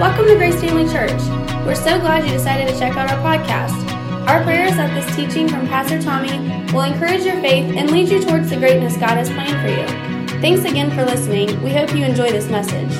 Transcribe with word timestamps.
Welcome 0.00 0.26
to 0.26 0.34
Grace 0.36 0.60
Family 0.60 0.90
Church. 0.90 1.20
We're 1.64 1.74
so 1.74 2.00
glad 2.00 2.24
you 2.24 2.32
decided 2.32 2.66
to 2.68 2.78
check 2.78 2.96
out 2.96 3.10
our 3.10 3.18
podcast. 3.18 3.88
Our 4.26 4.42
prayer 4.42 4.66
is 4.66 4.76
that 4.76 4.92
this 4.94 5.14
teaching 5.14 5.48
from 5.48 5.68
Pastor 5.68 6.00
Tommy 6.02 6.38
will 6.72 6.82
encourage 6.82 7.24
your 7.24 7.40
faith 7.40 7.76
and 7.76 7.90
lead 7.90 8.08
you 8.08 8.20
towards 8.22 8.50
the 8.50 8.56
greatness 8.56 8.96
God 8.96 9.10
has 9.10 9.28
planned 9.28 9.60
for 9.60 9.68
you. 9.68 10.40
Thanks 10.40 10.64
again 10.68 10.90
for 10.90 11.04
listening. 11.04 11.62
We 11.62 11.70
hope 11.70 11.94
you 11.94 12.04
enjoy 12.04 12.30
this 12.30 12.48
message. 12.48 12.90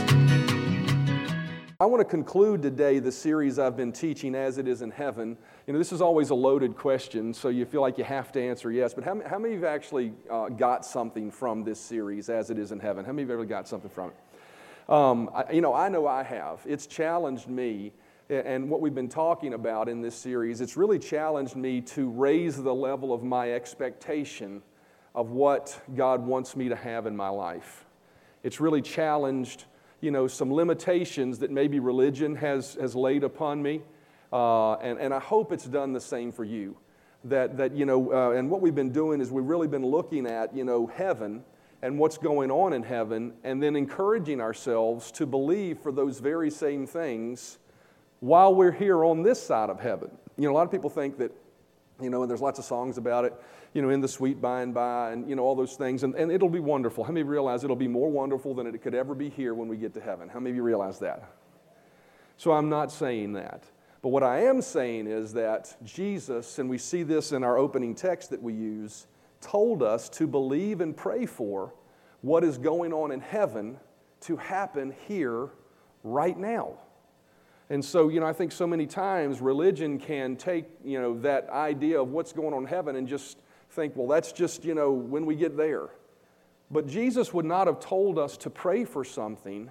I 1.81 1.87
want 1.87 2.01
to 2.01 2.05
conclude 2.05 2.63
today 2.63 3.01
the 3.01 3.11
series 3.11 3.59
I've 3.59 3.77
been 3.77 3.91
teaching, 3.91 4.37
As 4.37 4.59
It 4.59 4.69
Is 4.69 4.83
in 4.83 4.93
Heaven. 4.93 5.37
You 5.67 5.73
know, 5.73 5.81
this 5.81 5.93
is 5.93 6.01
always 6.01 6.31
a 6.31 6.35
loaded 6.37 6.77
question, 6.77 7.35
so 7.35 7.49
you 7.49 7.65
feel 7.65 7.81
like 7.81 7.99
you 7.99 8.05
have 8.05 8.31
to 8.33 8.41
answer 8.41 8.71
yes. 8.71 8.95
But 8.95 9.03
how, 9.03 9.21
how 9.27 9.39
many 9.39 9.55
of 9.55 9.61
you 9.61 9.67
have 9.67 9.75
actually 9.75 10.13
uh, 10.31 10.51
got 10.51 10.85
something 10.85 11.31
from 11.31 11.65
this 11.65 11.81
series, 11.81 12.29
As 12.29 12.51
It 12.51 12.59
Is 12.59 12.71
in 12.71 12.79
Heaven? 12.79 13.05
How 13.05 13.11
many 13.11 13.23
of 13.23 13.31
you 13.31 13.33
have 13.33 13.41
ever 13.41 13.49
got 13.49 13.67
something 13.67 13.91
from 13.91 14.11
it? 14.11 14.17
Um, 14.89 15.31
I, 15.35 15.53
you 15.53 15.61
know, 15.61 15.75
I 15.75 15.89
know 15.89 16.07
I 16.07 16.23
have. 16.23 16.61
It's 16.67 16.87
challenged 16.87 17.49
me, 17.49 17.93
and 18.29 18.69
what 18.69 18.81
we've 18.81 18.95
been 18.95 19.09
talking 19.09 19.55
about 19.55 19.89
in 19.89 20.01
this 20.01 20.15
series, 20.15 20.61
it's 20.61 20.77
really 20.77 20.99
challenged 20.99 21.57
me 21.57 21.81
to 21.83 22.09
raise 22.09 22.63
the 22.63 22.75
level 22.75 23.13
of 23.13 23.23
my 23.23 23.53
expectation 23.53 24.63
of 25.15 25.31
what 25.31 25.79
God 25.95 26.25
wants 26.25 26.57
me 26.57 26.69
to 26.69 26.77
have 26.77 27.07
in 27.07 27.17
my 27.17 27.29
life. 27.29 27.85
It's 28.43 28.61
really 28.61 28.83
challenged 28.83 29.67
you 30.03 30.11
know, 30.11 30.27
some 30.27 30.53
limitations 30.53 31.39
that 31.39 31.51
maybe 31.51 31.79
religion 31.79 32.35
has, 32.35 32.75
has 32.75 32.95
laid 32.95 33.23
upon 33.23 33.63
me. 33.63 33.81
Uh, 34.33 34.75
and, 34.75 34.99
and 34.99 35.15
I 35.15 35.21
hope 35.21 35.53
it's 35.53 35.65
done 35.65 35.93
the 35.93 36.01
same 36.01 36.33
for 36.33 36.45
you. 36.45 36.77
That, 37.25 37.57
that 37.57 37.77
you 37.77 37.87
know, 37.87 38.13
uh, 38.13 38.31
and 38.33 38.51
what 38.51 38.61
we've 38.61 38.75
been 38.75 38.91
doing 38.91 39.21
is 39.21 39.31
we've 39.31 39.45
really 39.45 39.69
been 39.69 39.87
looking 39.87 40.27
at, 40.27 40.55
you 40.57 40.65
know, 40.65 40.89
heaven 40.89 41.45
and 41.83 41.99
what's 41.99 42.17
going 42.17 42.51
on 42.51 42.73
in 42.73 42.83
heaven, 42.83 43.33
and 43.43 43.61
then 43.61 43.75
encouraging 43.75 44.41
ourselves 44.41 45.11
to 45.13 45.27
believe 45.27 45.79
for 45.81 45.91
those 45.91 46.21
very 46.21 46.51
same 46.51 46.87
things 46.87 47.59
while 48.21 48.55
we're 48.55 48.71
here 48.71 49.05
on 49.05 49.23
this 49.25 49.43
side 49.43 49.69
of 49.69 49.81
heaven. 49.81 50.11
You 50.37 50.45
know, 50.45 50.53
a 50.53 50.55
lot 50.55 50.65
of 50.65 50.71
people 50.71 50.91
think 50.91 51.19
that, 51.19 51.33
you 52.01 52.09
know, 52.09 52.23
and 52.23 52.31
there's 52.31 52.41
lots 52.41 52.61
of 52.61 52.65
songs 52.65 52.99
about 52.99 53.25
it, 53.25 53.35
you 53.75 53.83
know, 53.83 53.91
in 53.91 54.01
the 54.01 54.07
sweet 54.07 54.41
by 54.41 54.63
and 54.63 54.73
by, 54.73 55.11
and, 55.11 55.29
you 55.29 55.35
know, 55.35 55.43
all 55.43 55.57
those 55.57 55.75
things. 55.75 56.05
And, 56.05 56.15
and 56.15 56.31
it'll 56.31 56.49
be 56.49 56.61
wonderful. 56.61 57.03
How 57.03 57.11
many 57.11 57.25
realize 57.25 57.65
it'll 57.65 57.75
be 57.75 57.89
more 57.89 58.11
wonderful 58.11 58.55
than 58.55 58.69
it 58.69 58.81
could 58.81 58.95
ever 58.95 59.15
be 59.15 59.29
here 59.29 59.53
when 59.55 59.67
we 59.67 59.77
get 59.77 59.93
to 59.95 60.01
heaven? 60.01 60.29
How 60.29 60.39
many 60.39 60.61
realize 60.61 61.01
that? 61.01 61.33
So 62.37 62.53
I'm 62.53 62.69
not 62.69 62.93
saying 62.93 63.33
that. 63.33 63.65
But 64.03 64.11
what 64.11 64.23
I 64.23 64.45
am 64.45 64.63
saying 64.63 65.09
is 65.09 65.33
that 65.35 65.77
Jesus, 65.85 66.59
and 66.59 66.71
we 66.71 66.79
see 66.79 67.03
this 67.03 67.33
in 67.33 67.43
our 67.43 67.59
opening 67.59 67.95
text 67.95 68.31
that 68.31 68.43
we 68.43 68.53
use, 68.53 69.07
told 69.41 69.83
us 69.83 70.09
to 70.11 70.27
believe 70.27 70.81
and 70.81 70.97
pray 70.97 71.27
for 71.27 71.73
what 72.23 72.45
is 72.45 72.59
going 72.59 72.93
on 72.93 73.13
in 73.13 73.21
heaven 73.21 73.79
to 74.23 74.37
happen 74.37 74.95
here 75.07 75.51
right 76.03 76.39
now. 76.39 76.79
And 77.71 77.85
so, 77.85 78.09
you 78.09 78.21
know, 78.21 78.27
I 78.27 78.33
think 78.33 78.53
so 78.53 78.67
many 78.67 78.87
times 78.87 79.41
religion 79.41 79.99
can 79.99 80.37
take, 80.37 80.67
you 80.85 81.01
know, 81.01 81.19
that 81.21 81.49
idea 81.51 82.01
of 82.01 82.09
what's 82.09 82.33
going 82.33 82.53
on 82.53 82.63
in 82.63 82.69
heaven 82.69 82.97
and 82.97 83.09
just 83.09 83.39
think, 83.71 83.97
well, 83.97 84.07
that's 84.07 84.33
just, 84.33 84.65
you 84.65 84.75
know, 84.75 84.93
when 84.93 85.27
we 85.27 85.35
get 85.35 85.57
there. 85.57 85.89
But 86.71 86.87
Jesus 86.87 87.33
would 87.33 87.45
not 87.45 87.67
have 87.67 87.81
told 87.81 88.19
us 88.19 88.37
to 88.39 88.51
pray 88.51 88.85
for 88.85 89.05
something 89.05 89.71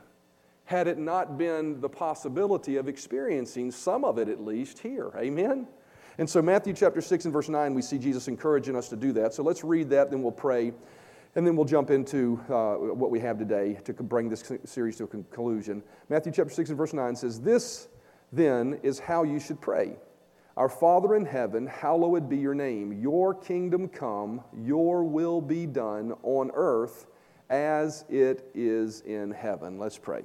had 0.66 0.88
it 0.88 0.98
not 0.98 1.38
been 1.38 1.82
the 1.82 1.90
possibility 1.90 2.78
of 2.78 2.88
experiencing 2.88 3.72
some 3.72 4.06
of 4.06 4.18
it 4.18 4.30
at 4.30 4.44
least 4.44 4.80
here. 4.80 5.12
Amen? 5.18 5.68
And 6.18 6.30
so, 6.30 6.42
Matthew 6.42 6.74
chapter 6.74 7.02
6 7.02 7.26
and 7.26 7.34
verse 7.34 7.50
9, 7.50 7.74
we 7.74 7.82
see 7.82 7.98
Jesus 7.98 8.28
encouraging 8.28 8.76
us 8.76 8.90
to 8.90 8.96
do 8.96 9.12
that. 9.14 9.34
So, 9.34 9.44
let's 9.44 9.64
read 9.64 9.90
that, 9.90 10.12
then 10.12 10.22
we'll 10.22 10.32
pray, 10.32 10.74
and 11.36 11.48
then 11.48 11.56
we'll 11.56 11.66
jump 11.66 11.92
into 11.92 12.40
uh, 12.50 12.76
what 12.76 13.10
we 13.10 13.20
have 13.20 13.38
today 13.38 13.80
to 13.86 13.94
bring 13.94 14.30
this 14.30 14.52
series 14.66 14.98
to 14.98 15.06
a 15.06 15.08
conclusion. 15.08 15.82
Matthew 16.10 16.32
chapter 16.32 16.54
6 16.54 16.70
and 16.70 16.78
verse 16.78 16.94
9 16.94 17.16
says, 17.16 17.40
This 17.40 17.88
then 18.34 18.80
is 18.84 19.00
how 19.00 19.24
you 19.24 19.40
should 19.40 19.62
pray. 19.62 19.98
Our 20.58 20.68
Father 20.68 21.16
in 21.16 21.26
heaven, 21.26 21.66
hallowed 21.66 22.28
be 22.28 22.38
your 22.38 22.54
name. 22.54 22.92
Your 22.92 23.34
kingdom 23.34 23.88
come, 23.88 24.42
your 24.54 25.06
will 25.06 25.40
be 25.40 25.66
done 25.66 26.14
on 26.24 26.52
earth 26.54 27.08
as 27.50 28.04
it 28.10 28.50
is 28.54 29.02
in 29.02 29.32
heaven. 29.32 29.80
Let's 29.80 29.98
pray. 29.98 30.24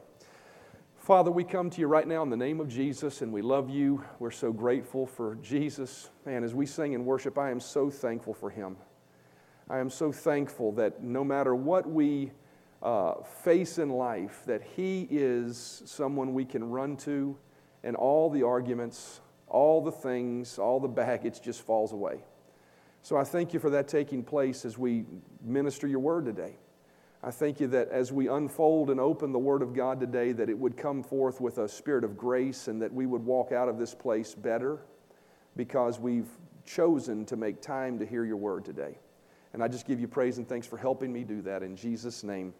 Father, 0.97 1.31
we 1.31 1.45
come 1.45 1.71
to 1.71 1.81
you 1.81 1.87
right 1.87 2.07
now 2.09 2.25
in 2.25 2.31
the 2.31 2.37
name 2.37 2.59
of 2.59 2.69
Jesus 2.69 3.23
and 3.23 3.33
we 3.33 3.41
love 3.41 3.71
you. 3.71 4.05
We're 4.19 4.33
so 4.33 4.53
grateful 4.53 5.07
for 5.07 5.37
Jesus. 5.37 6.11
Man, 6.25 6.43
as 6.43 6.53
we 6.53 6.67
sing 6.67 6.97
and 6.97 7.07
worship, 7.07 7.39
I 7.39 7.53
am 7.53 7.61
so 7.61 7.89
thankful 7.89 8.35
for 8.35 8.51
him. 8.51 8.77
I 9.69 9.79
am 9.79 9.91
so 9.91 10.13
thankful 10.13 10.73
that 10.73 11.03
no 11.03 11.25
matter 11.25 11.55
what 11.55 11.89
we 11.89 12.33
uh, 12.83 13.15
face 13.45 13.79
in 13.79 13.91
life, 13.91 14.43
that 14.47 14.63
he 14.63 15.09
is 15.11 15.83
someone 15.87 16.35
we 16.35 16.45
can 16.45 16.71
run 16.71 16.97
to 16.99 17.37
and 17.83 17.97
all 17.97 18.31
the 18.31 18.43
arguments 18.43 19.21
all 19.49 19.81
the 19.81 19.93
things, 19.93 20.59
all 20.59 20.81
the 20.81 20.89
baggage 20.89 21.41
just 21.41 21.63
falls 21.63 21.93
away. 21.93 22.25
So 23.03 23.17
I 23.17 23.25
thank 23.25 23.55
you 23.55 23.61
for 23.61 23.71
that 23.71 23.89
taking 23.89 24.23
place 24.23 24.65
as 24.65 24.77
we 24.77 25.05
minister 25.43 25.87
your 25.87 26.01
word 26.01 26.25
today. 26.25 26.57
I 27.23 27.31
thank 27.31 27.61
you 27.61 27.67
that 27.69 27.89
as 27.91 28.13
we 28.13 28.29
unfold 28.29 28.91
and 28.91 29.01
open 29.01 29.33
the 29.33 29.39
Word 29.39 29.63
of 29.63 29.75
God 29.75 29.99
today, 29.99 30.33
that 30.33 30.49
it 30.49 30.57
would 30.57 30.77
come 30.77 31.03
forth 31.03 31.41
with 31.41 31.59
a 31.59 31.69
spirit 31.69 32.05
of 32.05 32.17
grace 32.17 32.69
and 32.69 32.81
that 32.83 32.93
we 32.93 33.07
would 33.07 33.25
walk 33.25 33.53
out 33.53 33.69
of 33.69 33.79
this 33.79 33.95
place 33.95 34.35
better 34.35 34.79
because 35.57 35.99
we've 35.99 36.29
chosen 36.65 37.25
to 37.25 37.37
make 37.37 37.61
time 37.61 37.99
to 37.99 38.07
hear 38.07 38.25
your 38.25 38.37
Word 38.37 38.65
today. 38.65 38.99
And 39.53 39.63
I 39.63 39.69
just 39.69 39.87
give 39.87 40.01
you 40.01 40.09
praise 40.09 40.39
and 40.39 40.49
thanks 40.49 40.67
for 40.67 40.77
helping 40.77 41.13
me 41.13 41.25
do 41.25 41.43
that. 41.43 41.63
In 41.63 41.77
Jesus' 41.77 42.23
name, 42.23 42.53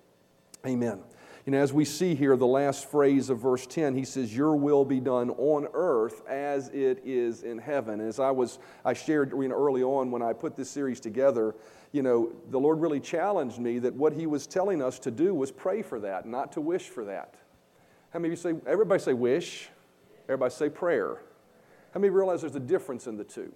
amen. 0.67 1.01
You 1.47 1.53
know, 1.53 1.59
as 1.59 1.73
we 1.73 1.85
see 1.85 2.17
here, 2.17 2.37
the 2.37 2.45
last 2.45 2.91
phrase 2.91 3.31
of 3.31 3.39
verse 3.39 3.67
10, 3.69 3.95
he 3.95 4.05
says, 4.05 4.37
Your 4.37 4.57
will 4.57 4.85
be 4.85 4.99
done 4.99 5.31
on 5.31 5.69
earth 5.75 6.27
as 6.27 6.69
it 6.71 7.01
is 7.05 7.45
in 7.45 7.59
heaven. 7.59 8.01
As 8.01 8.19
I 8.19 8.33
was, 8.33 8.59
I 8.85 8.95
shared 8.95 9.31
you 9.31 9.47
know, 9.47 9.55
early 9.55 9.85
on 9.85 10.11
when 10.11 10.23
I 10.23 10.33
put 10.33 10.57
this 10.57 10.69
series 10.69 10.99
together, 10.99 11.55
you 11.93 12.03
know, 12.03 12.33
the 12.51 12.59
Lord 12.59 12.81
really 12.81 12.99
challenged 12.99 13.61
me 13.61 13.79
that 13.79 13.95
what 13.95 14.13
he 14.13 14.27
was 14.27 14.49
telling 14.49 14.83
us 14.83 14.99
to 15.01 15.13
do 15.13 15.35
was 15.35 15.53
pray 15.53 15.83
for 15.83 16.01
that, 16.01 16.27
not 16.27 16.51
to 16.53 16.61
wish 16.61 16.89
for 16.89 17.05
that. 17.05 17.35
How 18.11 18.19
many 18.19 18.35
of 18.35 18.39
you 18.39 18.43
say, 18.43 18.59
everybody 18.67 19.01
say 19.01 19.13
wish, 19.13 19.69
everybody 20.25 20.53
say 20.53 20.69
prayer. 20.69 21.19
How 21.95 22.01
many 22.01 22.11
realize 22.11 22.41
there's 22.41 22.57
a 22.57 22.61
difference 22.61 23.07
in 23.07 23.17
the 23.17 23.25
two? 23.25 23.53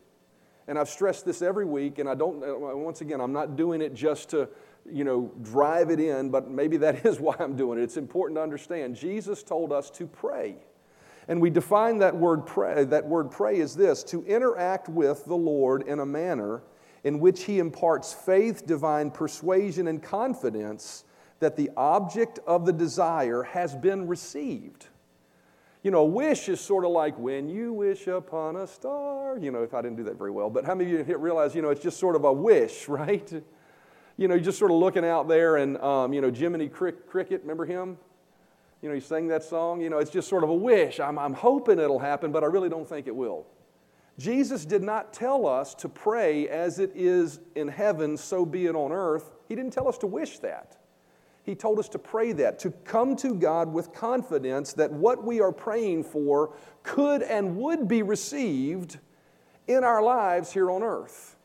And 0.68 0.78
I've 0.78 0.88
stressed 0.88 1.24
this 1.24 1.42
every 1.42 1.64
week, 1.64 1.98
and 1.98 2.08
I 2.08 2.14
don't, 2.14 2.40
once 2.78 3.00
again, 3.00 3.20
I'm 3.20 3.32
not 3.32 3.56
doing 3.56 3.80
it 3.80 3.94
just 3.94 4.30
to, 4.30 4.48
you 4.90 5.04
know, 5.04 5.32
drive 5.42 5.90
it 5.90 6.00
in, 6.00 6.30
but 6.30 6.50
maybe 6.50 6.76
that 6.78 7.04
is 7.06 7.20
why 7.20 7.34
I'm 7.38 7.56
doing 7.56 7.78
it. 7.78 7.82
It's 7.82 7.96
important 7.96 8.36
to 8.36 8.42
understand. 8.42 8.96
Jesus 8.96 9.42
told 9.42 9.72
us 9.72 9.90
to 9.90 10.06
pray. 10.06 10.56
And 11.28 11.40
we 11.40 11.50
define 11.50 11.98
that 11.98 12.16
word 12.16 12.46
pray, 12.46 12.84
that 12.84 13.06
word 13.06 13.30
pray 13.30 13.58
is 13.58 13.76
this 13.76 14.02
to 14.04 14.24
interact 14.24 14.88
with 14.88 15.24
the 15.26 15.36
Lord 15.36 15.82
in 15.82 16.00
a 16.00 16.06
manner 16.06 16.62
in 17.04 17.20
which 17.20 17.44
he 17.44 17.58
imparts 17.58 18.12
faith, 18.12 18.66
divine 18.66 19.10
persuasion, 19.10 19.88
and 19.88 20.02
confidence 20.02 21.04
that 21.38 21.56
the 21.56 21.70
object 21.76 22.38
of 22.46 22.66
the 22.66 22.72
desire 22.72 23.42
has 23.42 23.74
been 23.74 24.06
received. 24.06 24.86
You 25.82 25.90
know, 25.90 26.04
wish 26.04 26.48
is 26.48 26.60
sort 26.60 26.84
of 26.84 26.90
like 26.90 27.18
when 27.18 27.48
you 27.48 27.72
wish 27.72 28.06
upon 28.06 28.56
a 28.56 28.66
star. 28.66 29.38
You 29.38 29.50
know, 29.50 29.62
if 29.62 29.72
I 29.72 29.80
didn't 29.80 29.96
do 29.96 30.04
that 30.04 30.18
very 30.18 30.30
well, 30.30 30.50
but 30.50 30.64
how 30.64 30.74
many 30.74 30.94
of 30.94 31.08
you 31.08 31.16
realize, 31.16 31.54
you 31.54 31.62
know, 31.62 31.70
it's 31.70 31.82
just 31.82 31.98
sort 31.98 32.16
of 32.16 32.24
a 32.24 32.32
wish, 32.32 32.88
right? 32.88 33.42
you 34.20 34.28
know, 34.28 34.34
you're 34.34 34.44
just 34.44 34.58
sort 34.58 34.70
of 34.70 34.76
looking 34.76 35.04
out 35.04 35.28
there 35.28 35.56
and, 35.56 35.78
um, 35.78 36.12
you 36.12 36.20
know, 36.20 36.30
Jiminy 36.30 36.68
Cricket, 36.68 37.40
remember 37.40 37.64
him? 37.64 37.96
You 38.82 38.90
know, 38.90 38.94
he 38.94 39.00
sang 39.00 39.28
that 39.28 39.42
song. 39.42 39.80
You 39.80 39.88
know, 39.88 39.96
it's 39.96 40.10
just 40.10 40.28
sort 40.28 40.44
of 40.44 40.50
a 40.50 40.54
wish. 40.54 41.00
I'm, 41.00 41.18
I'm 41.18 41.32
hoping 41.32 41.78
it'll 41.78 41.98
happen, 41.98 42.30
but 42.30 42.44
I 42.44 42.46
really 42.46 42.68
don't 42.68 42.86
think 42.86 43.06
it 43.06 43.16
will. 43.16 43.46
Jesus 44.18 44.66
did 44.66 44.82
not 44.82 45.14
tell 45.14 45.46
us 45.46 45.74
to 45.76 45.88
pray 45.88 46.48
as 46.48 46.78
it 46.78 46.92
is 46.94 47.40
in 47.54 47.68
heaven, 47.68 48.18
so 48.18 48.44
be 48.44 48.66
it 48.66 48.74
on 48.74 48.92
earth. 48.92 49.32
He 49.48 49.54
didn't 49.54 49.72
tell 49.72 49.88
us 49.88 49.96
to 49.98 50.06
wish 50.06 50.38
that. 50.40 50.76
He 51.50 51.56
told 51.56 51.80
us 51.80 51.88
to 51.88 51.98
pray 51.98 52.30
that, 52.34 52.60
to 52.60 52.70
come 52.70 53.16
to 53.16 53.34
God 53.34 53.72
with 53.72 53.92
confidence 53.92 54.72
that 54.74 54.92
what 54.92 55.24
we 55.24 55.40
are 55.40 55.50
praying 55.50 56.04
for 56.04 56.54
could 56.84 57.22
and 57.22 57.56
would 57.56 57.88
be 57.88 58.04
received 58.04 59.00
in 59.66 59.82
our 59.82 60.00
lives 60.00 60.52
here 60.52 60.70
on 60.70 60.84
earth. 60.84 61.36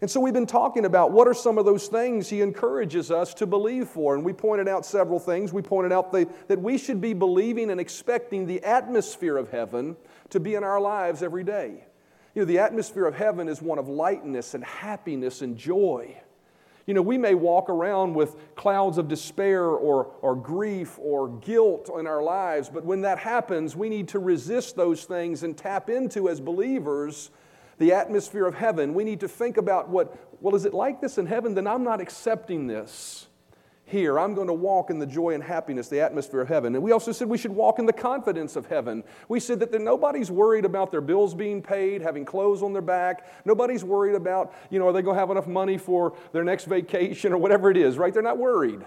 And 0.00 0.08
so 0.08 0.20
we've 0.20 0.32
been 0.32 0.46
talking 0.46 0.84
about 0.84 1.10
what 1.10 1.26
are 1.26 1.34
some 1.34 1.58
of 1.58 1.64
those 1.64 1.88
things 1.88 2.28
he 2.28 2.40
encourages 2.40 3.10
us 3.10 3.34
to 3.34 3.48
believe 3.48 3.88
for. 3.88 4.14
And 4.14 4.24
we 4.24 4.32
pointed 4.32 4.68
out 4.68 4.86
several 4.86 5.18
things. 5.18 5.52
We 5.52 5.60
pointed 5.60 5.90
out 5.90 6.12
the, 6.12 6.28
that 6.46 6.60
we 6.60 6.78
should 6.78 7.00
be 7.00 7.12
believing 7.12 7.72
and 7.72 7.80
expecting 7.80 8.46
the 8.46 8.62
atmosphere 8.62 9.36
of 9.36 9.50
heaven 9.50 9.96
to 10.30 10.38
be 10.38 10.54
in 10.54 10.62
our 10.62 10.80
lives 10.80 11.20
every 11.20 11.42
day. 11.42 11.84
You 12.36 12.42
know, 12.42 12.46
the 12.46 12.60
atmosphere 12.60 13.06
of 13.06 13.16
heaven 13.16 13.48
is 13.48 13.60
one 13.60 13.80
of 13.80 13.88
lightness 13.88 14.54
and 14.54 14.62
happiness 14.62 15.42
and 15.42 15.56
joy. 15.56 16.16
You 16.88 16.94
know, 16.94 17.02
we 17.02 17.18
may 17.18 17.34
walk 17.34 17.68
around 17.68 18.14
with 18.14 18.54
clouds 18.54 18.96
of 18.96 19.08
despair 19.08 19.62
or, 19.62 20.06
or 20.22 20.34
grief 20.34 20.98
or 20.98 21.28
guilt 21.28 21.90
in 21.98 22.06
our 22.06 22.22
lives, 22.22 22.70
but 22.70 22.82
when 22.82 23.02
that 23.02 23.18
happens, 23.18 23.76
we 23.76 23.90
need 23.90 24.08
to 24.08 24.18
resist 24.18 24.74
those 24.74 25.04
things 25.04 25.42
and 25.42 25.54
tap 25.54 25.90
into, 25.90 26.30
as 26.30 26.40
believers, 26.40 27.30
the 27.76 27.92
atmosphere 27.92 28.46
of 28.46 28.54
heaven, 28.54 28.94
we 28.94 29.04
need 29.04 29.20
to 29.20 29.28
think 29.28 29.58
about 29.58 29.90
what, 29.90 30.42
well, 30.42 30.54
is 30.54 30.64
it 30.64 30.72
like 30.72 31.02
this 31.02 31.18
in 31.18 31.26
heaven? 31.26 31.54
Then 31.54 31.66
I'm 31.66 31.84
not 31.84 32.00
accepting 32.00 32.66
this. 32.66 33.27
Here. 33.88 34.18
I'm 34.18 34.34
going 34.34 34.46
to 34.46 34.54
walk 34.54 34.90
in 34.90 34.98
the 34.98 35.06
joy 35.06 35.34
and 35.34 35.42
happiness, 35.42 35.88
the 35.88 36.00
atmosphere 36.00 36.40
of 36.40 36.48
heaven. 36.48 36.74
And 36.74 36.84
we 36.84 36.92
also 36.92 37.12
said 37.12 37.28
we 37.28 37.38
should 37.38 37.52
walk 37.52 37.78
in 37.78 37.86
the 37.86 37.92
confidence 37.92 38.56
of 38.56 38.66
heaven. 38.66 39.02
We 39.28 39.40
said 39.40 39.60
that 39.60 39.72
nobody's 39.80 40.30
worried 40.30 40.64
about 40.64 40.90
their 40.90 41.00
bills 41.00 41.34
being 41.34 41.62
paid, 41.62 42.02
having 42.02 42.24
clothes 42.24 42.62
on 42.62 42.72
their 42.72 42.82
back. 42.82 43.26
Nobody's 43.44 43.84
worried 43.84 44.14
about, 44.14 44.54
you 44.70 44.78
know, 44.78 44.88
are 44.88 44.92
they 44.92 45.02
going 45.02 45.16
to 45.16 45.20
have 45.20 45.30
enough 45.30 45.46
money 45.46 45.78
for 45.78 46.16
their 46.32 46.44
next 46.44 46.66
vacation 46.66 47.32
or 47.32 47.38
whatever 47.38 47.70
it 47.70 47.76
is, 47.76 47.98
right? 47.98 48.12
They're 48.12 48.22
not 48.22 48.38
worried. 48.38 48.84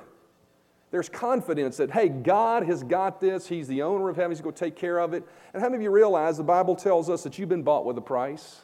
There's 0.91 1.09
confidence 1.09 1.77
that, 1.77 1.91
hey, 1.91 2.09
God 2.09 2.63
has 2.63 2.83
got 2.83 3.21
this. 3.21 3.47
He's 3.47 3.67
the 3.67 3.81
owner 3.81 4.09
of 4.09 4.17
heaven. 4.17 4.31
He's 4.31 4.41
going 4.41 4.55
to 4.55 4.59
take 4.59 4.75
care 4.75 4.99
of 4.99 5.13
it. 5.13 5.25
And 5.53 5.61
how 5.61 5.69
many 5.69 5.77
of 5.77 5.83
you 5.83 5.89
realize 5.89 6.37
the 6.37 6.43
Bible 6.43 6.75
tells 6.75 7.09
us 7.09 7.23
that 7.23 7.39
you've 7.39 7.49
been 7.49 7.63
bought 7.63 7.85
with 7.85 7.97
a 7.97 8.01
price? 8.01 8.61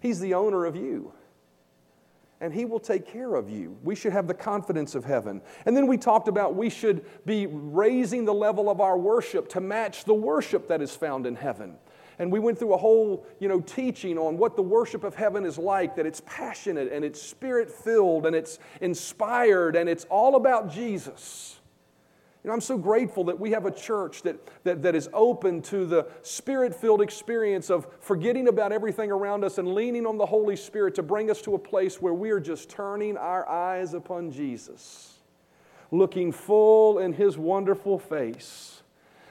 He's 0.00 0.20
the 0.20 0.34
owner 0.34 0.64
of 0.64 0.74
you 0.74 1.12
and 2.42 2.52
He 2.52 2.64
will 2.64 2.80
take 2.80 3.06
care 3.06 3.36
of 3.36 3.48
you. 3.48 3.78
We 3.82 3.94
should 3.94 4.12
have 4.12 4.26
the 4.26 4.34
confidence 4.34 4.96
of 4.96 5.04
heaven. 5.04 5.40
And 5.64 5.76
then 5.76 5.86
we 5.86 5.96
talked 5.96 6.26
about 6.26 6.56
we 6.56 6.68
should 6.68 7.06
be 7.24 7.46
raising 7.46 8.24
the 8.24 8.34
level 8.34 8.68
of 8.68 8.80
our 8.80 8.98
worship 8.98 9.48
to 9.50 9.60
match 9.60 10.04
the 10.04 10.12
worship 10.12 10.66
that 10.68 10.82
is 10.82 10.94
found 10.94 11.24
in 11.24 11.36
heaven. 11.36 11.76
And 12.18 12.30
we 12.30 12.40
went 12.40 12.58
through 12.58 12.74
a 12.74 12.76
whole, 12.76 13.26
you 13.38 13.48
know, 13.48 13.60
teaching 13.60 14.18
on 14.18 14.36
what 14.36 14.56
the 14.56 14.62
worship 14.62 15.04
of 15.04 15.14
heaven 15.14 15.46
is 15.46 15.56
like, 15.56 15.94
that 15.96 16.04
it's 16.04 16.20
passionate 16.26 16.92
and 16.92 17.04
it's 17.04 17.22
spirit 17.22 17.70
filled 17.70 18.26
and 18.26 18.34
it's 18.34 18.58
inspired 18.80 19.76
and 19.76 19.88
it's 19.88 20.04
all 20.10 20.34
about 20.34 20.68
Jesus. 20.68 21.60
You 22.42 22.48
know, 22.48 22.54
I'm 22.54 22.60
so 22.60 22.76
grateful 22.76 23.22
that 23.24 23.38
we 23.38 23.52
have 23.52 23.66
a 23.66 23.70
church 23.70 24.22
that, 24.22 24.36
that, 24.64 24.82
that 24.82 24.96
is 24.96 25.08
open 25.12 25.62
to 25.62 25.86
the 25.86 26.08
spirit 26.22 26.74
filled 26.74 27.00
experience 27.00 27.70
of 27.70 27.86
forgetting 28.00 28.48
about 28.48 28.72
everything 28.72 29.12
around 29.12 29.44
us 29.44 29.58
and 29.58 29.74
leaning 29.74 30.06
on 30.06 30.18
the 30.18 30.26
Holy 30.26 30.56
Spirit 30.56 30.96
to 30.96 31.04
bring 31.04 31.30
us 31.30 31.40
to 31.42 31.54
a 31.54 31.58
place 31.58 32.02
where 32.02 32.14
we 32.14 32.30
are 32.30 32.40
just 32.40 32.68
turning 32.68 33.16
our 33.16 33.48
eyes 33.48 33.94
upon 33.94 34.32
Jesus, 34.32 35.18
looking 35.92 36.32
full 36.32 36.98
in 36.98 37.12
His 37.12 37.38
wonderful 37.38 37.96
face, 37.96 38.82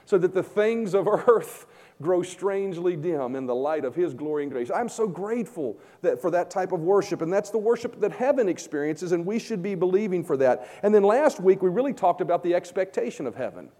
so 0.06 0.16
that 0.16 0.32
the 0.32 0.42
things 0.42 0.94
of 0.94 1.06
earth 1.28 1.66
grow 2.02 2.22
strangely 2.22 2.96
dim 2.96 3.36
in 3.36 3.46
the 3.46 3.54
light 3.54 3.84
of 3.84 3.94
His 3.94 4.12
glory 4.12 4.42
and 4.42 4.52
grace. 4.52 4.70
I'm 4.70 4.88
so 4.88 5.06
grateful 5.08 5.78
that, 6.02 6.20
for 6.20 6.30
that 6.32 6.50
type 6.50 6.72
of 6.72 6.80
worship, 6.80 7.22
and 7.22 7.32
that's 7.32 7.50
the 7.50 7.58
worship 7.58 8.00
that 8.00 8.12
heaven 8.12 8.48
experiences, 8.48 9.12
and 9.12 9.24
we 9.24 9.38
should 9.38 9.62
be 9.62 9.74
believing 9.74 10.22
for 10.24 10.36
that. 10.38 10.68
And 10.82 10.94
then 10.94 11.02
last 11.02 11.40
week, 11.40 11.62
we 11.62 11.70
really 11.70 11.94
talked 11.94 12.20
about 12.20 12.42
the 12.42 12.54
expectation 12.54 13.26
of 13.26 13.34
heaven. 13.34 13.70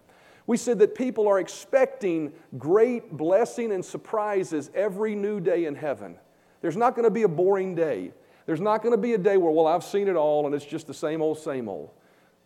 We 0.45 0.57
said 0.57 0.79
that 0.79 0.95
people 0.95 1.27
are 1.27 1.39
expecting 1.39 2.33
great 2.57 3.15
blessing 3.15 3.71
and 3.71 3.83
surprises 3.83 4.69
every 4.73 5.15
new 5.15 5.39
day 5.39 5.65
in 5.65 5.75
heaven. 5.75 6.17
There's 6.61 6.77
not 6.77 6.95
going 6.95 7.05
to 7.05 7.11
be 7.11 7.23
a 7.23 7.27
boring 7.27 7.75
day. 7.75 8.11
There's 8.45 8.61
not 8.61 8.81
going 8.81 8.91
to 8.91 9.01
be 9.01 9.13
a 9.13 9.17
day 9.17 9.37
where, 9.37 9.51
well, 9.51 9.67
I've 9.67 9.83
seen 9.83 10.07
it 10.07 10.15
all 10.15 10.45
and 10.45 10.53
it's 10.53 10.65
just 10.65 10.87
the 10.87 10.93
same 10.93 11.21
old, 11.21 11.39
same 11.39 11.69
old. 11.69 11.91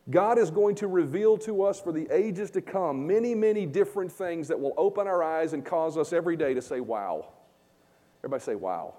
God 0.09 0.39
is 0.39 0.49
going 0.49 0.75
to 0.75 0.87
reveal 0.87 1.37
to 1.39 1.63
us 1.63 1.81
for 1.81 1.91
the 1.91 2.07
ages 2.09 2.49
to 2.51 2.61
come 2.61 3.05
many, 3.05 3.35
many 3.35 3.65
different 3.65 4.11
things 4.11 4.47
that 4.47 4.59
will 4.59 4.73
open 4.77 5.05
our 5.05 5.21
eyes 5.21 5.53
and 5.53 5.65
cause 5.65 5.97
us 5.97 6.13
every 6.13 6.37
day 6.37 6.53
to 6.53 6.61
say, 6.61 6.79
wow. 6.79 7.27
Everybody 8.19 8.43
say, 8.43 8.55
wow. 8.55 8.93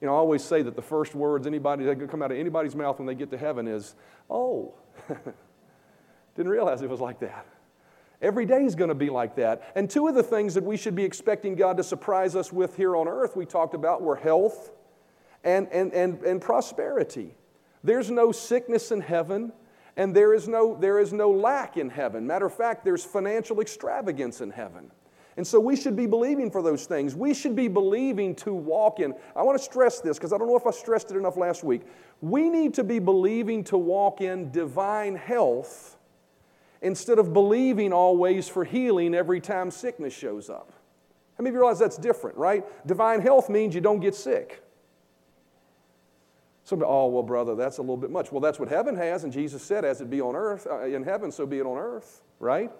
You 0.00 0.06
know, 0.06 0.14
I 0.14 0.16
always 0.16 0.42
say 0.42 0.62
that 0.62 0.74
the 0.74 0.82
first 0.82 1.14
words 1.14 1.46
anybody 1.46 1.84
that 1.84 2.10
come 2.10 2.22
out 2.22 2.32
of 2.32 2.38
anybody's 2.38 2.74
mouth 2.74 2.98
when 2.98 3.06
they 3.06 3.14
get 3.14 3.30
to 3.30 3.38
heaven 3.38 3.68
is, 3.68 3.94
oh. 4.30 4.74
Didn't 6.34 6.50
realize 6.50 6.82
it 6.82 6.88
was 6.88 7.00
like 7.00 7.20
that. 7.20 7.46
Every 8.22 8.46
day 8.46 8.64
is 8.64 8.74
going 8.74 8.88
to 8.88 8.94
be 8.94 9.10
like 9.10 9.36
that. 9.36 9.72
And 9.74 9.88
two 9.88 10.08
of 10.08 10.14
the 10.14 10.22
things 10.22 10.54
that 10.54 10.64
we 10.64 10.78
should 10.78 10.94
be 10.94 11.04
expecting 11.04 11.56
God 11.56 11.76
to 11.76 11.84
surprise 11.84 12.34
us 12.34 12.52
with 12.52 12.76
here 12.76 12.96
on 12.96 13.06
earth, 13.06 13.36
we 13.36 13.44
talked 13.44 13.74
about, 13.74 14.00
were 14.00 14.16
health 14.16 14.70
and, 15.44 15.68
and, 15.70 15.92
and, 15.92 16.22
and 16.22 16.40
prosperity. 16.40 17.34
There's 17.82 18.10
no 18.10 18.32
sickness 18.32 18.90
in 18.90 19.02
heaven. 19.02 19.52
And 19.96 20.14
there 20.14 20.34
is 20.34 20.48
no, 20.48 20.76
there 20.78 20.98
is 20.98 21.12
no 21.12 21.30
lack 21.30 21.76
in 21.76 21.88
heaven. 21.88 22.26
Matter 22.26 22.46
of 22.46 22.54
fact, 22.54 22.84
there's 22.84 23.04
financial 23.04 23.60
extravagance 23.60 24.40
in 24.40 24.50
heaven. 24.50 24.90
And 25.36 25.46
so 25.46 25.58
we 25.58 25.76
should 25.76 25.96
be 25.96 26.06
believing 26.06 26.50
for 26.50 26.62
those 26.62 26.86
things. 26.86 27.14
We 27.16 27.34
should 27.34 27.56
be 27.56 27.68
believing 27.68 28.34
to 28.36 28.52
walk 28.52 29.00
in. 29.00 29.14
I 29.34 29.42
want 29.42 29.58
to 29.58 29.64
stress 29.64 30.00
this 30.00 30.16
because 30.16 30.32
I 30.32 30.38
don't 30.38 30.48
know 30.48 30.56
if 30.56 30.66
I 30.66 30.70
stressed 30.70 31.10
it 31.10 31.16
enough 31.16 31.36
last 31.36 31.64
week. 31.64 31.82
We 32.20 32.48
need 32.48 32.74
to 32.74 32.84
be 32.84 33.00
believing 33.00 33.64
to 33.64 33.78
walk 33.78 34.20
in 34.20 34.50
divine 34.52 35.16
health 35.16 35.96
instead 36.82 37.18
of 37.18 37.32
believing 37.32 37.92
always 37.92 38.48
for 38.48 38.64
healing 38.64 39.14
every 39.14 39.40
time 39.40 39.70
sickness 39.70 40.12
shows 40.12 40.48
up. 40.48 40.72
How 41.36 41.42
many 41.42 41.50
of 41.50 41.54
you 41.54 41.60
realize 41.60 41.80
that's 41.80 41.96
different, 41.96 42.36
right? 42.36 42.64
Divine 42.86 43.20
health 43.20 43.48
means 43.48 43.74
you 43.74 43.80
don't 43.80 44.00
get 44.00 44.14
sick. 44.14 44.63
Somebody, 46.64 46.90
oh, 46.90 47.08
well, 47.08 47.22
brother, 47.22 47.54
that's 47.54 47.76
a 47.76 47.82
little 47.82 47.98
bit 47.98 48.10
much. 48.10 48.32
Well, 48.32 48.40
that's 48.40 48.58
what 48.58 48.68
heaven 48.68 48.96
has, 48.96 49.24
and 49.24 49.32
Jesus 49.32 49.62
said, 49.62 49.84
as 49.84 50.00
it 50.00 50.08
be 50.08 50.22
on 50.22 50.34
earth, 50.34 50.66
uh, 50.68 50.84
in 50.84 51.04
heaven, 51.04 51.30
so 51.30 51.44
be 51.46 51.58
it 51.58 51.66
on 51.66 51.76
earth, 51.76 52.22
right? 52.40 52.70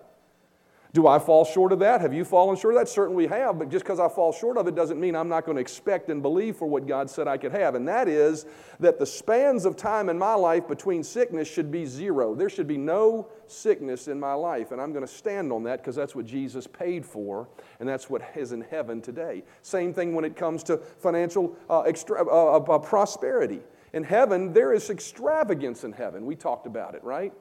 Do 0.94 1.08
I 1.08 1.19
fall 1.19 1.44
short 1.44 1.72
of 1.72 1.81
that? 1.81 2.00
Have 2.02 2.14
you 2.14 2.25
fallen 2.25 2.56
short 2.56 2.75
of 2.75 2.81
that? 2.81 2.88
Certainly 2.88 3.26
have, 3.26 3.58
but 3.58 3.69
just 3.69 3.84
because 3.84 3.98
I 3.98 4.08
fall 4.08 4.32
short 4.32 4.56
of 4.56 4.69
it 4.69 4.76
doesn't 4.76 5.00
mean 5.00 5.16
I'm 5.16 5.28
not 5.28 5.44
going 5.44 5.56
to 5.56 5.60
expect 5.60 6.08
and 6.08 6.22
believe 6.22 6.54
for 6.54 6.69
what 6.69 6.86
God 6.86 7.10
said 7.10 7.26
I 7.26 7.36
could 7.36 7.50
have. 7.50 7.75
And 7.75 7.86
that 7.88 8.06
is 8.06 8.46
that 8.78 9.00
the 9.00 9.04
spans 9.04 9.64
of 9.64 9.76
time 9.76 10.08
in 10.08 10.16
my 10.16 10.34
life 10.34 10.69
between 10.69 11.02
sickness 11.02 11.48
should 11.48 11.72
be 11.72 11.84
zero. 11.84 12.36
There 12.36 12.48
should 12.48 12.69
be 12.69 12.78
no 12.78 13.26
sickness 13.48 14.06
in 14.06 14.20
my 14.20 14.34
life. 14.34 14.70
And 14.70 14.81
I'm 14.81 14.92
going 14.92 15.04
to 15.04 15.12
stand 15.12 15.52
on 15.52 15.64
that 15.64 15.81
because 15.81 15.96
that's 15.96 16.14
what 16.14 16.26
Jesus 16.26 16.69
paid 16.69 17.04
for, 17.04 17.48
and 17.81 17.88
that's 17.88 18.08
what 18.08 18.22
is 18.36 18.52
in 18.52 18.60
heaven 18.60 19.02
today. 19.02 19.42
Same 19.62 19.92
thing 19.92 20.14
when 20.14 20.25
it 20.25 20.36
comes 20.36 20.62
to 20.62 20.76
financial 20.76 21.56
uh, 21.69 21.81
extra, 21.81 22.25
uh, 22.25 22.58
uh 22.58 22.78
prosperity. 22.78 23.62
In 23.94 24.02
heaven, 24.02 24.52
there 24.52 24.73
is 24.73 24.91
extravagance 24.91 25.85
in 25.85 25.93
heaven. 25.93 26.26
We 26.26 26.35
talked 26.35 26.67
about 26.67 26.96
it, 26.96 27.05
right? 27.05 27.32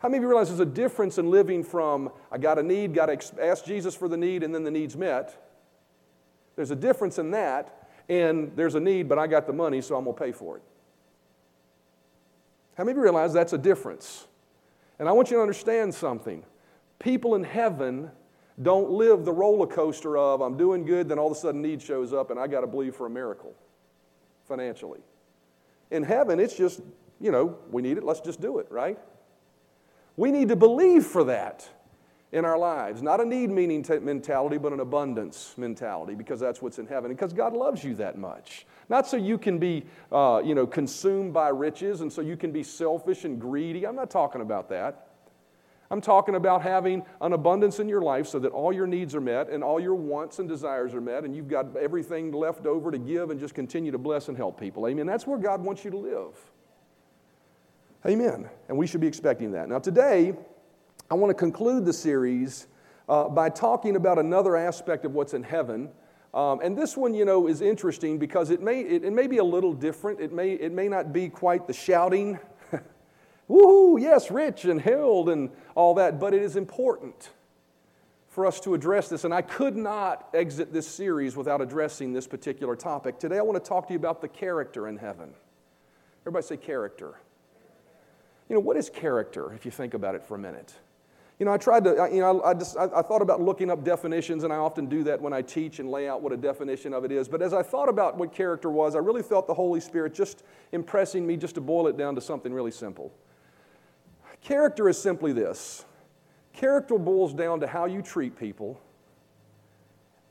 How 0.00 0.08
many 0.08 0.18
of 0.18 0.22
you 0.24 0.28
realize 0.28 0.48
there's 0.48 0.58
a 0.58 0.66
difference 0.66 1.16
in 1.16 1.30
living 1.30 1.62
from 1.62 2.10
I 2.32 2.38
got 2.38 2.58
a 2.58 2.62
need, 2.62 2.92
got 2.92 3.06
to 3.06 3.42
ask 3.42 3.64
Jesus 3.64 3.94
for 3.94 4.08
the 4.08 4.16
need, 4.16 4.42
and 4.42 4.52
then 4.52 4.64
the 4.64 4.70
need's 4.70 4.96
met? 4.96 5.40
There's 6.56 6.72
a 6.72 6.76
difference 6.76 7.18
in 7.18 7.30
that, 7.30 7.88
and 8.08 8.50
there's 8.56 8.74
a 8.74 8.80
need, 8.80 9.08
but 9.08 9.16
I 9.16 9.28
got 9.28 9.46
the 9.46 9.52
money, 9.52 9.80
so 9.80 9.94
I'm 9.94 10.02
going 10.02 10.16
to 10.16 10.20
pay 10.20 10.32
for 10.32 10.56
it. 10.56 10.62
How 12.76 12.82
many 12.82 12.92
of 12.92 12.96
you 12.96 13.02
realize 13.04 13.32
that's 13.32 13.52
a 13.52 13.58
difference? 13.58 14.26
And 14.98 15.08
I 15.08 15.12
want 15.12 15.30
you 15.30 15.36
to 15.36 15.40
understand 15.40 15.94
something. 15.94 16.42
People 16.98 17.36
in 17.36 17.44
heaven 17.44 18.10
don't 18.60 18.90
live 18.90 19.24
the 19.24 19.32
roller 19.32 19.68
coaster 19.68 20.16
of 20.18 20.40
I'm 20.40 20.56
doing 20.56 20.84
good, 20.84 21.08
then 21.08 21.20
all 21.20 21.30
of 21.30 21.36
a 21.36 21.40
sudden 21.40 21.62
need 21.62 21.80
shows 21.80 22.12
up, 22.12 22.32
and 22.32 22.40
I 22.40 22.48
got 22.48 22.62
to 22.62 22.66
believe 22.66 22.96
for 22.96 23.06
a 23.06 23.10
miracle 23.10 23.54
financially. 24.48 24.98
In 25.92 26.02
heaven, 26.02 26.40
it's 26.40 26.56
just, 26.56 26.80
you 27.20 27.30
know, 27.30 27.58
we 27.70 27.82
need 27.82 27.98
it, 27.98 28.02
let's 28.02 28.20
just 28.20 28.40
do 28.40 28.58
it, 28.58 28.66
right? 28.70 28.98
We 30.16 30.32
need 30.32 30.48
to 30.48 30.56
believe 30.56 31.04
for 31.04 31.24
that 31.24 31.68
in 32.32 32.46
our 32.46 32.58
lives. 32.58 33.02
Not 33.02 33.20
a 33.20 33.24
need 33.24 33.50
meaning 33.50 33.82
t- 33.82 33.98
mentality, 33.98 34.56
but 34.56 34.72
an 34.72 34.80
abundance 34.80 35.54
mentality, 35.56 36.14
because 36.14 36.40
that's 36.40 36.62
what's 36.62 36.78
in 36.78 36.86
heaven. 36.86 37.10
Because 37.10 37.32
God 37.34 37.52
loves 37.52 37.84
you 37.84 37.94
that 37.96 38.16
much. 38.18 38.66
Not 38.88 39.06
so 39.06 39.16
you 39.16 39.38
can 39.38 39.58
be, 39.58 39.84
uh, 40.10 40.42
you 40.44 40.54
know, 40.54 40.66
consumed 40.66 41.32
by 41.32 41.48
riches 41.50 42.00
and 42.00 42.12
so 42.12 42.22
you 42.22 42.36
can 42.36 42.52
be 42.52 42.62
selfish 42.62 43.24
and 43.24 43.40
greedy. 43.40 43.86
I'm 43.86 43.96
not 43.96 44.10
talking 44.10 44.40
about 44.40 44.70
that. 44.70 45.08
I'm 45.92 46.00
talking 46.00 46.36
about 46.36 46.62
having 46.62 47.04
an 47.20 47.34
abundance 47.34 47.78
in 47.78 47.86
your 47.86 48.00
life 48.00 48.26
so 48.26 48.38
that 48.38 48.48
all 48.52 48.72
your 48.72 48.86
needs 48.86 49.14
are 49.14 49.20
met 49.20 49.50
and 49.50 49.62
all 49.62 49.78
your 49.78 49.94
wants 49.94 50.38
and 50.38 50.48
desires 50.48 50.94
are 50.94 51.02
met 51.02 51.24
and 51.24 51.36
you've 51.36 51.48
got 51.48 51.76
everything 51.76 52.32
left 52.32 52.64
over 52.64 52.90
to 52.90 52.96
give 52.96 53.28
and 53.28 53.38
just 53.38 53.54
continue 53.54 53.92
to 53.92 53.98
bless 53.98 54.28
and 54.28 54.36
help 54.38 54.58
people. 54.58 54.88
Amen. 54.88 55.04
That's 55.04 55.26
where 55.26 55.36
God 55.36 55.62
wants 55.62 55.84
you 55.84 55.90
to 55.90 55.98
live. 55.98 56.34
Amen. 58.06 58.48
And 58.70 58.78
we 58.78 58.86
should 58.86 59.02
be 59.02 59.06
expecting 59.06 59.52
that. 59.52 59.68
Now, 59.68 59.78
today, 59.80 60.32
I 61.10 61.14
want 61.14 61.28
to 61.28 61.34
conclude 61.34 61.84
the 61.84 61.92
series 61.92 62.68
uh, 63.06 63.28
by 63.28 63.50
talking 63.50 63.94
about 63.96 64.18
another 64.18 64.56
aspect 64.56 65.04
of 65.04 65.12
what's 65.12 65.34
in 65.34 65.42
heaven. 65.42 65.90
Um, 66.32 66.60
and 66.62 66.76
this 66.76 66.96
one, 66.96 67.12
you 67.12 67.26
know, 67.26 67.48
is 67.48 67.60
interesting 67.60 68.18
because 68.18 68.48
it 68.48 68.62
may, 68.62 68.80
it, 68.80 69.04
it 69.04 69.12
may 69.12 69.26
be 69.26 69.36
a 69.36 69.44
little 69.44 69.74
different. 69.74 70.20
It 70.20 70.32
may, 70.32 70.52
it 70.52 70.72
may 70.72 70.88
not 70.88 71.12
be 71.12 71.28
quite 71.28 71.66
the 71.66 71.74
shouting 71.74 72.38
woohoo, 73.52 74.00
yes, 74.00 74.30
rich 74.30 74.64
and 74.64 74.80
held 74.80 75.28
and 75.28 75.50
all 75.74 75.94
that, 75.94 76.18
but 76.18 76.32
it 76.34 76.42
is 76.42 76.56
important 76.56 77.30
for 78.28 78.46
us 78.46 78.58
to 78.60 78.74
address 78.74 79.08
this. 79.08 79.24
And 79.24 79.34
I 79.34 79.42
could 79.42 79.76
not 79.76 80.28
exit 80.32 80.72
this 80.72 80.86
series 80.86 81.36
without 81.36 81.60
addressing 81.60 82.12
this 82.12 82.26
particular 82.26 82.74
topic. 82.74 83.18
Today, 83.18 83.38
I 83.38 83.42
want 83.42 83.62
to 83.62 83.68
talk 83.68 83.86
to 83.88 83.92
you 83.92 83.98
about 83.98 84.22
the 84.22 84.28
character 84.28 84.88
in 84.88 84.96
heaven. 84.96 85.34
Everybody 86.22 86.46
say 86.46 86.56
character. 86.56 87.18
You 88.48 88.54
know, 88.56 88.60
what 88.60 88.76
is 88.76 88.88
character 88.88 89.52
if 89.52 89.64
you 89.64 89.70
think 89.70 89.92
about 89.92 90.14
it 90.14 90.22
for 90.22 90.34
a 90.34 90.38
minute? 90.38 90.72
You 91.38 91.46
know, 91.46 91.52
I 91.52 91.56
tried 91.56 91.84
to, 91.84 92.08
you 92.12 92.20
know, 92.20 92.42
I, 92.42 92.54
just, 92.54 92.76
I, 92.76 92.84
I, 92.84 93.02
thought 93.02 93.20
about 93.20 93.40
looking 93.40 93.70
up 93.70 93.82
definitions, 93.82 94.44
and 94.44 94.52
I 94.52 94.56
often 94.56 94.86
do 94.86 95.02
that 95.04 95.20
when 95.20 95.32
I 95.32 95.42
teach 95.42 95.80
and 95.80 95.90
lay 95.90 96.08
out 96.08 96.22
what 96.22 96.32
a 96.32 96.36
definition 96.36 96.94
of 96.94 97.04
it 97.04 97.10
is. 97.10 97.28
But 97.28 97.42
as 97.42 97.52
I 97.52 97.62
thought 97.62 97.88
about 97.88 98.16
what 98.16 98.32
character 98.32 98.70
was, 98.70 98.94
I 98.94 98.98
really 98.98 99.22
felt 99.22 99.46
the 99.46 99.54
Holy 99.54 99.80
Spirit 99.80 100.14
just 100.14 100.44
impressing 100.70 101.26
me 101.26 101.36
just 101.36 101.56
to 101.56 101.60
boil 101.60 101.88
it 101.88 101.96
down 101.96 102.14
to 102.14 102.20
something 102.20 102.52
really 102.52 102.70
simple. 102.70 103.12
Character 104.42 104.88
is 104.88 105.00
simply 105.00 105.32
this 105.32 105.84
character 106.52 106.98
boils 106.98 107.32
down 107.32 107.60
to 107.60 107.66
how 107.66 107.86
you 107.86 108.02
treat 108.02 108.38
people 108.38 108.80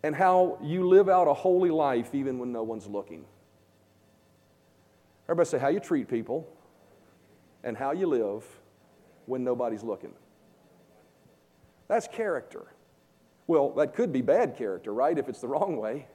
and 0.03 0.15
how 0.15 0.57
you 0.61 0.87
live 0.87 1.09
out 1.09 1.27
a 1.27 1.33
holy 1.33 1.71
life 1.71 2.13
even 2.13 2.37
when 2.37 2.51
no 2.51 2.63
one's 2.63 2.87
looking. 2.87 3.25
Everybody 5.25 5.49
say, 5.49 5.59
how 5.59 5.69
you 5.69 5.79
treat 5.79 6.07
people 6.07 6.47
and 7.63 7.75
how 7.75 7.91
you 7.91 8.07
live 8.07 8.43
when 9.25 9.43
nobody's 9.43 9.83
looking. 9.83 10.13
That's 11.87 12.07
character. 12.07 12.67
Well, 13.47 13.71
that 13.71 13.93
could 13.93 14.11
be 14.11 14.21
bad 14.21 14.55
character, 14.55 14.93
right, 14.93 15.17
if 15.17 15.27
it's 15.27 15.41
the 15.41 15.47
wrong 15.47 15.77
way. 15.77 16.07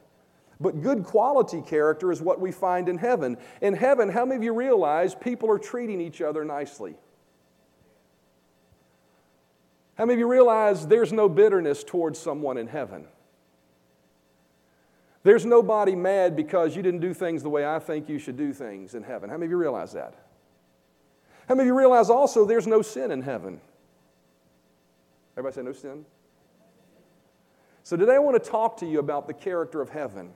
But 0.60 0.82
good 0.82 1.04
quality 1.04 1.62
character 1.62 2.10
is 2.10 2.22
what 2.22 2.40
we 2.40 2.50
find 2.50 2.88
in 2.88 2.98
heaven. 2.98 3.36
In 3.60 3.74
heaven, 3.74 4.08
how 4.08 4.24
many 4.24 4.36
of 4.36 4.42
you 4.42 4.54
realize 4.54 5.14
people 5.14 5.50
are 5.50 5.58
treating 5.58 6.00
each 6.00 6.22
other 6.22 6.44
nicely? 6.44 6.96
How 9.96 10.04
many 10.04 10.14
of 10.14 10.18
you 10.20 10.30
realize 10.30 10.86
there's 10.86 11.12
no 11.12 11.28
bitterness 11.28 11.82
towards 11.82 12.18
someone 12.18 12.58
in 12.58 12.66
heaven? 12.66 13.06
There's 15.22 15.46
nobody 15.46 15.96
mad 15.96 16.36
because 16.36 16.76
you 16.76 16.82
didn't 16.82 17.00
do 17.00 17.14
things 17.14 17.42
the 17.42 17.48
way 17.48 17.66
I 17.66 17.78
think 17.78 18.08
you 18.08 18.18
should 18.18 18.36
do 18.36 18.52
things 18.52 18.94
in 18.94 19.02
heaven. 19.02 19.30
How 19.30 19.36
many 19.36 19.46
of 19.46 19.50
you 19.50 19.56
realize 19.56 19.92
that? 19.92 20.14
How 21.48 21.54
many 21.54 21.62
of 21.62 21.74
you 21.74 21.78
realize 21.78 22.10
also 22.10 22.44
there's 22.44 22.66
no 22.66 22.82
sin 22.82 23.10
in 23.10 23.22
heaven? 23.22 23.60
Everybody 25.36 25.54
say 25.54 25.62
no 25.62 25.72
sin? 25.72 26.04
So 27.82 27.96
today 27.96 28.16
I 28.16 28.18
want 28.18 28.42
to 28.42 28.50
talk 28.50 28.76
to 28.78 28.86
you 28.86 28.98
about 28.98 29.26
the 29.26 29.34
character 29.34 29.80
of 29.80 29.88
heaven. 29.88 30.30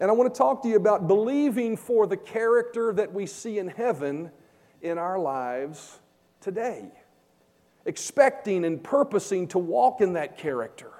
And 0.00 0.10
I 0.10 0.14
want 0.14 0.32
to 0.32 0.38
talk 0.38 0.62
to 0.64 0.68
you 0.68 0.76
about 0.76 1.08
believing 1.08 1.76
for 1.76 2.06
the 2.06 2.16
character 2.16 2.92
that 2.92 3.12
we 3.12 3.24
see 3.24 3.58
in 3.58 3.68
heaven 3.68 4.30
in 4.82 4.98
our 4.98 5.18
lives 5.18 5.98
today 6.40 6.90
expecting 7.86 8.64
and 8.64 8.82
purposing 8.82 9.48
to 9.48 9.58
walk 9.58 10.00
in 10.00 10.12
that 10.14 10.38
character, 10.38 10.90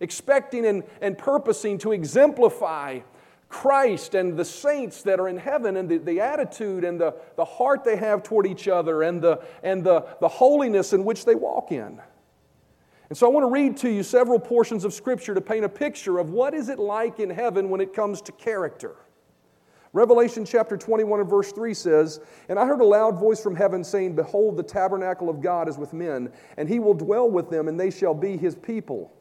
expecting 0.00 0.66
and, 0.66 0.82
and 1.00 1.16
purposing 1.16 1.78
to 1.78 1.92
exemplify 1.92 3.00
Christ 3.48 4.14
and 4.14 4.36
the 4.36 4.44
saints 4.44 5.02
that 5.02 5.20
are 5.20 5.28
in 5.28 5.36
heaven 5.36 5.76
and 5.76 5.88
the, 5.88 5.98
the 5.98 6.20
attitude 6.20 6.84
and 6.84 6.98
the, 6.98 7.14
the 7.36 7.44
heart 7.44 7.84
they 7.84 7.96
have 7.96 8.22
toward 8.22 8.46
each 8.46 8.66
other 8.66 9.02
and, 9.02 9.20
the, 9.20 9.42
and 9.62 9.84
the, 9.84 10.06
the 10.20 10.28
holiness 10.28 10.94
in 10.94 11.04
which 11.04 11.26
they 11.26 11.34
walk 11.34 11.70
in. 11.70 12.00
And 13.10 13.18
so 13.18 13.26
I 13.26 13.30
want 13.30 13.44
to 13.44 13.50
read 13.50 13.76
to 13.78 13.90
you 13.90 14.02
several 14.02 14.38
portions 14.38 14.86
of 14.86 14.94
Scripture 14.94 15.34
to 15.34 15.40
paint 15.42 15.66
a 15.66 15.68
picture 15.68 16.18
of 16.18 16.30
what 16.30 16.54
is 16.54 16.70
it 16.70 16.78
like 16.78 17.20
in 17.20 17.28
heaven 17.28 17.68
when 17.68 17.82
it 17.82 17.92
comes 17.92 18.22
to 18.22 18.32
character. 18.32 18.96
Revelation 19.94 20.46
chapter 20.46 20.78
21 20.78 21.20
and 21.20 21.28
verse 21.28 21.52
3 21.52 21.74
says, 21.74 22.20
And 22.48 22.58
I 22.58 22.64
heard 22.64 22.80
a 22.80 22.84
loud 22.84 23.18
voice 23.18 23.42
from 23.42 23.54
heaven 23.54 23.84
saying, 23.84 24.14
Behold, 24.14 24.56
the 24.56 24.62
tabernacle 24.62 25.28
of 25.28 25.42
God 25.42 25.68
is 25.68 25.76
with 25.76 25.92
men, 25.92 26.32
and 26.56 26.66
he 26.66 26.78
will 26.78 26.94
dwell 26.94 27.30
with 27.30 27.50
them, 27.50 27.68
and 27.68 27.78
they 27.78 27.90
shall 27.90 28.14
be 28.14 28.38
his 28.38 28.54
people. 28.54 29.12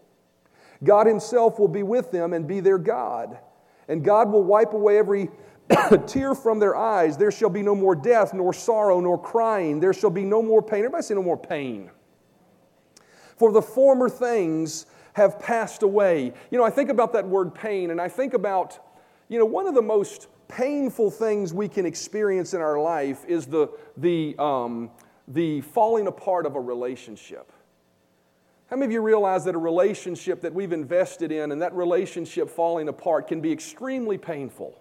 God 0.83 1.07
himself 1.07 1.59
will 1.59 1.67
be 1.67 1.83
with 1.83 2.11
them 2.11 2.31
and 2.31 2.47
be 2.47 2.61
their 2.61 2.77
God. 2.77 3.37
And 3.89 4.03
God 4.03 4.31
will 4.31 4.43
wipe 4.43 4.73
away 4.73 4.97
every 4.97 5.29
tear 6.07 6.33
from 6.33 6.59
their 6.59 6.75
eyes. 6.75 7.17
There 7.17 7.31
shall 7.31 7.49
be 7.49 7.61
no 7.61 7.75
more 7.75 7.93
death, 7.93 8.33
nor 8.33 8.53
sorrow, 8.53 9.01
nor 9.01 9.21
crying. 9.21 9.81
There 9.81 9.93
shall 9.93 10.09
be 10.09 10.23
no 10.23 10.41
more 10.41 10.61
pain. 10.61 10.79
Everybody 10.79 11.03
say 11.03 11.15
no 11.15 11.23
more 11.23 11.37
pain. 11.37 11.91
For 13.37 13.51
the 13.51 13.61
former 13.61 14.07
things 14.07 14.85
have 15.13 15.37
passed 15.37 15.83
away. 15.83 16.31
You 16.49 16.57
know, 16.57 16.63
I 16.63 16.69
think 16.69 16.89
about 16.89 17.11
that 17.13 17.27
word 17.27 17.53
pain, 17.53 17.91
and 17.91 17.99
I 17.99 18.07
think 18.07 18.33
about, 18.33 18.79
you 19.27 19.37
know, 19.37 19.45
one 19.45 19.67
of 19.67 19.75
the 19.75 19.81
most 19.81 20.27
painful 20.51 21.09
things 21.09 21.53
we 21.53 21.67
can 21.67 21.85
experience 21.85 22.53
in 22.53 22.61
our 22.61 22.79
life 22.79 23.25
is 23.25 23.47
the, 23.47 23.69
the, 23.97 24.35
um, 24.37 24.91
the 25.27 25.61
falling 25.61 26.07
apart 26.07 26.45
of 26.45 26.55
a 26.55 26.59
relationship. 26.59 27.51
How 28.69 28.77
many 28.77 28.85
of 28.85 28.91
you 28.91 29.01
realize 29.01 29.43
that 29.45 29.55
a 29.55 29.59
relationship 29.59 30.41
that 30.41 30.53
we've 30.53 30.71
invested 30.71 31.31
in 31.31 31.51
and 31.51 31.61
that 31.61 31.73
relationship 31.73 32.49
falling 32.49 32.87
apart 32.87 33.27
can 33.27 33.41
be 33.41 33.51
extremely 33.51 34.17
painful? 34.17 34.77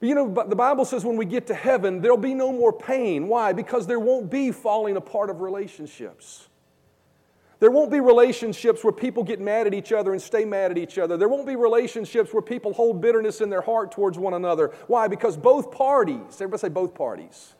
You 0.00 0.14
know, 0.14 0.28
but 0.28 0.48
the 0.48 0.56
Bible 0.56 0.84
says 0.84 1.04
when 1.04 1.16
we 1.16 1.24
get 1.26 1.48
to 1.48 1.54
heaven, 1.54 2.00
there'll 2.00 2.16
be 2.16 2.34
no 2.34 2.52
more 2.52 2.72
pain. 2.72 3.28
Why? 3.28 3.52
Because 3.52 3.86
there 3.86 3.98
won't 3.98 4.30
be 4.30 4.52
falling 4.52 4.96
apart 4.96 5.28
of 5.28 5.40
relationships. 5.40 6.47
There 7.60 7.70
won't 7.72 7.90
be 7.90 7.98
relationships 7.98 8.84
where 8.84 8.92
people 8.92 9.24
get 9.24 9.40
mad 9.40 9.66
at 9.66 9.74
each 9.74 9.92
other 9.92 10.12
and 10.12 10.22
stay 10.22 10.44
mad 10.44 10.70
at 10.70 10.78
each 10.78 10.96
other. 10.96 11.16
There 11.16 11.28
won't 11.28 11.46
be 11.46 11.56
relationships 11.56 12.32
where 12.32 12.42
people 12.42 12.72
hold 12.72 13.00
bitterness 13.00 13.40
in 13.40 13.50
their 13.50 13.62
heart 13.62 13.90
towards 13.90 14.16
one 14.16 14.34
another. 14.34 14.72
Why? 14.86 15.08
Because 15.08 15.36
both 15.36 15.72
parties, 15.72 16.34
everybody 16.34 16.60
say 16.60 16.68
both 16.68 16.94
parties. 16.94 17.54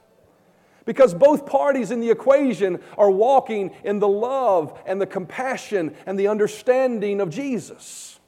Because 0.85 1.15
both 1.15 1.45
parties 1.45 1.91
in 1.91 2.01
the 2.01 2.11
equation 2.11 2.81
are 2.97 3.11
walking 3.11 3.75
in 3.83 3.99
the 3.99 4.09
love 4.09 4.79
and 4.87 5.01
the 5.01 5.07
compassion 5.07 5.95
and 6.07 6.19
the 6.19 6.29
understanding 6.29 7.21
of 7.21 7.31
Jesus. 7.31 8.21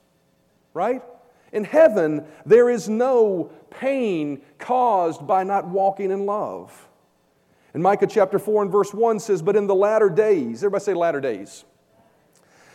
Right? 0.75 1.03
In 1.53 1.65
heaven, 1.65 2.27
there 2.45 2.69
is 2.69 2.89
no 2.89 3.51
pain 3.71 4.43
caused 4.59 5.27
by 5.27 5.45
not 5.45 5.69
walking 5.69 6.11
in 6.11 6.27
love. 6.27 6.89
And 7.73 7.83
Micah 7.83 8.07
chapter 8.07 8.39
4 8.39 8.63
and 8.63 8.73
verse 8.73 8.93
1 8.93 9.21
says, 9.21 9.43
But 9.43 9.57
in 9.57 9.67
the 9.67 9.75
latter 9.75 10.11
days, 10.11 10.59
everybody 10.65 10.85
say 10.85 10.95
latter 10.95 11.21
days. 11.21 11.65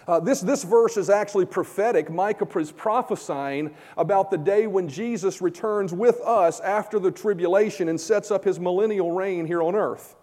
Uh, 0.07 0.19
this, 0.19 0.39
this 0.41 0.63
verse 0.63 0.97
is 0.97 1.09
actually 1.09 1.45
prophetic. 1.45 2.11
Micah 2.11 2.47
is 2.59 2.71
prophesying 2.71 3.73
about 3.97 4.29
the 4.29 4.37
day 4.37 4.67
when 4.67 4.87
Jesus 4.87 5.41
returns 5.41 5.93
with 5.93 6.21
us 6.21 6.59
after 6.59 6.99
the 6.99 7.11
tribulation 7.11 7.89
and 7.89 7.99
sets 7.99 8.29
up 8.29 8.43
his 8.43 8.59
millennial 8.59 9.11
reign 9.11 9.47
here 9.47 9.63
on 9.63 9.75
earth, 9.75 10.15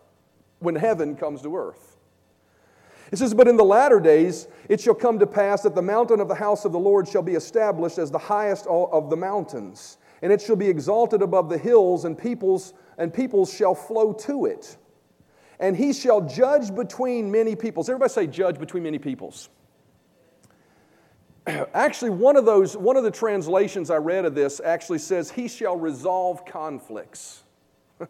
when 0.61 0.77
heaven 0.77 1.17
comes 1.17 1.43
to 1.43 1.57
earth. 1.57 1.97
It 3.11 3.19
says, 3.19 3.35
But 3.35 3.49
in 3.49 3.57
the 3.57 3.65
latter 3.65 3.99
days 3.99 4.47
it 4.69 4.81
shall 4.81 4.95
come 4.95 5.19
to 5.19 5.27
pass 5.27 5.63
that 5.63 5.75
the 5.75 5.83
mountain 5.83 6.21
of 6.21 6.29
the 6.29 6.35
house 6.35 6.65
of 6.65 6.73
the 6.73 6.79
Lord 6.79 7.09
shall 7.09 7.23
be 7.23 7.35
established 7.35 7.99
as 7.99 8.11
the 8.11 8.19
highest 8.19 8.67
of 8.69 9.11
the 9.11 9.17
mountains, 9.17 9.99
and 10.23 10.33
it 10.33 10.41
shall 10.41 10.57
be 10.57 10.69
exalted 10.69 11.23
above 11.23 11.49
the 11.49 11.59
hills, 11.59 12.05
and 12.05 12.17
peoples 12.17 12.73
and 12.99 13.13
peoples 13.13 13.53
shall 13.53 13.75
flow 13.75 14.13
to 14.13 14.47
it. 14.47 14.77
And 15.59 15.77
he 15.77 15.93
shall 15.93 16.21
judge 16.21 16.75
between 16.75 17.31
many 17.31 17.55
peoples. 17.55 17.89
Everybody 17.89 18.13
say, 18.13 18.27
judge 18.27 18.59
between 18.59 18.83
many 18.83 18.99
peoples. 18.99 19.49
Actually, 21.47 22.11
one 22.11 22.37
of 22.37 22.45
those, 22.45 22.77
one 22.77 22.97
of 22.97 23.05
the 23.05 23.11
translations 23.11 23.91
I 23.91 23.97
read 23.97 24.25
of 24.25 24.35
this 24.35 24.61
actually 24.65 24.99
says, 24.99 25.31
He 25.31 25.49
shall 25.49 25.77
resolve 25.77 26.45
conflicts. 26.45 27.43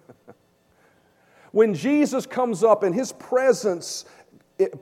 when 1.53 1.75
Jesus 1.75 2.27
comes 2.27 2.63
up 2.63 2.83
and 2.83 2.95
his 2.95 3.13
presence 3.13 4.05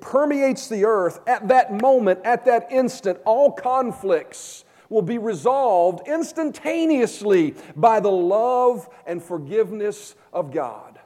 permeates 0.00 0.68
the 0.68 0.84
earth, 0.84 1.20
at 1.26 1.48
that 1.48 1.80
moment, 1.80 2.20
at 2.24 2.44
that 2.44 2.70
instant, 2.70 3.18
all 3.24 3.50
conflicts 3.52 4.64
will 4.90 5.02
be 5.02 5.16
resolved 5.16 6.06
instantaneously 6.06 7.54
by 7.74 8.00
the 8.00 8.10
love 8.10 8.88
and 9.06 9.22
forgiveness 9.22 10.14
of 10.32 10.52
God. 10.52 10.98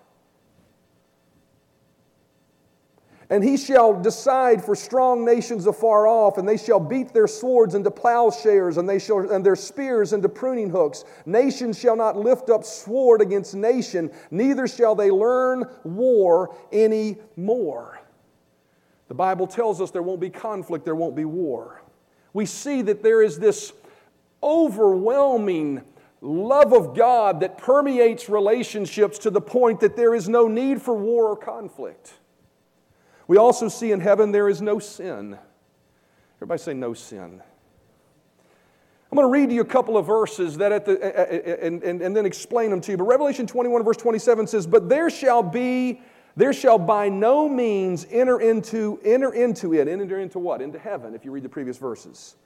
And 3.30 3.42
he 3.42 3.56
shall 3.56 4.00
decide 4.00 4.64
for 4.64 4.74
strong 4.74 5.24
nations 5.24 5.66
afar 5.66 6.06
off, 6.06 6.36
and 6.36 6.46
they 6.46 6.58
shall 6.58 6.80
beat 6.80 7.12
their 7.14 7.26
swords 7.26 7.74
into 7.74 7.90
plowshares, 7.90 8.76
and, 8.76 8.88
they 8.88 8.98
shall, 8.98 9.30
and 9.30 9.44
their 9.44 9.56
spears 9.56 10.12
into 10.12 10.28
pruning 10.28 10.68
hooks. 10.70 11.04
Nation 11.24 11.72
shall 11.72 11.96
not 11.96 12.18
lift 12.18 12.50
up 12.50 12.64
sword 12.64 13.22
against 13.22 13.54
nation, 13.54 14.10
neither 14.30 14.66
shall 14.66 14.94
they 14.94 15.10
learn 15.10 15.64
war 15.84 16.54
any 16.70 17.16
more. 17.36 17.98
The 19.08 19.14
Bible 19.14 19.46
tells 19.46 19.80
us 19.80 19.90
there 19.90 20.02
won't 20.02 20.20
be 20.20 20.30
conflict, 20.30 20.84
there 20.84 20.94
won't 20.94 21.16
be 21.16 21.24
war 21.24 21.83
we 22.34 22.44
see 22.44 22.82
that 22.82 23.02
there 23.02 23.22
is 23.22 23.38
this 23.38 23.72
overwhelming 24.42 25.80
love 26.20 26.72
of 26.72 26.94
God 26.94 27.40
that 27.40 27.56
permeates 27.56 28.28
relationships 28.28 29.18
to 29.20 29.30
the 29.30 29.40
point 29.40 29.80
that 29.80 29.96
there 29.96 30.14
is 30.14 30.28
no 30.28 30.48
need 30.48 30.82
for 30.82 30.94
war 30.94 31.28
or 31.28 31.36
conflict. 31.36 32.12
We 33.26 33.38
also 33.38 33.68
see 33.68 33.92
in 33.92 34.00
heaven 34.00 34.32
there 34.32 34.48
is 34.48 34.60
no 34.60 34.78
sin. 34.78 35.38
Everybody 36.36 36.58
say, 36.58 36.74
no 36.74 36.92
sin. 36.92 37.40
I'm 39.10 39.16
going 39.16 39.28
to 39.28 39.32
read 39.32 39.50
to 39.50 39.54
you 39.54 39.60
a 39.60 39.66
couple 39.66 39.96
of 39.96 40.06
verses 40.06 40.56
that 40.56 40.72
at 40.72 40.84
the, 40.84 41.64
and, 41.64 41.82
and, 41.84 42.02
and 42.02 42.16
then 42.16 42.26
explain 42.26 42.70
them 42.70 42.80
to 42.80 42.90
you. 42.90 42.96
But 42.96 43.04
Revelation 43.04 43.46
21, 43.46 43.84
verse 43.84 43.96
27 43.96 44.48
says, 44.48 44.66
But 44.66 44.88
there 44.88 45.08
shall 45.08 45.42
be 45.42 46.00
there 46.36 46.52
shall 46.52 46.78
by 46.78 47.08
no 47.08 47.48
means 47.48 48.06
enter 48.10 48.40
into, 48.40 48.98
enter 49.04 49.32
into 49.32 49.74
it. 49.74 49.86
Enter 49.86 50.18
into 50.18 50.38
what? 50.38 50.60
Into 50.60 50.78
heaven, 50.78 51.14
if 51.14 51.24
you 51.24 51.30
read 51.30 51.44
the 51.44 51.48
previous 51.48 51.78
verses. 51.78 52.36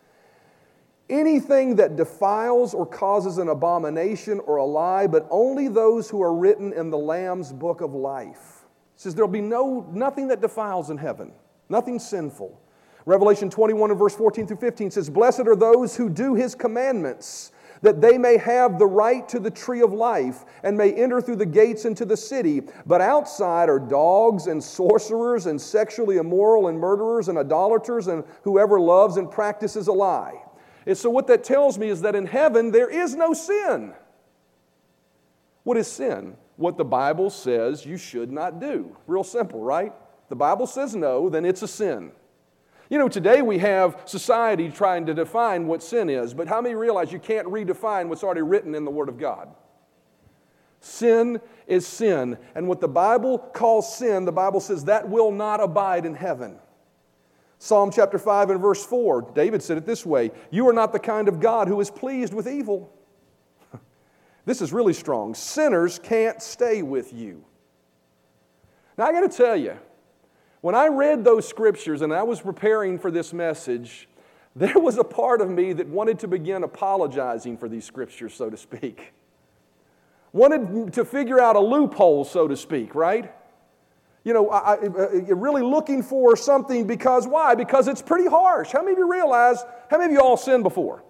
Anything 1.08 1.76
that 1.76 1.96
defiles 1.96 2.74
or 2.74 2.84
causes 2.84 3.38
an 3.38 3.48
abomination 3.48 4.40
or 4.40 4.56
a 4.56 4.64
lie, 4.64 5.06
but 5.06 5.26
only 5.30 5.68
those 5.68 6.10
who 6.10 6.22
are 6.22 6.34
written 6.34 6.74
in 6.74 6.90
the 6.90 6.98
Lamb's 6.98 7.50
book 7.50 7.80
of 7.80 7.94
life. 7.94 8.66
It 8.94 9.00
says 9.00 9.14
there'll 9.14 9.30
be 9.30 9.40
no, 9.40 9.88
nothing 9.90 10.28
that 10.28 10.42
defiles 10.42 10.90
in 10.90 10.98
heaven, 10.98 11.32
nothing 11.70 11.98
sinful. 11.98 12.60
Revelation 13.06 13.48
21 13.48 13.90
and 13.90 13.98
verse 13.98 14.14
14 14.14 14.46
through 14.46 14.58
15 14.58 14.90
says, 14.90 15.08
Blessed 15.08 15.46
are 15.46 15.56
those 15.56 15.96
who 15.96 16.10
do 16.10 16.34
his 16.34 16.54
commandments 16.54 17.52
that 17.82 18.00
they 18.00 18.18
may 18.18 18.36
have 18.36 18.78
the 18.78 18.86
right 18.86 19.28
to 19.28 19.38
the 19.38 19.50
tree 19.50 19.82
of 19.82 19.92
life 19.92 20.44
and 20.62 20.76
may 20.76 20.92
enter 20.92 21.20
through 21.20 21.36
the 21.36 21.46
gates 21.46 21.84
into 21.84 22.04
the 22.04 22.16
city. 22.16 22.62
But 22.86 23.00
outside 23.00 23.68
are 23.68 23.78
dogs 23.78 24.46
and 24.46 24.62
sorcerers 24.62 25.46
and 25.46 25.60
sexually 25.60 26.16
immoral 26.16 26.68
and 26.68 26.78
murderers 26.78 27.28
and 27.28 27.38
idolaters 27.38 28.08
and 28.08 28.24
whoever 28.42 28.80
loves 28.80 29.16
and 29.16 29.30
practices 29.30 29.88
a 29.88 29.92
lie. 29.92 30.42
And 30.86 30.96
so, 30.96 31.10
what 31.10 31.26
that 31.26 31.44
tells 31.44 31.78
me 31.78 31.88
is 31.88 32.00
that 32.00 32.14
in 32.14 32.26
heaven 32.26 32.70
there 32.70 32.88
is 32.88 33.14
no 33.14 33.34
sin. 33.34 33.92
What 35.64 35.76
is 35.76 35.86
sin? 35.86 36.36
what 36.58 36.76
the 36.76 36.84
Bible 36.84 37.30
says 37.30 37.86
you 37.86 37.96
should 37.96 38.32
not 38.32 38.60
do. 38.60 38.94
Real 39.06 39.24
simple, 39.24 39.62
right? 39.62 39.92
The 40.28 40.36
Bible 40.36 40.66
says 40.66 40.94
no, 40.94 41.30
then 41.30 41.44
it's 41.44 41.62
a 41.62 41.68
sin. 41.68 42.10
You 42.90 42.98
know, 42.98 43.08
today 43.08 43.42
we 43.42 43.58
have 43.58 44.00
society 44.06 44.70
trying 44.70 45.06
to 45.06 45.14
define 45.14 45.66
what 45.66 45.82
sin 45.82 46.08
is, 46.08 46.32
but 46.32 46.48
how 46.48 46.62
many 46.62 46.74
realize 46.74 47.12
you 47.12 47.18
can't 47.18 47.46
redefine 47.46 48.08
what's 48.08 48.24
already 48.24 48.40
written 48.40 48.74
in 48.74 48.84
the 48.84 48.90
Word 48.90 49.10
of 49.10 49.18
God? 49.18 49.54
Sin 50.80 51.40
is 51.66 51.86
sin. 51.86 52.38
And 52.54 52.66
what 52.66 52.80
the 52.80 52.88
Bible 52.88 53.38
calls 53.38 53.94
sin, 53.94 54.24
the 54.24 54.32
Bible 54.32 54.60
says 54.60 54.84
that 54.84 55.08
will 55.08 55.30
not 55.30 55.60
abide 55.60 56.06
in 56.06 56.14
heaven. 56.14 56.58
Psalm 57.58 57.90
chapter 57.90 58.18
5 58.18 58.50
and 58.50 58.60
verse 58.60 58.84
4, 58.86 59.32
David 59.34 59.62
said 59.62 59.76
it 59.76 59.84
this 59.84 60.06
way 60.06 60.30
You 60.50 60.68
are 60.68 60.72
not 60.72 60.92
the 60.92 60.98
kind 60.98 61.28
of 61.28 61.40
God 61.40 61.68
who 61.68 61.80
is 61.80 61.90
pleased 61.90 62.32
with 62.32 62.46
evil. 62.46 62.92
this 64.46 64.62
is 64.62 64.72
really 64.72 64.94
strong. 64.94 65.34
Sinners 65.34 65.98
can't 65.98 66.40
stay 66.40 66.82
with 66.82 67.12
you. 67.12 67.44
Now, 68.96 69.06
I 69.06 69.12
got 69.12 69.30
to 69.30 69.36
tell 69.36 69.56
you, 69.56 69.76
when 70.60 70.74
I 70.74 70.88
read 70.88 71.24
those 71.24 71.46
scriptures 71.46 72.02
and 72.02 72.12
I 72.12 72.22
was 72.22 72.40
preparing 72.40 72.98
for 72.98 73.10
this 73.10 73.32
message, 73.32 74.08
there 74.56 74.78
was 74.78 74.98
a 74.98 75.04
part 75.04 75.40
of 75.40 75.48
me 75.50 75.72
that 75.74 75.86
wanted 75.86 76.18
to 76.20 76.28
begin 76.28 76.64
apologizing 76.64 77.56
for 77.56 77.68
these 77.68 77.84
scriptures, 77.84 78.34
so 78.34 78.50
to 78.50 78.56
speak. 78.56 79.12
Wanted 80.32 80.92
to 80.94 81.04
figure 81.04 81.40
out 81.40 81.56
a 81.56 81.60
loophole, 81.60 82.24
so 82.24 82.48
to 82.48 82.56
speak, 82.56 82.94
right? 82.94 83.32
You 84.24 84.34
know, 84.34 84.50
I, 84.50 84.74
I, 84.74 84.76
uh, 84.76 85.34
really 85.34 85.62
looking 85.62 86.02
for 86.02 86.36
something 86.36 86.86
because 86.86 87.26
why? 87.26 87.54
Because 87.54 87.88
it's 87.88 88.02
pretty 88.02 88.28
harsh. 88.28 88.72
How 88.72 88.80
many 88.80 88.92
of 88.92 88.98
you 88.98 89.10
realize, 89.10 89.64
how 89.90 89.96
many 89.96 90.12
of 90.12 90.12
you 90.12 90.20
all 90.20 90.36
sinned 90.36 90.64
before? 90.64 91.02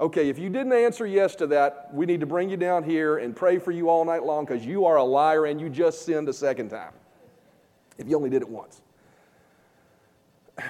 Okay, 0.00 0.28
if 0.28 0.38
you 0.38 0.50
didn't 0.50 0.72
answer 0.72 1.06
yes 1.06 1.36
to 1.36 1.46
that, 1.48 1.90
we 1.92 2.04
need 2.04 2.18
to 2.18 2.26
bring 2.26 2.50
you 2.50 2.56
down 2.56 2.82
here 2.82 3.18
and 3.18 3.36
pray 3.36 3.58
for 3.58 3.70
you 3.70 3.88
all 3.88 4.04
night 4.04 4.24
long 4.24 4.44
because 4.44 4.66
you 4.66 4.86
are 4.86 4.96
a 4.96 5.04
liar 5.04 5.46
and 5.46 5.60
you 5.60 5.68
just 5.68 6.04
sinned 6.04 6.28
a 6.28 6.32
second 6.32 6.70
time 6.70 6.92
if 7.98 8.08
you 8.08 8.16
only 8.16 8.30
did 8.30 8.42
it 8.42 8.48
once. 8.48 8.80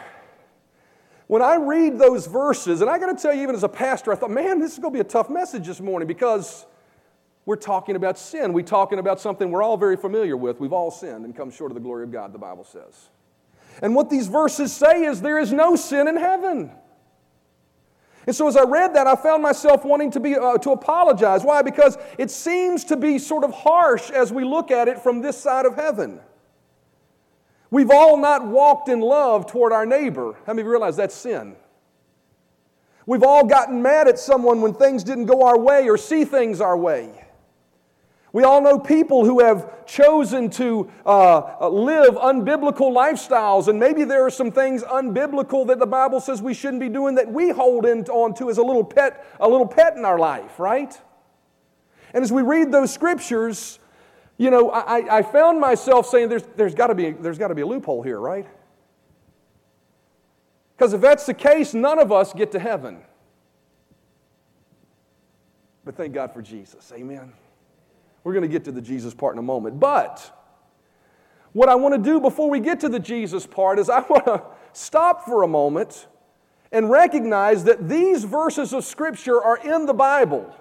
When 1.27 1.41
I 1.41 1.57
read 1.57 1.99
those 1.99 2.27
verses, 2.27 2.83
and 2.83 2.91
I 2.91 2.99
got 2.99 3.17
to 3.17 3.21
tell 3.21 3.33
you, 3.33 3.43
even 3.45 3.55
as 3.55 3.65
a 3.65 3.69
pastor, 3.69 4.13
I 4.13 4.15
thought, 4.15 4.31
man, 4.31 4.61
this 4.61 4.75
is 4.75 4.79
going 4.79 4.93
to 4.93 4.97
be 4.97 5.01
a 5.01 5.11
tough 5.11 5.31
message 5.31 5.67
this 5.67 5.81
morning 5.81 6.07
because 6.07 6.67
we're 7.47 7.57
talking 7.57 7.97
about 7.97 8.19
sin. 8.19 8.53
We're 8.53 8.63
talking 8.63 8.99
about 8.99 9.21
something 9.21 9.51
we're 9.51 9.63
all 9.63 9.79
very 9.79 9.97
familiar 9.97 10.37
with. 10.37 10.61
We've 10.61 10.73
all 10.73 10.91
sinned 10.91 11.25
and 11.25 11.35
come 11.35 11.51
short 11.51 11.71
of 11.71 11.77
the 11.77 11.81
glory 11.81 12.05
of 12.05 12.13
God, 12.13 12.35
the 12.35 12.39
Bible 12.39 12.65
says. 12.65 13.09
And 13.83 13.95
what 13.95 14.11
these 14.11 14.29
verses 14.29 14.73
say 14.73 15.05
is 15.05 15.21
there 15.21 15.39
is 15.39 15.53
no 15.53 15.77
sin 15.77 16.09
in 16.09 16.17
heaven. 16.17 16.71
And 18.27 18.35
so 18.35 18.49
as 18.49 18.57
I 18.57 18.63
read 18.63 18.95
that, 18.95 19.07
I 19.07 19.17
found 19.17 19.43
myself 19.43 19.85
wanting 19.85 20.11
to, 20.13 20.21
be, 20.21 20.37
uh, 20.37 20.57
to 20.59 20.71
apologize. 20.71 21.43
Why? 21.43 21.61
Because 21.61 21.99
it 22.17 22.31
seems 22.31 22.85
to 22.85 22.97
be 22.97 23.19
sort 23.19 23.45
of 23.45 23.53
harsh 23.53 24.11
as 24.11 24.33
we 24.33 24.45
look 24.45 24.71
at 24.71 24.89
it 24.89 24.99
from 24.99 25.21
this 25.21 25.37
side 25.37 25.67
of 25.67 25.75
heaven. 25.75 26.21
We've 27.71 27.91
all 27.91 28.17
not 28.17 28.47
walked 28.47 28.89
in 28.89 29.01
love 29.01 29.47
toward 29.47 29.73
our 29.73 29.87
neighbor. 29.87 30.35
How 30.47 30.53
many 30.53 30.63
of 30.63 30.67
you 30.67 30.71
realize 30.71 30.97
that's 30.97 31.15
sin? 31.15 31.57
We've 33.07 33.23
all 33.23 33.45
gotten 33.45 33.83
mad 33.83 34.09
at 34.09 34.19
someone 34.19 34.61
when 34.63 34.75
things 34.75 35.05
didn't 35.05 35.27
go 35.27 35.47
our 35.47 35.59
way 35.59 35.89
or 35.89 35.99
see 35.99 36.25
things 36.25 36.61
our 36.61 36.77
way. 36.77 37.25
We 38.35 38.43
all 38.43 38.61
know 38.61 38.81
people 38.81 39.25
who 39.25 39.45
have 39.45 39.87
chosen 39.87 40.51
to 40.51 40.91
uh, 41.07 41.69
live 41.69 42.15
unbiblical 42.15 42.93
lifestyles, 42.93 43.69
and 43.69 43.79
maybe 43.79 44.03
there 44.03 44.27
are 44.27 44.31
some 44.31 44.51
things 44.51 44.83
unbiblical 44.83 45.65
that 45.69 45.79
the 45.79 45.87
Bible 45.87 46.21
says 46.21 46.43
we 46.43 46.53
shouldn't 46.53 46.81
be 46.81 46.89
doing 46.89 47.15
that 47.15 47.31
we 47.31 47.51
hold 47.51 47.87
on 47.87 48.35
to 48.35 48.51
as 48.51 48.59
a 48.59 48.63
little 48.63 48.83
pet, 48.83 49.25
a 49.39 49.49
little 49.49 49.69
pet 49.69 49.97
in 49.97 50.05
our 50.05 50.19
life, 50.19 50.59
right? 50.59 51.01
And 52.13 52.25
as 52.25 52.33
we 52.33 52.43
read 52.43 52.73
those 52.73 52.93
scriptures, 52.93 53.79
you 54.37 54.51
know, 54.51 54.71
I, 54.71 55.19
I 55.19 55.23
found 55.23 55.61
myself 55.61 56.09
saying 56.09 56.29
there's, 56.29 56.45
there's 56.57 56.75
got 56.75 56.89
to 56.89 56.95
be, 56.95 57.13
there's 57.13 57.39
got 57.39 57.49
to 57.49 57.55
be 57.55 57.63
a 57.63 57.67
loophole 57.67 58.03
here, 58.03 58.19
right? 58.19 58.47
Because 60.77 60.93
if 60.93 61.01
that's 61.01 61.27
the 61.27 61.35
case, 61.35 61.73
none 61.73 62.01
of 62.01 62.11
us 62.11 62.33
get 62.33 62.51
to 62.53 62.59
heaven. 62.59 62.99
But 65.85 65.97
thank 65.97 66.15
God 66.15 66.33
for 66.33 66.43
Jesus. 66.43 66.93
Amen. 66.95 67.33
We're 68.25 68.33
going 68.33 68.43
to 68.43 68.49
get 68.49 68.65
to 68.65 68.73
the 68.73 68.81
Jesus 68.81 69.15
part 69.15 69.35
in 69.35 69.39
a 69.39 69.43
moment. 69.43 69.79
But 69.79 70.33
what 71.53 71.69
I 71.69 71.77
want 71.77 71.95
to 71.95 72.01
do 72.01 72.21
before 72.21 72.51
we 72.51 72.59
get 72.59 72.81
to 72.81 72.89
the 72.89 72.99
Jesus 72.99 73.47
part 73.47 73.79
is 73.79 73.89
I 73.89 74.01
want 74.01 74.25
to 74.25 74.43
stop 74.73 75.25
for 75.25 75.45
a 75.45 75.49
moment 75.49 76.09
and 76.73 76.91
recognize 76.91 77.65
that 77.65 77.89
these 77.89 78.25
verses 78.25 78.73
of 78.73 78.85
Scripture 78.85 79.41
are 79.41 79.59
in 79.59 79.87
the 79.87 79.95
Bible. 79.95 80.53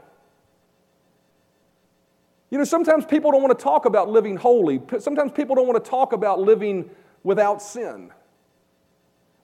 You 2.53 2.59
know, 2.59 2.65
sometimes 2.65 3.03
people 3.03 3.31
don't 3.31 3.41
want 3.41 3.57
to 3.57 3.63
talk 3.63 3.85
about 3.85 4.09
living 4.09 4.37
holy. 4.37 4.79
Sometimes 4.99 5.31
people 5.31 5.55
don't 5.55 5.65
want 5.65 5.83
to 5.83 5.89
talk 5.89 6.13
about 6.13 6.39
living 6.39 6.87
without 7.23 7.63
sin. 7.63 8.11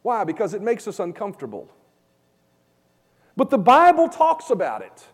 Why? 0.04 0.24
Because 0.24 0.54
it 0.54 0.62
makes 0.62 0.88
us 0.88 1.00
uncomfortable. 1.00 1.68
But 3.36 3.50
the 3.50 3.58
Bible 3.58 4.10
talks 4.10 4.52
about 4.52 4.84
it. 4.84 5.08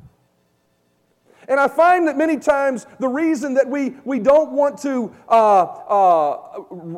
And 1.47 1.57
I 1.57 1.69
find 1.69 2.05
that 2.09 2.17
many 2.17 2.35
times 2.35 2.85
the 2.99 3.07
reason 3.07 3.53
that 3.53 3.69
we, 3.69 3.95
we 4.03 4.19
don't 4.19 4.51
want 4.51 4.77
to 4.79 5.15
uh, 5.29 5.63
uh, 5.63 6.31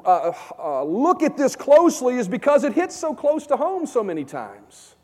uh, 0.03 0.33
uh 0.57 0.83
look 0.83 1.21
at 1.21 1.37
this 1.37 1.55
closely 1.55 2.15
is 2.15 2.27
because 2.27 2.63
it 2.63 2.73
hits 2.73 2.95
so 2.95 3.13
close 3.13 3.45
to 3.45 3.55
home 3.55 3.85
so 3.85 4.03
many 4.03 4.25
times. 4.25 4.95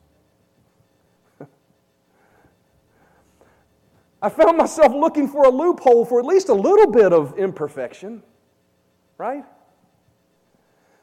I 4.23 4.29
found 4.29 4.57
myself 4.57 4.93
looking 4.93 5.27
for 5.27 5.43
a 5.43 5.49
loophole 5.49 6.05
for 6.05 6.17
at 6.17 6.25
least 6.25 6.47
a 6.47 6.53
little 6.53 6.89
bit 6.89 7.11
of 7.11 7.37
imperfection, 7.37 8.23
right? 9.17 9.43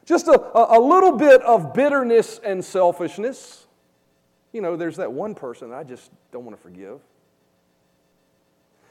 Just 0.05 0.27
a, 0.27 0.75
a, 0.75 0.79
little 0.79 1.11
bit 1.11 1.43
of 1.43 1.71
bitterness 1.71 2.39
and 2.43 2.65
selfishness. 2.65 3.67
You 4.53 4.61
know, 4.61 4.75
there's 4.75 4.97
that 4.97 5.13
one 5.13 5.35
person 5.35 5.71
I 5.71 5.83
just 5.83 6.09
don't 6.31 6.43
want 6.43 6.57
to 6.57 6.63
forgive. 6.63 6.99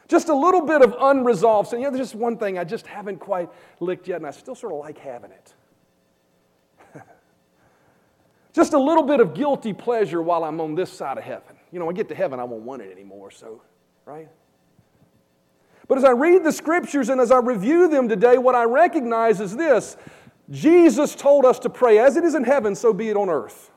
Just 0.07 0.29
a 0.29 0.35
little 0.35 0.64
bit 0.64 0.81
of 0.81 0.95
unresolved 1.01 1.71
sin. 1.71 1.81
You 1.81 1.87
know, 1.87 1.90
there's 1.90 2.11
just 2.11 2.14
one 2.14 2.37
thing 2.37 2.57
I 2.57 2.62
just 2.62 2.87
haven't 2.87 3.19
quite 3.19 3.51
licked 3.81 4.07
yet, 4.07 4.19
and 4.19 4.27
I 4.29 4.31
still 4.31 4.55
sort 4.55 4.73
of 4.73 4.79
like 4.79 4.99
having 4.99 5.33
it. 5.33 5.55
just 8.53 8.75
a 8.75 8.79
little 8.79 9.03
bit 9.03 9.19
of 9.19 9.35
guilty 9.35 9.73
pleasure 9.73 10.23
while 10.23 10.45
I'm 10.45 10.61
on 10.61 10.77
this 10.77 10.93
side 10.93 11.19
of 11.19 11.25
heaven. 11.25 11.57
You 11.73 11.81
know, 11.81 11.90
I 11.90 11.93
get 11.93 12.09
to 12.11 12.14
heaven, 12.14 12.38
I 12.38 12.45
won't 12.45 12.62
want 12.62 12.81
it 12.83 12.93
anymore, 12.93 13.33
so 13.33 13.61
right? 14.11 14.29
But 15.87 15.99
as 15.99 16.05
I 16.05 16.11
read 16.11 16.42
the 16.42 16.53
scriptures 16.53 17.09
and 17.09 17.20
as 17.20 17.31
I 17.31 17.38
review 17.38 17.88
them 17.88 18.09
today, 18.09 18.38
what 18.38 18.55
I 18.55 18.64
recognize 18.64 19.40
is 19.40 19.57
this 19.57 19.96
Jesus 20.51 21.14
told 21.14 21.44
us 21.44 21.61
to 21.61 21.70
pray, 21.70 21.99
as 21.99 22.16
it 22.16 22.25
is 22.25 22.35
in 22.35 22.42
heaven, 22.42 22.75
so 22.75 22.92
be 22.92 23.09
it 23.09 23.16
on 23.16 23.29
earth. 23.29 23.70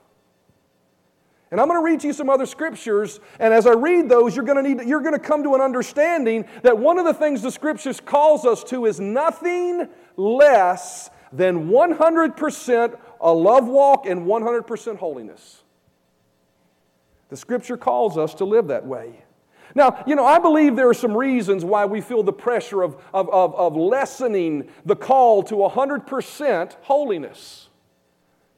And 1.51 1.61
I'm 1.61 1.67
going 1.67 1.79
to 1.79 1.85
read 1.85 1.99
to 1.99 2.07
you 2.07 2.13
some 2.13 2.31
other 2.31 2.47
scriptures, 2.47 3.19
and 3.39 3.53
as 3.53 3.67
I 3.67 3.73
read 3.73 4.09
those, 4.09 4.35
you're 4.35 4.43
going 4.43 4.63
to 4.63 4.67
need 4.67 4.87
you're 4.87 5.01
going 5.01 5.13
to 5.13 5.19
come 5.19 5.43
to 5.43 5.53
an 5.53 5.61
understanding 5.61 6.45
that 6.63 6.75
one 6.75 6.97
of 6.97 7.05
the 7.05 7.13
things 7.13 7.43
the 7.43 7.51
scriptures 7.51 7.99
calls 7.99 8.43
us 8.43 8.63
to 8.65 8.87
is 8.87 8.99
nothing 8.99 9.87
less 10.17 11.11
than 11.31 11.69
100% 11.69 12.99
a 13.21 13.31
love 13.31 13.67
walk 13.67 14.07
and 14.07 14.25
100% 14.25 14.97
holiness. 14.97 15.63
The 17.29 17.37
scripture 17.37 17.77
calls 17.77 18.17
us 18.17 18.33
to 18.35 18.45
live 18.45 18.67
that 18.67 18.85
way. 18.85 19.22
Now, 19.75 20.03
you 20.05 20.15
know, 20.15 20.25
I 20.25 20.39
believe 20.39 20.75
there 20.75 20.89
are 20.89 20.93
some 20.93 21.17
reasons 21.17 21.65
why 21.65 21.85
we 21.85 21.99
feel 21.99 22.21
the 22.21 22.33
pressure 22.33 22.83
of, 22.83 22.95
of, 23.13 23.29
of, 23.29 23.55
of 23.55 23.75
lessening 23.75 24.69
the 24.85 24.95
call 24.95 25.41
to 25.43 25.55
100% 25.55 26.75
holiness. 26.81 27.69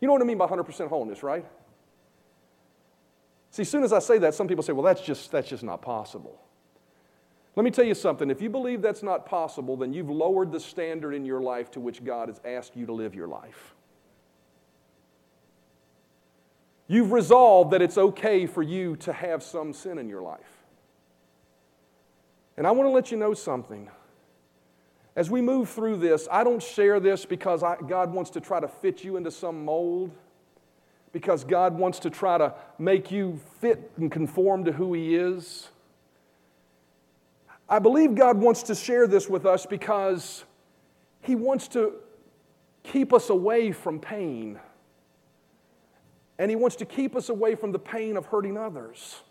You 0.02 0.08
know 0.08 0.14
what 0.14 0.22
I 0.22 0.26
mean 0.26 0.38
by 0.38 0.48
100% 0.48 0.90
holiness, 0.90 1.24
right? 1.24 1.46
See, 3.52 3.62
as 3.62 3.70
soon 3.70 3.84
as 3.84 3.94
I 3.94 4.00
say 4.00 4.18
that, 4.18 4.34
some 4.34 4.50
people 4.50 4.64
say, 4.64 4.74
well, 4.74 4.84
that's 4.84 5.02
just, 5.02 5.32
that's 5.32 5.48
just 5.48 5.64
not 5.64 5.82
possible. 5.82 6.42
Let 7.56 7.64
me 7.64 7.72
tell 7.72 7.86
you 7.86 7.96
something. 7.96 8.30
If 8.30 8.42
you 8.42 8.50
believe 8.50 8.82
that's 8.82 9.02
not 9.02 9.26
possible, 9.26 9.78
then 9.78 9.94
you've 9.94 10.10
lowered 10.10 10.52
the 10.52 10.60
standard 10.60 11.14
in 11.14 11.24
your 11.24 11.40
life 11.40 11.72
to 11.72 11.80
which 11.80 12.04
God 12.04 12.28
has 12.28 12.42
asked 12.44 12.76
you 12.76 12.86
to 12.86 12.92
live 12.92 13.16
your 13.16 13.28
life. 13.28 13.74
You've 16.88 17.14
resolved 17.14 17.72
that 17.72 17.82
it's 17.82 17.98
okay 17.98 18.46
for 18.46 18.62
you 18.62 18.98
to 18.98 19.14
have 19.14 19.42
some 19.42 19.72
sin 19.72 19.98
in 19.98 20.10
your 20.10 20.22
life. 20.22 20.55
And 22.58 22.66
I 22.66 22.72
want 22.72 22.88
to 22.88 22.92
let 22.92 23.12
you 23.12 23.18
know 23.18 23.34
something. 23.34 23.90
As 25.16 25.30
we 25.30 25.42
move 25.42 25.70
through 25.70 25.98
this, 25.98 26.28
I 26.32 26.44
don't 26.44 26.62
share 26.62 27.00
this 27.00 27.26
because 27.26 27.64
I, 27.64 27.78
God 27.78 28.14
wants 28.14 28.32
to 28.32 28.42
try 28.42 28.60
to 28.60 28.68
fit 28.68 29.04
you 29.04 29.18
into 29.18 29.32
some 29.32 29.64
mold, 29.64 30.12
because 31.14 31.46
God 31.46 31.78
wants 31.78 32.00
to 32.00 32.10
try 32.10 32.38
to 32.38 32.54
make 32.78 33.10
you 33.10 33.40
fit 33.62 33.92
and 33.96 34.12
conform 34.12 34.66
to 34.66 34.74
who 34.74 34.94
He 34.94 35.16
is. 35.16 35.70
I 37.70 37.80
believe 37.80 38.16
God 38.16 38.38
wants 38.38 38.64
to 38.64 38.76
share 38.76 39.08
this 39.08 39.30
with 39.30 39.46
us 39.46 39.66
because 39.66 40.44
He 41.22 41.36
wants 41.36 41.70
to 41.70 41.94
keep 42.84 43.14
us 43.14 43.30
away 43.30 43.72
from 43.72 44.00
pain. 44.00 44.60
And 46.38 46.52
He 46.52 46.56
wants 46.58 46.76
to 46.78 46.86
keep 46.86 47.16
us 47.16 47.30
away 47.30 47.56
from 47.56 47.72
the 47.72 47.80
pain 47.80 48.18
of 48.18 48.26
hurting 48.26 48.58
others. 48.58 49.22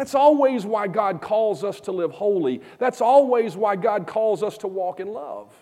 That's 0.00 0.14
always 0.14 0.64
why 0.64 0.88
God 0.88 1.20
calls 1.20 1.62
us 1.62 1.78
to 1.82 1.92
live 1.92 2.10
holy. 2.10 2.62
That's 2.78 3.02
always 3.02 3.54
why 3.54 3.76
God 3.76 4.06
calls 4.06 4.42
us 4.42 4.56
to 4.56 4.66
walk 4.66 4.98
in 4.98 5.08
love. 5.08 5.52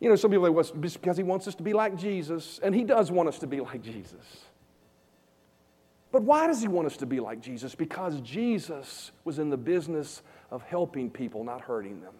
You 0.00 0.08
know, 0.08 0.16
some 0.16 0.32
people 0.32 0.46
say, 0.46 0.50
well, 0.50 0.66
it's 0.82 0.96
because 0.96 1.16
He 1.16 1.22
wants 1.22 1.46
us 1.46 1.54
to 1.54 1.62
be 1.62 1.74
like 1.74 1.96
Jesus, 1.96 2.58
and 2.60 2.74
He 2.74 2.82
does 2.82 3.12
want 3.12 3.28
us 3.28 3.38
to 3.38 3.46
be 3.46 3.60
like 3.60 3.82
Jesus. 3.82 4.46
But 6.10 6.22
why 6.24 6.48
does 6.48 6.60
He 6.60 6.66
want 6.66 6.88
us 6.88 6.96
to 6.96 7.06
be 7.06 7.20
like 7.20 7.40
Jesus? 7.40 7.76
Because 7.76 8.20
Jesus 8.20 9.12
was 9.22 9.38
in 9.38 9.48
the 9.48 9.56
business 9.56 10.22
of 10.50 10.62
helping 10.62 11.08
people, 11.08 11.44
not 11.44 11.60
hurting 11.60 12.00
them. 12.00 12.14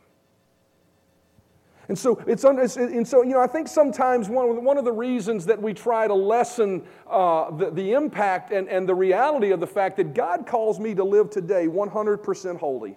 And 1.88 1.98
so, 1.98 2.22
it's, 2.26 2.44
and 2.44 3.06
so, 3.06 3.22
you 3.22 3.30
know, 3.30 3.40
I 3.40 3.48
think 3.48 3.66
sometimes 3.66 4.28
one, 4.28 4.64
one 4.64 4.78
of 4.78 4.84
the 4.84 4.92
reasons 4.92 5.46
that 5.46 5.60
we 5.60 5.74
try 5.74 6.06
to 6.06 6.14
lessen 6.14 6.84
uh, 7.08 7.50
the, 7.50 7.70
the 7.70 7.92
impact 7.92 8.52
and, 8.52 8.68
and 8.68 8.88
the 8.88 8.94
reality 8.94 9.50
of 9.50 9.58
the 9.58 9.66
fact 9.66 9.96
that 9.96 10.14
God 10.14 10.46
calls 10.46 10.78
me 10.78 10.94
to 10.94 11.02
live 11.02 11.30
today 11.30 11.66
100% 11.66 12.58
holy. 12.58 12.96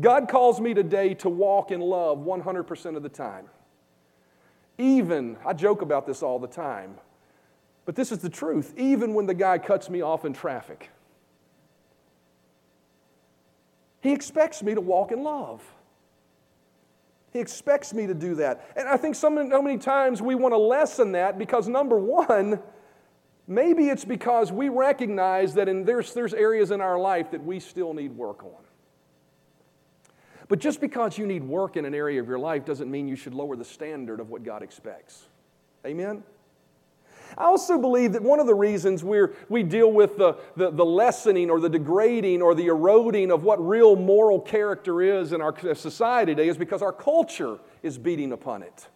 God 0.00 0.28
calls 0.28 0.60
me 0.60 0.74
today 0.74 1.14
to 1.14 1.28
walk 1.28 1.70
in 1.70 1.80
love 1.80 2.18
100% 2.18 2.96
of 2.96 3.02
the 3.02 3.08
time. 3.08 3.46
Even, 4.78 5.36
I 5.44 5.52
joke 5.52 5.82
about 5.82 6.06
this 6.06 6.22
all 6.22 6.38
the 6.38 6.48
time, 6.48 6.96
but 7.84 7.94
this 7.94 8.12
is 8.12 8.18
the 8.18 8.30
truth, 8.30 8.74
even 8.76 9.14
when 9.14 9.26
the 9.26 9.34
guy 9.34 9.58
cuts 9.58 9.90
me 9.90 10.00
off 10.00 10.24
in 10.24 10.32
traffic. 10.32 10.90
He 14.00 14.12
expects 14.12 14.62
me 14.62 14.74
to 14.74 14.80
walk 14.80 15.12
in 15.12 15.22
love. 15.22 15.62
He 17.32 17.38
expects 17.40 17.94
me 17.94 18.06
to 18.06 18.14
do 18.14 18.34
that. 18.36 18.70
And 18.76 18.86
I 18.86 18.96
think 18.96 19.14
so 19.14 19.30
many 19.30 19.78
times 19.78 20.20
we 20.20 20.34
want 20.34 20.52
to 20.52 20.58
lessen 20.58 21.12
that 21.12 21.38
because, 21.38 21.66
number 21.66 21.98
one, 21.98 22.60
maybe 23.46 23.88
it's 23.88 24.04
because 24.04 24.52
we 24.52 24.68
recognize 24.68 25.54
that 25.54 25.68
in, 25.68 25.84
there's, 25.84 26.12
there's 26.12 26.34
areas 26.34 26.70
in 26.70 26.82
our 26.82 26.98
life 26.98 27.30
that 27.30 27.42
we 27.42 27.58
still 27.58 27.94
need 27.94 28.12
work 28.12 28.44
on. 28.44 28.62
But 30.48 30.58
just 30.58 30.80
because 30.82 31.16
you 31.16 31.26
need 31.26 31.42
work 31.42 31.78
in 31.78 31.86
an 31.86 31.94
area 31.94 32.20
of 32.20 32.28
your 32.28 32.38
life 32.38 32.66
doesn't 32.66 32.90
mean 32.90 33.08
you 33.08 33.16
should 33.16 33.32
lower 33.32 33.56
the 33.56 33.64
standard 33.64 34.20
of 34.20 34.28
what 34.28 34.44
God 34.44 34.62
expects. 34.62 35.24
Amen? 35.86 36.22
I 37.36 37.44
also 37.44 37.78
believe 37.78 38.12
that 38.12 38.22
one 38.22 38.40
of 38.40 38.46
the 38.46 38.54
reasons 38.54 39.02
we're, 39.02 39.34
we 39.48 39.62
deal 39.62 39.90
with 39.90 40.16
the, 40.18 40.36
the, 40.56 40.70
the, 40.70 40.84
lessening 40.84 41.50
or 41.50 41.60
the 41.60 41.68
degrading 41.68 42.42
or 42.42 42.54
the 42.54 42.66
eroding 42.66 43.30
of 43.30 43.42
what 43.42 43.66
real 43.66 43.96
moral 43.96 44.40
character 44.40 45.00
is 45.00 45.32
in 45.32 45.40
our 45.40 45.54
uh, 45.68 45.74
society 45.74 46.34
today 46.34 46.48
is 46.48 46.56
because 46.56 46.82
our 46.82 46.92
culture 46.92 47.58
is 47.82 47.98
beating 47.98 48.32
upon 48.32 48.62
it. 48.62 48.88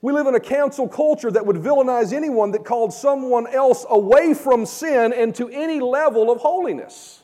We 0.00 0.12
live 0.12 0.28
in 0.28 0.36
a 0.36 0.40
cancel 0.40 0.86
culture 0.86 1.30
that 1.30 1.44
would 1.44 1.56
villainize 1.56 2.12
anyone 2.12 2.52
that 2.52 2.64
called 2.64 2.92
someone 2.92 3.48
else 3.48 3.84
away 3.90 4.32
from 4.32 4.64
sin 4.64 5.12
and 5.12 5.34
to 5.34 5.48
any 5.48 5.80
level 5.80 6.30
of 6.30 6.38
holiness. 6.38 7.22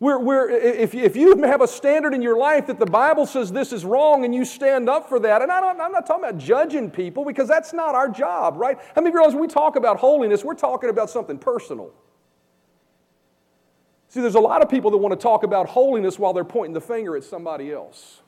We're, 0.00 0.18
we're, 0.18 0.50
if, 0.50 0.94
if 0.94 1.16
you 1.16 1.42
have 1.42 1.60
a 1.60 1.66
standard 1.66 2.14
in 2.14 2.22
your 2.22 2.36
life 2.38 2.68
that 2.68 2.78
the 2.78 2.86
Bible 2.86 3.26
says 3.26 3.50
this 3.50 3.72
is 3.72 3.84
wrong 3.84 4.24
and 4.24 4.32
you 4.32 4.44
stand 4.44 4.88
up 4.88 5.08
for 5.08 5.18
that, 5.18 5.42
and 5.42 5.50
I 5.50 5.58
am 5.58 5.76
not 5.76 6.06
talking 6.06 6.24
about 6.24 6.38
judging 6.38 6.88
people 6.88 7.24
because 7.24 7.48
that's 7.48 7.72
not 7.72 7.96
our 7.96 8.08
job, 8.08 8.56
right? 8.56 8.78
How 8.78 9.00
many 9.00 9.08
of 9.08 9.14
you 9.14 9.18
realize 9.18 9.34
when 9.34 9.42
we 9.42 9.48
talk 9.48 9.74
about 9.74 9.96
holiness, 9.96 10.44
we're 10.44 10.54
talking 10.54 10.88
about 10.88 11.10
something 11.10 11.36
personal? 11.36 11.92
See, 14.08 14.20
there's 14.20 14.36
a 14.36 14.40
lot 14.40 14.62
of 14.62 14.70
people 14.70 14.92
that 14.92 14.98
want 14.98 15.18
to 15.18 15.22
talk 15.22 15.42
about 15.42 15.68
holiness 15.68 16.16
while 16.16 16.32
they're 16.32 16.44
pointing 16.44 16.74
the 16.74 16.80
finger 16.80 17.16
at 17.16 17.24
somebody 17.24 17.72
else. 17.72 18.22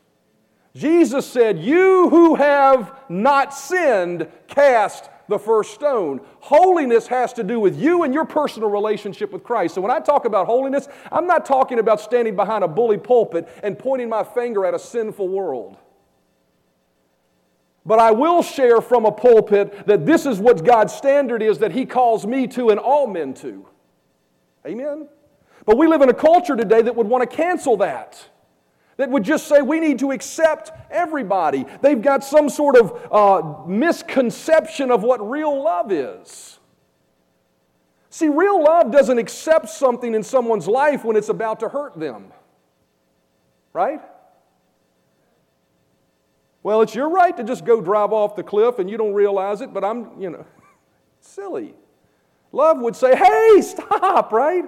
Jesus 0.75 1.25
said, 1.25 1.59
You 1.59 2.09
who 2.11 2.35
have 2.35 2.99
not 3.09 3.55
sinned, 3.55 4.29
cast 4.47 5.09
the 5.31 5.39
first 5.39 5.73
stone. 5.73 6.21
Holiness 6.41 7.07
has 7.07 7.33
to 7.35 7.43
do 7.43 7.59
with 7.59 7.81
you 7.81 8.03
and 8.03 8.13
your 8.13 8.27
personal 8.27 8.69
relationship 8.69 9.33
with 9.33 9.43
Christ. 9.43 9.75
So 9.75 9.81
when 9.81 9.91
I 9.91 10.01
talk 10.01 10.27
about 10.27 10.47
holiness, 10.47 10.89
I'm 11.11 11.27
not 11.27 11.47
talking 11.47 11.79
about 11.79 12.01
standing 12.01 12.37
behind 12.37 12.63
a 12.63 12.69
bully 12.69 12.99
pulpit 12.99 13.49
and 13.63 13.79
pointing 13.79 14.09
my 14.09 14.25
finger 14.25 14.67
at 14.67 14.75
a 14.75 14.79
sinful 14.79 15.29
world. 15.29 15.79
But 17.87 17.99
I 17.99 18.11
will 18.11 18.43
share 18.43 18.83
from 18.83 19.07
a 19.07 19.13
pulpit 19.13 19.87
that 19.87 20.05
this 20.05 20.27
is 20.27 20.39
what 20.39 20.65
God's 20.65 20.93
standard 20.93 21.43
is 21.43 21.59
that 21.61 21.73
He 21.73 21.87
calls 21.87 22.27
me 22.27 22.47
to 22.49 22.69
and 22.69 22.79
all 22.79 23.07
men 23.07 23.33
to. 23.35 23.67
Amen? 24.67 25.09
But 25.65 25.79
we 25.79 25.87
live 25.87 26.03
in 26.03 26.11
a 26.11 26.15
culture 26.15 26.57
today 26.57 26.83
that 26.83 26.95
would 26.95 27.07
want 27.07 27.29
to 27.29 27.37
cancel 27.37 27.79
that 27.79 28.29
that 29.01 29.09
would 29.09 29.23
just 29.23 29.47
say 29.47 29.63
we 29.63 29.81
need 29.81 29.99
to 30.01 30.11
accept 30.11 30.73
everybody. 30.91 31.65
They've 31.81 32.03
got 32.03 32.23
some 32.23 32.51
sort 32.51 32.77
of 32.77 33.09
uh, 33.11 33.67
misconception 33.67 34.91
of 34.91 35.03
what 35.03 35.27
real 35.27 35.63
love 35.65 35.91
is. 35.91 36.59
See, 38.11 38.29
real 38.29 38.63
love 38.63 38.93
doesn't 38.93 39.17
accept 39.17 39.71
something 39.71 40.15
in 40.15 40.23
someone's 40.23 40.69
life 40.69 41.03
when 41.03 41.17
it's 41.17 41.31
about 41.31 41.61
to 41.61 41.71
hurt 41.71 41.99
them. 41.99 42.31
Right? 43.73 44.03
Well, 46.63 46.83
it's 46.83 46.95
your 46.95 47.09
right 47.09 47.35
to 47.39 47.43
just 47.43 47.65
go 47.65 47.81
drive 47.81 48.13
off 48.13 48.37
the 48.37 48.43
cliff 48.43 48.79
and 48.79 48.91
you 48.91 48.99
don't 48.99 49.15
realize 49.15 49.63
it, 49.63 49.73
but 49.73 49.83
I'm, 49.83 50.21
you 50.21 50.29
know, 50.29 50.45
silly. 51.21 51.75
Love 52.53 52.79
would 52.81 52.97
say, 52.97 53.17
hey, 53.17 53.63
stop, 53.63 54.31
right? 54.31 54.65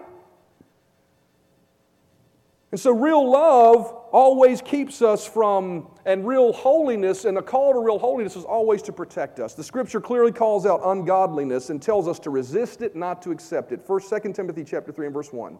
And 2.73 2.81
so, 2.81 2.91
real 2.91 3.31
love 3.31 3.87
always 4.13 4.63
keeps 4.63 5.03
us 5.03 5.27
from, 5.27 5.89
and 6.07 6.27
real 6.27 6.55
holiness, 6.55 7.27
and 7.27 7.37
the 7.37 7.43
call 7.43 7.75
to 7.75 7.79
real 7.79 7.99
holiness 7.99 8.35
is 8.35 8.45
always 8.45 8.81
to 8.83 8.93
protect 8.93 9.41
us. 9.41 9.53
The 9.53 9.63
scripture 9.63 10.01
clearly 10.01 10.33
calls 10.33 10.65
out 10.65 10.81
ungodliness 10.83 11.69
and 11.69 11.83
tells 11.83 12.09
us 12.09 12.19
to 12.21 12.31
resist 12.31 12.81
it, 12.81 12.97
not 12.97 13.21
to 13.23 13.31
accept 13.31 13.73
it. 13.73 13.87
First, 13.87 14.09
2 14.09 14.33
Timothy 14.33 14.65
chapter 14.65 14.91
3 14.91 15.07
and 15.07 15.15
verse 15.15 15.35
1. 15.35 15.53
It 15.53 15.59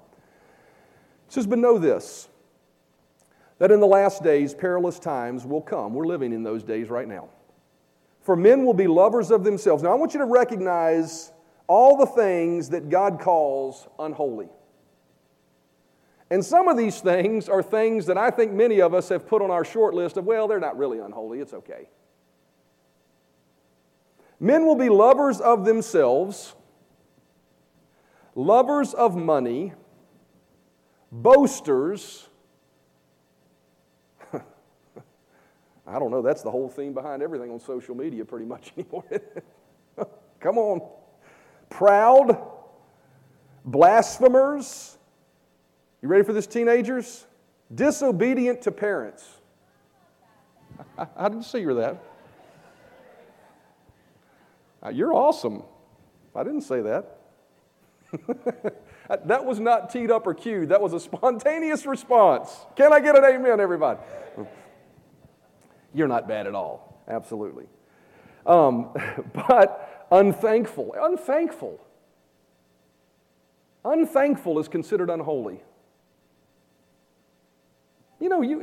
says, 1.29 1.47
But 1.47 1.59
know 1.59 1.77
this, 1.77 2.29
that 3.59 3.71
in 3.71 3.81
the 3.81 3.87
last 3.87 4.23
days 4.23 4.55
perilous 4.55 4.99
times 4.99 5.45
will 5.45 5.61
come. 5.61 5.93
We're 5.93 6.07
living 6.07 6.33
in 6.33 6.43
those 6.43 6.63
days 6.63 6.89
right 6.89 7.07
now. 7.07 7.29
For 8.23 8.37
men 8.37 8.65
will 8.65 8.73
be 8.73 8.87
lovers 8.87 9.31
of 9.31 9.45
themselves. 9.45 9.83
Now, 9.83 9.91
I 9.91 9.97
want 9.97 10.15
you 10.15 10.21
to 10.21 10.27
recognize 10.27 11.31
all 11.67 11.99
the 11.99 12.07
things 12.07 12.71
that 12.71 12.89
God 12.89 13.21
calls 13.21 13.87
unholy. 13.99 14.49
And 16.33 16.43
some 16.43 16.67
of 16.67 16.79
these 16.79 16.99
things 16.99 17.47
are 17.51 17.63
things 17.63 18.07
that 18.07 18.17
I 18.17 18.31
think 18.31 18.53
many 18.53 18.81
of 18.81 18.95
us 18.95 19.11
have 19.11 19.29
put 19.29 19.43
on 19.43 19.51
our 19.51 19.67
short 19.67 19.93
list 19.93 20.17
of, 20.17 20.25
well, 20.25 20.49
they're 20.49 20.59
not 20.59 20.79
really 20.79 20.99
unholy, 20.99 21.41
it's 21.41 21.53
okay. 21.53 21.91
Men 24.41 24.65
will 24.65 24.77
be 24.77 24.89
lovers 24.89 25.43
of 25.43 25.67
themselves, 25.67 26.55
lovers 28.35 28.95
of 28.95 29.15
money, 29.15 29.75
boasters. 31.13 32.27
I 34.33 35.99
don't 35.99 36.11
know, 36.11 36.23
that's 36.23 36.41
the 36.41 36.51
whole 36.51 36.71
theme 36.71 36.95
behind 36.95 37.23
everything 37.23 37.51
on 37.51 37.61
social 37.61 37.95
media 37.95 38.25
pretty 38.25 38.47
much 38.47 38.73
anymore. 38.79 39.05
Come 40.41 40.57
on. 40.57 40.81
Proud, 41.69 42.43
blasphemers 43.67 44.92
you 46.03 46.09
ready 46.09 46.25
for 46.25 46.33
this, 46.33 46.49
teenagers? 46.49 47.27
Disobedient 47.73 48.63
to 48.63 48.73
parents. 48.73 49.25
I, 50.99 51.07
I 51.17 51.29
didn't 51.29 51.45
see 51.45 51.61
you 51.61 51.75
that. 51.75 52.03
Uh, 54.85 54.89
you're 54.89 55.15
awesome. 55.15 55.63
I 56.35 56.43
didn't 56.43 56.63
say 56.63 56.81
that. 56.83 57.19
that 59.27 59.45
was 59.45 59.61
not 59.61 59.91
teed 59.91 60.11
up 60.11 60.27
or 60.27 60.35
cued. 60.35 60.71
That 60.71 60.81
was 60.81 60.93
a 60.93 61.01
spontaneous 61.01 61.87
response. 61.87 62.51
Can 62.77 62.93
I 62.93 63.01
get 63.01 63.17
an 63.17 63.25
amen, 63.25 63.61
everybody? 63.61 64.01
You're 65.95 66.09
not 66.09 66.27
bad 66.27 66.47
at 66.47 66.55
all. 66.55 67.03
Absolutely. 67.07 67.67
Um, 68.45 68.91
but 69.35 70.09
unthankful. 70.11 70.97
Unthankful. 71.01 71.81
Unthankful 73.85 74.59
is 74.59 74.69
considered 74.69 75.11
unholy. 75.11 75.61
You 78.23 78.29
know, 78.29 78.41
you, 78.41 78.63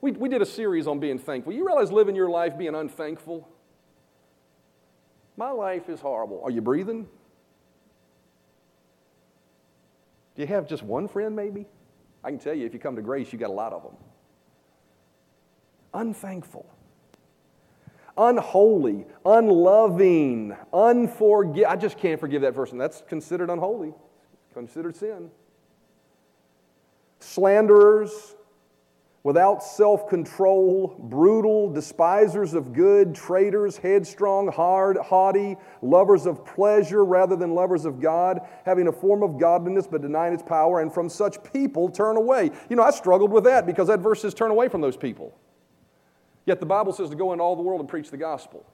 we, 0.00 0.12
we 0.12 0.30
did 0.30 0.40
a 0.40 0.46
series 0.46 0.86
on 0.86 0.98
being 0.98 1.18
thankful. 1.18 1.52
You 1.52 1.66
realize 1.66 1.92
living 1.92 2.16
your 2.16 2.30
life 2.30 2.56
being 2.56 2.74
unthankful? 2.74 3.46
My 5.36 5.50
life 5.50 5.90
is 5.90 6.00
horrible. 6.00 6.40
Are 6.42 6.50
you 6.50 6.62
breathing? 6.62 7.06
Do 10.34 10.40
you 10.40 10.48
have 10.48 10.66
just 10.66 10.82
one 10.82 11.06
friend, 11.06 11.36
maybe? 11.36 11.66
I 12.24 12.30
can 12.30 12.38
tell 12.38 12.54
you, 12.54 12.64
if 12.64 12.72
you 12.72 12.80
come 12.80 12.96
to 12.96 13.02
grace, 13.02 13.30
you 13.30 13.38
got 13.38 13.50
a 13.50 13.52
lot 13.52 13.74
of 13.74 13.82
them. 13.82 13.92
Unthankful, 15.92 16.64
unholy, 18.16 19.04
unloving, 19.26 20.56
unforgive. 20.72 21.66
I 21.66 21.76
just 21.76 21.98
can't 21.98 22.18
forgive 22.18 22.40
that 22.40 22.54
person. 22.54 22.78
That's 22.78 23.02
considered 23.06 23.50
unholy, 23.50 23.92
considered 24.54 24.96
sin. 24.96 25.30
Slanderers, 27.20 28.34
without 29.24 29.62
self 29.62 30.08
control, 30.08 30.96
brutal, 30.98 31.70
despisers 31.70 32.54
of 32.54 32.72
good, 32.72 33.14
traitors, 33.14 33.76
headstrong, 33.76 34.48
hard, 34.48 34.96
haughty, 34.96 35.56
lovers 35.80 36.26
of 36.26 36.44
pleasure 36.44 37.04
rather 37.04 37.36
than 37.36 37.54
lovers 37.54 37.84
of 37.84 38.00
God, 38.00 38.40
having 38.64 38.88
a 38.88 38.92
form 38.92 39.22
of 39.22 39.38
godliness 39.38 39.86
but 39.86 40.02
denying 40.02 40.34
its 40.34 40.42
power, 40.42 40.80
and 40.80 40.92
from 40.92 41.08
such 41.08 41.42
people 41.52 41.88
turn 41.88 42.16
away. 42.16 42.50
You 42.68 42.76
know, 42.76 42.82
I 42.82 42.90
struggled 42.90 43.30
with 43.30 43.44
that 43.44 43.66
because 43.66 43.88
that 43.88 44.00
verse 44.00 44.22
says 44.22 44.34
turn 44.34 44.50
away 44.50 44.68
from 44.68 44.80
those 44.80 44.96
people. 44.96 45.36
Yet 46.44 46.58
the 46.58 46.66
Bible 46.66 46.92
says 46.92 47.10
to 47.10 47.16
go 47.16 47.32
into 47.32 47.44
all 47.44 47.54
the 47.54 47.62
world 47.62 47.80
and 47.80 47.88
preach 47.88 48.10
the 48.10 48.16
gospel. 48.16 48.66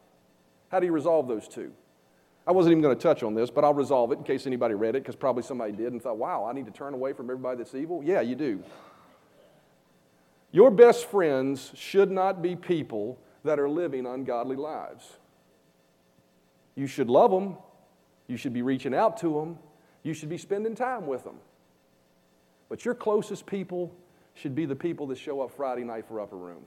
How 0.70 0.80
do 0.80 0.86
you 0.86 0.92
resolve 0.92 1.28
those 1.28 1.48
two? 1.48 1.72
I 2.46 2.52
wasn't 2.52 2.72
even 2.72 2.82
going 2.82 2.96
to 2.96 3.02
touch 3.02 3.22
on 3.22 3.34
this, 3.34 3.50
but 3.50 3.62
I'll 3.62 3.74
resolve 3.74 4.10
it 4.10 4.18
in 4.18 4.24
case 4.24 4.46
anybody 4.46 4.72
read 4.72 4.96
it, 4.96 5.02
because 5.02 5.16
probably 5.16 5.42
somebody 5.42 5.72
did 5.72 5.92
and 5.92 6.00
thought, 6.00 6.16
wow, 6.16 6.46
I 6.46 6.54
need 6.54 6.64
to 6.64 6.72
turn 6.72 6.94
away 6.94 7.12
from 7.12 7.26
everybody 7.26 7.58
that's 7.58 7.74
evil. 7.74 8.02
Yeah, 8.02 8.22
you 8.22 8.34
do. 8.34 8.62
Your 10.50 10.70
best 10.70 11.06
friends 11.06 11.72
should 11.74 12.10
not 12.10 12.42
be 12.42 12.56
people 12.56 13.18
that 13.44 13.58
are 13.58 13.68
living 13.68 14.06
ungodly 14.06 14.56
lives. 14.56 15.18
You 16.74 16.86
should 16.86 17.10
love 17.10 17.30
them. 17.30 17.56
You 18.26 18.36
should 18.36 18.52
be 18.52 18.62
reaching 18.62 18.94
out 18.94 19.16
to 19.18 19.34
them. 19.34 19.58
You 20.02 20.14
should 20.14 20.28
be 20.28 20.38
spending 20.38 20.74
time 20.74 21.06
with 21.06 21.24
them. 21.24 21.36
But 22.68 22.84
your 22.84 22.94
closest 22.94 23.46
people 23.46 23.94
should 24.34 24.54
be 24.54 24.64
the 24.64 24.76
people 24.76 25.06
that 25.08 25.18
show 25.18 25.40
up 25.40 25.50
Friday 25.50 25.84
night 25.84 26.06
for 26.06 26.20
upper 26.20 26.36
room. 26.36 26.62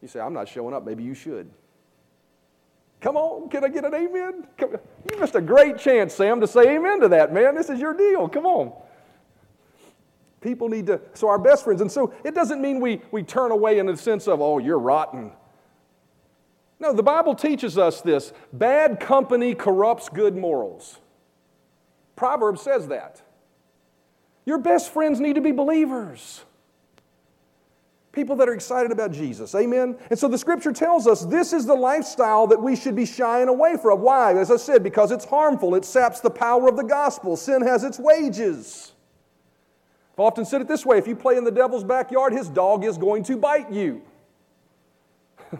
You 0.00 0.08
say, 0.08 0.20
I'm 0.20 0.32
not 0.32 0.48
showing 0.48 0.74
up. 0.74 0.84
Maybe 0.84 1.02
you 1.02 1.14
should. 1.14 1.50
Come 3.00 3.16
on, 3.16 3.48
can 3.48 3.64
I 3.64 3.68
get 3.68 3.84
an 3.84 3.94
amen? 3.94 4.46
You 4.60 5.20
missed 5.20 5.36
a 5.36 5.40
great 5.40 5.78
chance, 5.78 6.14
Sam, 6.14 6.40
to 6.40 6.46
say 6.46 6.76
amen 6.76 7.00
to 7.00 7.08
that, 7.08 7.32
man. 7.32 7.54
This 7.54 7.70
is 7.70 7.78
your 7.78 7.94
deal. 7.94 8.28
Come 8.28 8.44
on. 8.44 8.72
People 10.40 10.68
need 10.68 10.86
to, 10.86 11.00
so 11.14 11.28
our 11.28 11.38
best 11.38 11.64
friends, 11.64 11.80
and 11.80 11.90
so 11.90 12.12
it 12.24 12.34
doesn't 12.34 12.60
mean 12.60 12.80
we, 12.80 13.00
we 13.10 13.22
turn 13.22 13.50
away 13.50 13.78
in 13.78 13.86
the 13.86 13.96
sense 13.96 14.28
of, 14.28 14.40
oh, 14.40 14.58
you're 14.58 14.78
rotten. 14.78 15.32
No, 16.80 16.92
the 16.92 17.02
Bible 17.02 17.34
teaches 17.34 17.76
us 17.76 18.00
this 18.00 18.32
bad 18.52 19.00
company 19.00 19.54
corrupts 19.54 20.08
good 20.08 20.36
morals. 20.36 20.98
Proverbs 22.14 22.62
says 22.62 22.88
that. 22.88 23.22
Your 24.44 24.58
best 24.58 24.92
friends 24.92 25.20
need 25.20 25.34
to 25.34 25.40
be 25.40 25.52
believers. 25.52 26.42
People 28.12 28.36
that 28.36 28.48
are 28.48 28.54
excited 28.54 28.90
about 28.90 29.12
Jesus. 29.12 29.54
Amen? 29.54 29.96
And 30.10 30.18
so 30.18 30.26
the 30.26 30.38
scripture 30.38 30.72
tells 30.72 31.06
us 31.06 31.24
this 31.24 31.52
is 31.52 31.66
the 31.66 31.74
lifestyle 31.74 32.46
that 32.46 32.60
we 32.60 32.74
should 32.74 32.96
be 32.96 33.04
shying 33.04 33.48
away 33.48 33.76
from. 33.76 34.00
Why? 34.00 34.36
As 34.36 34.50
I 34.50 34.56
said, 34.56 34.82
because 34.82 35.10
it's 35.10 35.24
harmful, 35.24 35.74
it 35.74 35.84
saps 35.84 36.20
the 36.20 36.30
power 36.30 36.68
of 36.68 36.76
the 36.76 36.82
gospel. 36.84 37.36
Sin 37.36 37.62
has 37.62 37.84
its 37.84 37.98
wages. 37.98 38.92
I've 40.18 40.24
often 40.24 40.44
said 40.44 40.60
it 40.60 40.66
this 40.66 40.84
way 40.84 40.98
if 40.98 41.06
you 41.06 41.14
play 41.14 41.36
in 41.36 41.44
the 41.44 41.50
devil's 41.52 41.84
backyard, 41.84 42.32
his 42.32 42.48
dog 42.48 42.84
is 42.84 42.98
going 42.98 43.22
to 43.22 43.36
bite 43.36 43.70
you. 43.70 44.02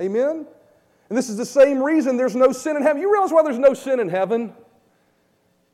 Amen? 0.00 0.46
And 1.08 1.16
this 1.16 1.30
is 1.30 1.38
the 1.38 1.46
same 1.46 1.82
reason 1.82 2.18
there's 2.18 2.36
no 2.36 2.52
sin 2.52 2.76
in 2.76 2.82
heaven. 2.82 3.00
You 3.00 3.10
realize 3.10 3.32
why 3.32 3.42
there's 3.42 3.58
no 3.58 3.72
sin 3.72 3.98
in 3.98 4.10
heaven? 4.10 4.52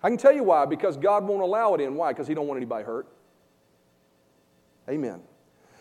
I 0.00 0.11
can 0.11 0.16
tell 0.16 0.32
you 0.32 0.44
why, 0.44 0.64
because 0.64 0.96
God 0.96 1.26
won't 1.26 1.42
allow 1.42 1.74
it 1.74 1.80
in. 1.80 1.96
Why? 1.96 2.12
Because 2.12 2.28
He 2.28 2.34
don't 2.34 2.46
want 2.46 2.58
anybody 2.58 2.84
hurt. 2.84 3.08
Amen. 4.88 5.20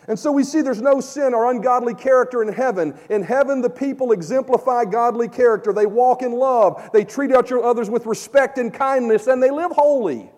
And 0.08 0.18
so 0.18 0.32
we 0.32 0.42
see 0.42 0.60
there's 0.60 0.82
no 0.82 1.00
sin 1.00 1.34
or 1.34 1.48
ungodly 1.48 1.94
character 1.94 2.42
in 2.42 2.52
heaven. 2.52 2.98
In 3.10 3.22
heaven, 3.22 3.60
the 3.60 3.70
people 3.70 4.10
exemplify 4.10 4.86
godly 4.86 5.28
character. 5.28 5.72
They 5.72 5.86
walk 5.86 6.22
in 6.22 6.32
love, 6.32 6.90
they 6.92 7.04
treat 7.04 7.30
others 7.30 7.88
with 7.88 8.06
respect 8.06 8.58
and 8.58 8.74
kindness, 8.74 9.28
and 9.28 9.40
they 9.40 9.52
live 9.52 9.70
holy. 9.70 10.32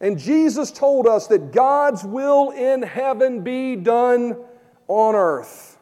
And 0.00 0.18
Jesus 0.18 0.70
told 0.70 1.06
us 1.06 1.26
that 1.28 1.52
God's 1.52 2.04
will 2.04 2.50
in 2.50 2.82
heaven 2.82 3.42
be 3.42 3.76
done 3.76 4.36
on 4.86 5.14
earth. 5.14 5.77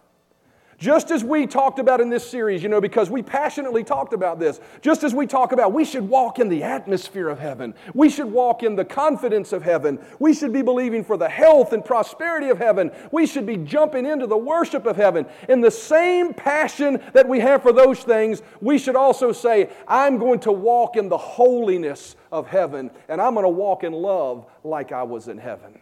Just 0.79 1.11
as 1.11 1.25
we 1.25 1.47
talked 1.47 1.79
about 1.79 2.03
in 2.03 2.11
this 2.11 2.29
series, 2.29 2.63
you 2.63 2.69
know, 2.69 2.83
because 2.83 3.09
we 3.09 3.23
passionately 3.23 3.83
talked 3.83 4.13
about 4.13 4.39
this, 4.39 4.61
just 4.83 5.05
as 5.05 5.15
we 5.15 5.27
talk 5.27 5.53
about 5.53 5.73
we 5.73 5.87
should 5.87 6.07
walk 6.07 6.39
in 6.39 6.51
the 6.51 6.63
atmosphere 6.63 7.31
of 7.31 7.39
heaven, 7.39 7.75
we 7.95 8.11
should 8.11 8.31
walk 8.31 8.63
in 8.63 8.77
the 8.77 8.85
confidence 8.85 9.55
of 9.55 9.63
heaven, 9.63 9.99
we 10.19 10.35
should 10.35 10.53
be 10.53 10.61
believing 10.61 11.03
for 11.03 11.17
the 11.17 11.31
health 11.31 11.73
and 11.73 11.83
prosperity 11.83 12.51
of 12.51 12.59
heaven, 12.59 12.91
we 13.11 13.27
should 13.27 13.47
be 13.47 13.57
jumping 13.57 14.05
into 14.05 14.27
the 14.27 14.37
worship 14.37 14.85
of 14.85 14.97
heaven. 14.97 15.25
In 15.49 15.63
the 15.63 15.71
same 15.71 16.35
passion 16.35 17.03
that 17.15 17.27
we 17.27 17.41
have 17.41 17.63
for 17.63 17.73
those 17.73 18.01
things, 18.01 18.43
we 18.61 18.77
should 18.77 18.97
also 18.97 19.33
say, 19.33 19.71
I'm 19.89 20.19
going 20.19 20.41
to 20.41 20.53
walk 20.53 20.97
in 20.97 21.09
the 21.09 21.17
holiness 21.17 22.17
of 22.31 22.49
heaven, 22.49 22.91
and 23.09 23.19
I'm 23.19 23.33
going 23.33 23.45
to 23.45 23.49
walk 23.49 23.83
in 23.83 23.95
love 23.95 24.45
like 24.63 24.93
I 24.93 25.05
was 25.05 25.29
in 25.29 25.39
heaven. 25.39 25.81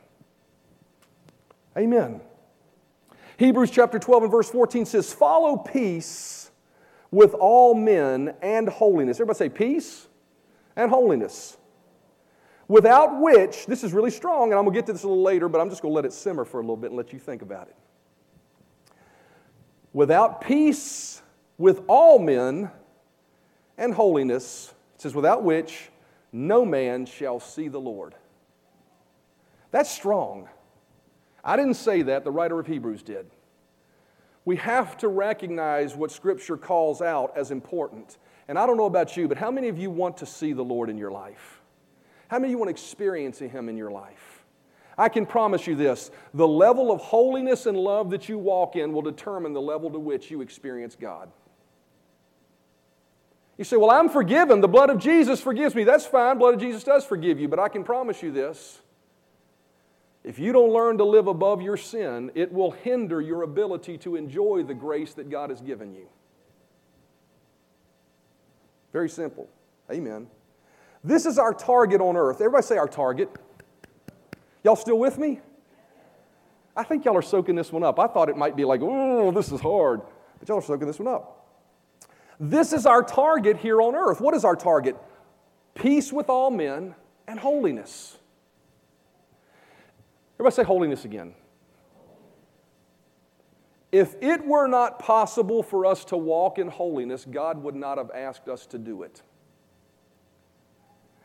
Amen. 1.76 2.20
Hebrews 3.36 3.70
chapter 3.70 3.98
12 3.98 4.24
and 4.24 4.32
verse 4.32 4.50
14 4.50 4.86
says, 4.86 5.12
Follow 5.12 5.56
peace 5.56 6.50
with 7.10 7.34
all 7.34 7.74
men 7.74 8.34
and 8.42 8.68
holiness. 8.68 9.16
Everybody 9.16 9.38
say 9.38 9.48
peace 9.48 10.08
and 10.76 10.90
holiness. 10.90 11.56
Without 12.66 13.20
which, 13.20 13.66
this 13.66 13.84
is 13.84 13.92
really 13.92 14.10
strong, 14.10 14.50
and 14.50 14.58
I'm 14.58 14.64
going 14.64 14.74
to 14.74 14.78
get 14.78 14.86
to 14.86 14.92
this 14.92 15.02
a 15.02 15.08
little 15.08 15.22
later, 15.22 15.48
but 15.48 15.60
I'm 15.60 15.68
just 15.68 15.82
going 15.82 15.92
to 15.92 15.96
let 15.96 16.04
it 16.04 16.12
simmer 16.12 16.44
for 16.44 16.58
a 16.58 16.62
little 16.62 16.76
bit 16.76 16.88
and 16.88 16.96
let 16.96 17.12
you 17.12 17.18
think 17.18 17.42
about 17.42 17.68
it. 17.68 17.76
Without 19.92 20.40
peace 20.40 21.22
with 21.58 21.82
all 21.86 22.18
men 22.18 22.70
and 23.76 23.94
holiness, 23.94 24.72
it 24.94 25.02
says, 25.02 25.14
without 25.14 25.42
which 25.42 25.90
no 26.32 26.64
man 26.64 27.06
shall 27.06 27.38
see 27.38 27.68
the 27.68 27.80
Lord. 27.80 28.14
That's 29.70 29.90
strong. 29.90 30.48
I 31.44 31.56
didn't 31.56 31.74
say 31.74 32.02
that, 32.02 32.24
the 32.24 32.30
writer 32.30 32.58
of 32.58 32.66
Hebrews 32.66 33.02
did. 33.02 33.26
We 34.46 34.56
have 34.56 34.96
to 34.98 35.08
recognize 35.08 35.94
what 35.94 36.10
Scripture 36.10 36.56
calls 36.56 37.02
out 37.02 37.32
as 37.36 37.50
important. 37.50 38.18
And 38.48 38.58
I 38.58 38.66
don't 38.66 38.76
know 38.76 38.86
about 38.86 39.16
you, 39.16 39.28
but 39.28 39.38
how 39.38 39.50
many 39.50 39.68
of 39.68 39.78
you 39.78 39.90
want 39.90 40.16
to 40.18 40.26
see 40.26 40.52
the 40.52 40.64
Lord 40.64 40.90
in 40.90 40.98
your 40.98 41.10
life? 41.10 41.60
How 42.28 42.38
many 42.38 42.48
of 42.48 42.50
you 42.52 42.58
want 42.58 42.68
to 42.68 42.72
experience 42.72 43.38
Him 43.38 43.68
in 43.68 43.76
your 43.76 43.90
life? 43.90 44.44
I 44.96 45.08
can 45.08 45.26
promise 45.26 45.66
you 45.66 45.74
this 45.74 46.10
the 46.32 46.46
level 46.46 46.92
of 46.92 47.00
holiness 47.00 47.66
and 47.66 47.76
love 47.76 48.10
that 48.10 48.28
you 48.28 48.38
walk 48.38 48.76
in 48.76 48.92
will 48.92 49.02
determine 49.02 49.52
the 49.52 49.60
level 49.60 49.90
to 49.90 49.98
which 49.98 50.30
you 50.30 50.40
experience 50.40 50.96
God. 50.98 51.30
You 53.56 53.64
say, 53.64 53.76
Well, 53.76 53.90
I'm 53.90 54.08
forgiven. 54.08 54.60
The 54.60 54.68
blood 54.68 54.90
of 54.90 54.98
Jesus 54.98 55.40
forgives 55.40 55.74
me. 55.74 55.84
That's 55.84 56.06
fine. 56.06 56.38
Blood 56.38 56.54
of 56.54 56.60
Jesus 56.60 56.84
does 56.84 57.04
forgive 57.04 57.40
you. 57.40 57.48
But 57.48 57.58
I 57.58 57.68
can 57.68 57.84
promise 57.84 58.22
you 58.22 58.30
this 58.30 58.80
if 60.24 60.38
you 60.38 60.52
don't 60.52 60.72
learn 60.72 60.96
to 60.98 61.04
live 61.04 61.26
above 61.26 61.60
your 61.60 61.76
sin, 61.76 62.30
it 62.34 62.50
will 62.50 62.70
hinder 62.70 63.20
your 63.20 63.42
ability 63.42 63.98
to 63.98 64.16
enjoy 64.16 64.62
the 64.62 64.72
grace 64.72 65.12
that 65.14 65.28
God 65.28 65.50
has 65.50 65.60
given 65.60 65.94
you. 65.94 66.08
Very 68.92 69.10
simple. 69.10 69.48
Amen. 69.90 70.28
This 71.02 71.26
is 71.26 71.38
our 71.38 71.52
target 71.52 72.00
on 72.00 72.16
earth. 72.16 72.36
Everybody 72.36 72.62
say 72.62 72.78
our 72.78 72.88
target. 72.88 73.28
Y'all 74.62 74.76
still 74.76 74.98
with 74.98 75.18
me? 75.18 75.40
I 76.74 76.84
think 76.84 77.04
y'all 77.04 77.16
are 77.16 77.22
soaking 77.22 77.54
this 77.54 77.70
one 77.70 77.82
up. 77.82 78.00
I 78.00 78.06
thought 78.06 78.30
it 78.30 78.36
might 78.36 78.56
be 78.56 78.64
like, 78.64 78.80
oh, 78.82 79.30
this 79.30 79.52
is 79.52 79.60
hard. 79.60 80.00
But 80.38 80.48
y'all 80.48 80.58
are 80.58 80.62
soaking 80.62 80.86
this 80.86 80.98
one 80.98 81.08
up. 81.08 81.46
This 82.40 82.72
is 82.72 82.86
our 82.86 83.02
target 83.02 83.58
here 83.58 83.82
on 83.82 83.94
earth. 83.94 84.20
What 84.20 84.34
is 84.34 84.44
our 84.44 84.56
target? 84.56 84.96
Peace 85.74 86.12
with 86.12 86.30
all 86.30 86.50
men 86.50 86.94
and 87.28 87.38
holiness. 87.38 88.16
Everybody 90.36 90.54
say 90.54 90.64
holiness 90.64 91.04
again. 91.04 91.34
If 93.92 94.16
it 94.20 94.44
were 94.44 94.66
not 94.66 94.98
possible 94.98 95.62
for 95.62 95.86
us 95.86 96.04
to 96.06 96.16
walk 96.16 96.58
in 96.58 96.68
holiness, 96.68 97.24
God 97.24 97.62
would 97.62 97.76
not 97.76 97.98
have 97.98 98.10
asked 98.12 98.48
us 98.48 98.66
to 98.66 98.78
do 98.78 99.02
it. 99.02 99.22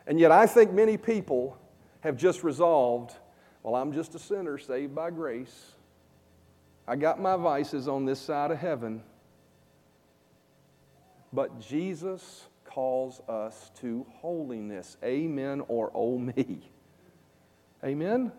And 0.06 0.20
yet, 0.20 0.32
I 0.32 0.46
think 0.46 0.72
many 0.72 0.98
people 0.98 1.58
have 2.02 2.16
just 2.16 2.44
resolved 2.44 3.16
well, 3.64 3.76
I'm 3.76 3.92
just 3.92 4.16
a 4.16 4.20
sinner 4.20 4.58
saved 4.58 4.96
by 4.96 5.12
grace. 5.12 5.74
I 6.88 6.96
got 6.96 7.22
my 7.22 7.36
vices 7.36 7.88
on 7.88 8.06
this 8.06 8.20
side 8.20 8.52
of 8.52 8.58
heaven. 8.58 9.04
But 11.34 11.60
Jesus 11.60 12.48
calls 12.66 13.20
us 13.28 13.72
to 13.82 14.06
holiness. 14.10 14.98
Amen 15.04 15.62
or 15.68 15.92
oh 15.94 16.18
me. 16.18 16.72
Amen? 17.84 18.32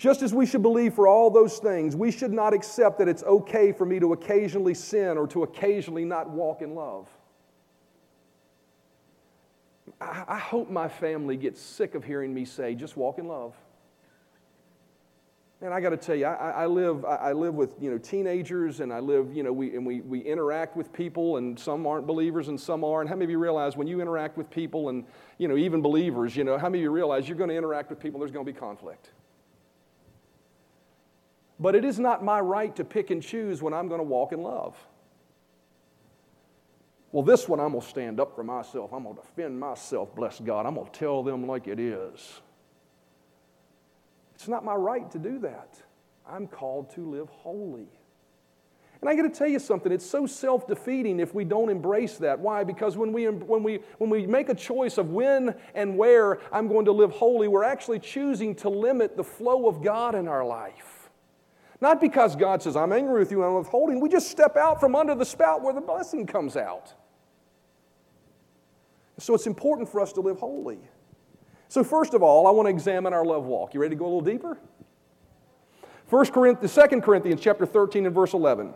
Just 0.00 0.22
as 0.22 0.32
we 0.32 0.46
should 0.46 0.62
believe 0.62 0.94
for 0.94 1.06
all 1.06 1.28
those 1.28 1.58
things, 1.58 1.94
we 1.94 2.10
should 2.10 2.32
not 2.32 2.54
accept 2.54 3.00
that 3.00 3.06
it's 3.06 3.22
okay 3.22 3.70
for 3.70 3.84
me 3.84 4.00
to 4.00 4.14
occasionally 4.14 4.72
sin 4.72 5.18
or 5.18 5.26
to 5.26 5.42
occasionally 5.42 6.06
not 6.06 6.30
walk 6.30 6.62
in 6.62 6.74
love. 6.74 7.06
I, 10.00 10.38
hope 10.38 10.70
my 10.70 10.88
family 10.88 11.36
gets 11.36 11.60
sick 11.60 11.94
of 11.94 12.02
hearing 12.02 12.32
me 12.32 12.46
say, 12.46 12.74
just 12.74 12.96
walk 12.96 13.18
in 13.18 13.28
love. 13.28 13.54
And 15.60 15.74
I 15.74 15.82
got 15.82 15.90
to 15.90 15.98
tell 15.98 16.16
you, 16.16 16.24
I, 16.24 16.62
I, 16.62 16.66
live, 16.66 17.04
I 17.04 17.32
live 17.32 17.54
with 17.54 17.74
you 17.78 17.90
know, 17.90 17.98
teenagers 17.98 18.80
and 18.80 18.94
I 18.94 19.00
live, 19.00 19.36
you 19.36 19.42
know, 19.42 19.52
we, 19.52 19.76
and 19.76 19.84
we, 19.84 20.00
we 20.00 20.20
interact 20.20 20.78
with 20.78 20.94
people 20.94 21.36
and 21.36 21.60
some 21.60 21.86
aren't 21.86 22.06
believers 22.06 22.48
and 22.48 22.58
some 22.58 22.84
are. 22.84 23.02
And 23.02 23.10
how 23.10 23.16
many 23.16 23.24
of 23.24 23.30
you 23.32 23.38
realize 23.38 23.76
when 23.76 23.86
you 23.86 24.00
interact 24.00 24.38
with 24.38 24.48
people 24.48 24.88
and, 24.88 25.04
you 25.36 25.46
know, 25.46 25.58
even 25.58 25.82
believers, 25.82 26.34
you 26.34 26.44
know, 26.44 26.56
how 26.56 26.70
many 26.70 26.78
of 26.78 26.84
you 26.84 26.90
realize 26.90 27.28
you're 27.28 27.36
going 27.36 27.50
to 27.50 27.56
interact 27.56 27.90
with 27.90 28.00
people, 28.00 28.18
there's 28.18 28.32
going 28.32 28.46
to 28.46 28.50
be 28.50 28.58
conflict? 28.58 29.10
But 31.60 31.74
it 31.74 31.84
is 31.84 31.98
not 31.98 32.24
my 32.24 32.40
right 32.40 32.74
to 32.76 32.84
pick 32.84 33.10
and 33.10 33.22
choose 33.22 33.62
when 33.62 33.74
I'm 33.74 33.86
going 33.86 34.00
to 34.00 34.06
walk 34.06 34.32
in 34.32 34.42
love. 34.42 34.74
Well, 37.12 37.22
this 37.22 37.46
one 37.46 37.60
I'm 37.60 37.72
going 37.72 37.82
to 37.82 37.86
stand 37.86 38.18
up 38.18 38.34
for 38.34 38.42
myself. 38.42 38.92
I'm 38.92 39.02
going 39.02 39.16
to 39.16 39.20
defend 39.20 39.60
myself, 39.60 40.14
bless 40.16 40.40
God. 40.40 40.64
I'm 40.64 40.76
going 40.76 40.90
to 40.90 40.98
tell 40.98 41.22
them 41.22 41.46
like 41.46 41.68
it 41.68 41.78
is. 41.78 42.40
It's 44.34 44.48
not 44.48 44.64
my 44.64 44.74
right 44.74 45.10
to 45.10 45.18
do 45.18 45.40
that. 45.40 45.76
I'm 46.26 46.46
called 46.46 46.94
to 46.94 47.04
live 47.04 47.28
holy. 47.28 47.88
And 49.00 49.08
I 49.08 49.14
got 49.14 49.22
to 49.22 49.30
tell 49.30 49.48
you 49.48 49.58
something, 49.58 49.92
it's 49.92 50.04
so 50.04 50.26
self 50.26 50.66
defeating 50.66 51.20
if 51.20 51.34
we 51.34 51.44
don't 51.44 51.68
embrace 51.68 52.16
that. 52.18 52.38
Why? 52.38 52.64
Because 52.64 52.96
when 52.96 53.12
we, 53.12 53.26
when, 53.28 53.62
we, 53.62 53.80
when 53.98 54.08
we 54.08 54.26
make 54.26 54.48
a 54.48 54.54
choice 54.54 54.96
of 54.96 55.10
when 55.10 55.54
and 55.74 55.98
where 55.98 56.38
I'm 56.52 56.68
going 56.68 56.84
to 56.86 56.92
live 56.92 57.10
holy, 57.10 57.48
we're 57.48 57.64
actually 57.64 57.98
choosing 57.98 58.54
to 58.56 58.70
limit 58.70 59.16
the 59.16 59.24
flow 59.24 59.68
of 59.68 59.82
God 59.82 60.14
in 60.14 60.28
our 60.28 60.44
life. 60.44 60.89
Not 61.80 62.00
because 62.00 62.36
God 62.36 62.62
says, 62.62 62.76
I'm 62.76 62.92
angry 62.92 63.18
with 63.20 63.30
you 63.30 63.38
and 63.42 63.50
I'm 63.50 63.58
withholding. 63.58 64.00
We 64.00 64.08
just 64.08 64.30
step 64.30 64.56
out 64.56 64.80
from 64.80 64.94
under 64.94 65.14
the 65.14 65.24
spout 65.24 65.62
where 65.62 65.72
the 65.72 65.80
blessing 65.80 66.26
comes 66.26 66.56
out. 66.56 66.92
So 69.18 69.34
it's 69.34 69.46
important 69.46 69.88
for 69.88 70.00
us 70.00 70.12
to 70.14 70.20
live 70.20 70.38
holy. 70.38 70.78
So, 71.68 71.84
first 71.84 72.14
of 72.14 72.22
all, 72.22 72.46
I 72.46 72.50
want 72.50 72.66
to 72.66 72.70
examine 72.70 73.12
our 73.12 73.24
love 73.24 73.44
walk. 73.44 73.74
You 73.74 73.80
ready 73.80 73.94
to 73.94 73.98
go 73.98 74.04
a 74.04 74.12
little 74.12 74.20
deeper? 74.20 74.58
First 76.08 76.32
Corinthians, 76.32 76.74
2 76.74 77.00
Corinthians 77.00 77.40
chapter 77.40 77.64
13 77.64 78.06
and 78.06 78.14
verse 78.14 78.32
11. 78.34 78.74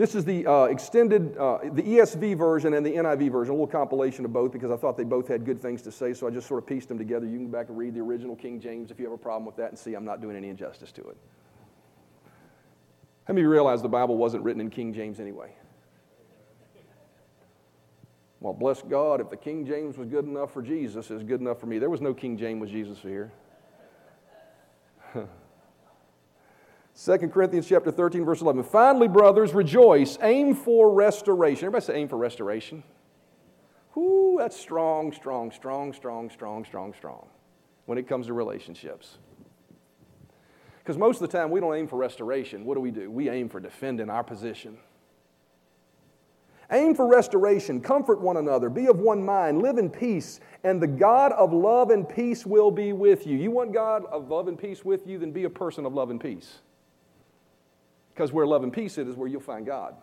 This 0.00 0.14
is 0.14 0.24
the 0.24 0.46
uh, 0.46 0.64
extended, 0.64 1.36
uh, 1.36 1.58
the 1.62 1.82
ESV 1.82 2.34
version 2.38 2.72
and 2.72 2.86
the 2.86 2.92
NIV 2.92 3.30
version, 3.30 3.50
a 3.50 3.54
little 3.54 3.66
compilation 3.66 4.24
of 4.24 4.32
both 4.32 4.50
because 4.50 4.70
I 4.70 4.76
thought 4.78 4.96
they 4.96 5.04
both 5.04 5.28
had 5.28 5.44
good 5.44 5.60
things 5.60 5.82
to 5.82 5.92
say, 5.92 6.14
so 6.14 6.26
I 6.26 6.30
just 6.30 6.48
sort 6.48 6.56
of 6.56 6.66
pieced 6.66 6.88
them 6.88 6.96
together. 6.96 7.26
You 7.26 7.36
can 7.36 7.50
go 7.50 7.58
back 7.58 7.68
and 7.68 7.76
read 7.76 7.92
the 7.92 8.00
original 8.00 8.34
King 8.34 8.58
James 8.62 8.90
if 8.90 8.98
you 8.98 9.04
have 9.04 9.12
a 9.12 9.18
problem 9.18 9.44
with 9.44 9.56
that 9.56 9.68
and 9.68 9.78
see 9.78 9.92
I'm 9.92 10.06
not 10.06 10.22
doing 10.22 10.36
any 10.36 10.48
injustice 10.48 10.90
to 10.92 11.02
it. 11.02 11.18
How 13.24 13.34
many 13.34 13.42
of 13.42 13.44
you 13.44 13.50
realize 13.50 13.82
the 13.82 13.90
Bible 13.90 14.16
wasn't 14.16 14.42
written 14.42 14.62
in 14.62 14.70
King 14.70 14.94
James 14.94 15.20
anyway? 15.20 15.52
Well, 18.40 18.54
bless 18.54 18.80
God, 18.80 19.20
if 19.20 19.28
the 19.28 19.36
King 19.36 19.66
James 19.66 19.98
was 19.98 20.08
good 20.08 20.24
enough 20.24 20.50
for 20.50 20.62
Jesus, 20.62 21.10
it's 21.10 21.24
good 21.24 21.42
enough 21.42 21.60
for 21.60 21.66
me. 21.66 21.78
There 21.78 21.90
was 21.90 22.00
no 22.00 22.14
King 22.14 22.38
James 22.38 22.62
with 22.62 22.70
Jesus 22.70 23.00
here. 23.00 23.30
2 26.96 27.18
Corinthians 27.28 27.66
chapter 27.66 27.90
13, 27.90 28.24
verse 28.24 28.40
11. 28.40 28.64
Finally, 28.64 29.08
brothers, 29.08 29.54
rejoice. 29.54 30.18
Aim 30.22 30.54
for 30.54 30.92
restoration. 30.92 31.66
Everybody 31.66 31.84
say 31.84 31.94
aim 31.96 32.08
for 32.08 32.18
restoration. 32.18 32.82
Whoo, 33.94 34.36
that's 34.38 34.58
strong, 34.58 35.12
strong, 35.12 35.50
strong, 35.50 35.92
strong, 35.92 36.30
strong, 36.30 36.64
strong, 36.64 36.94
strong 36.94 37.26
when 37.86 37.98
it 37.98 38.06
comes 38.06 38.26
to 38.26 38.34
relationships. 38.34 39.18
Because 40.78 40.96
most 40.96 41.20
of 41.20 41.30
the 41.30 41.38
time 41.38 41.50
we 41.50 41.60
don't 41.60 41.74
aim 41.74 41.88
for 41.88 41.96
restoration. 41.96 42.64
What 42.64 42.74
do 42.74 42.80
we 42.80 42.90
do? 42.90 43.10
We 43.10 43.28
aim 43.28 43.48
for 43.48 43.60
defending 43.60 44.10
our 44.10 44.24
position. 44.24 44.78
Aim 46.72 46.94
for 46.94 47.06
restoration, 47.08 47.80
comfort 47.80 48.20
one 48.20 48.36
another, 48.36 48.70
be 48.70 48.86
of 48.86 49.00
one 49.00 49.24
mind, 49.24 49.60
live 49.60 49.76
in 49.76 49.90
peace, 49.90 50.38
and 50.62 50.80
the 50.80 50.86
God 50.86 51.32
of 51.32 51.52
love 51.52 51.90
and 51.90 52.08
peace 52.08 52.46
will 52.46 52.70
be 52.70 52.92
with 52.92 53.26
you. 53.26 53.36
You 53.36 53.50
want 53.50 53.72
God 53.72 54.04
of 54.06 54.28
love 54.28 54.46
and 54.46 54.56
peace 54.56 54.84
with 54.84 55.04
you, 55.04 55.18
then 55.18 55.32
be 55.32 55.44
a 55.44 55.50
person 55.50 55.84
of 55.84 55.94
love 55.94 56.10
and 56.10 56.20
peace. 56.20 56.58
Because 58.14 58.32
where 58.32 58.46
love 58.46 58.62
and 58.62 58.72
peace 58.72 58.98
is, 58.98 59.08
is 59.08 59.16
where 59.16 59.28
you'll 59.28 59.40
find 59.40 59.64
God. 59.64 59.94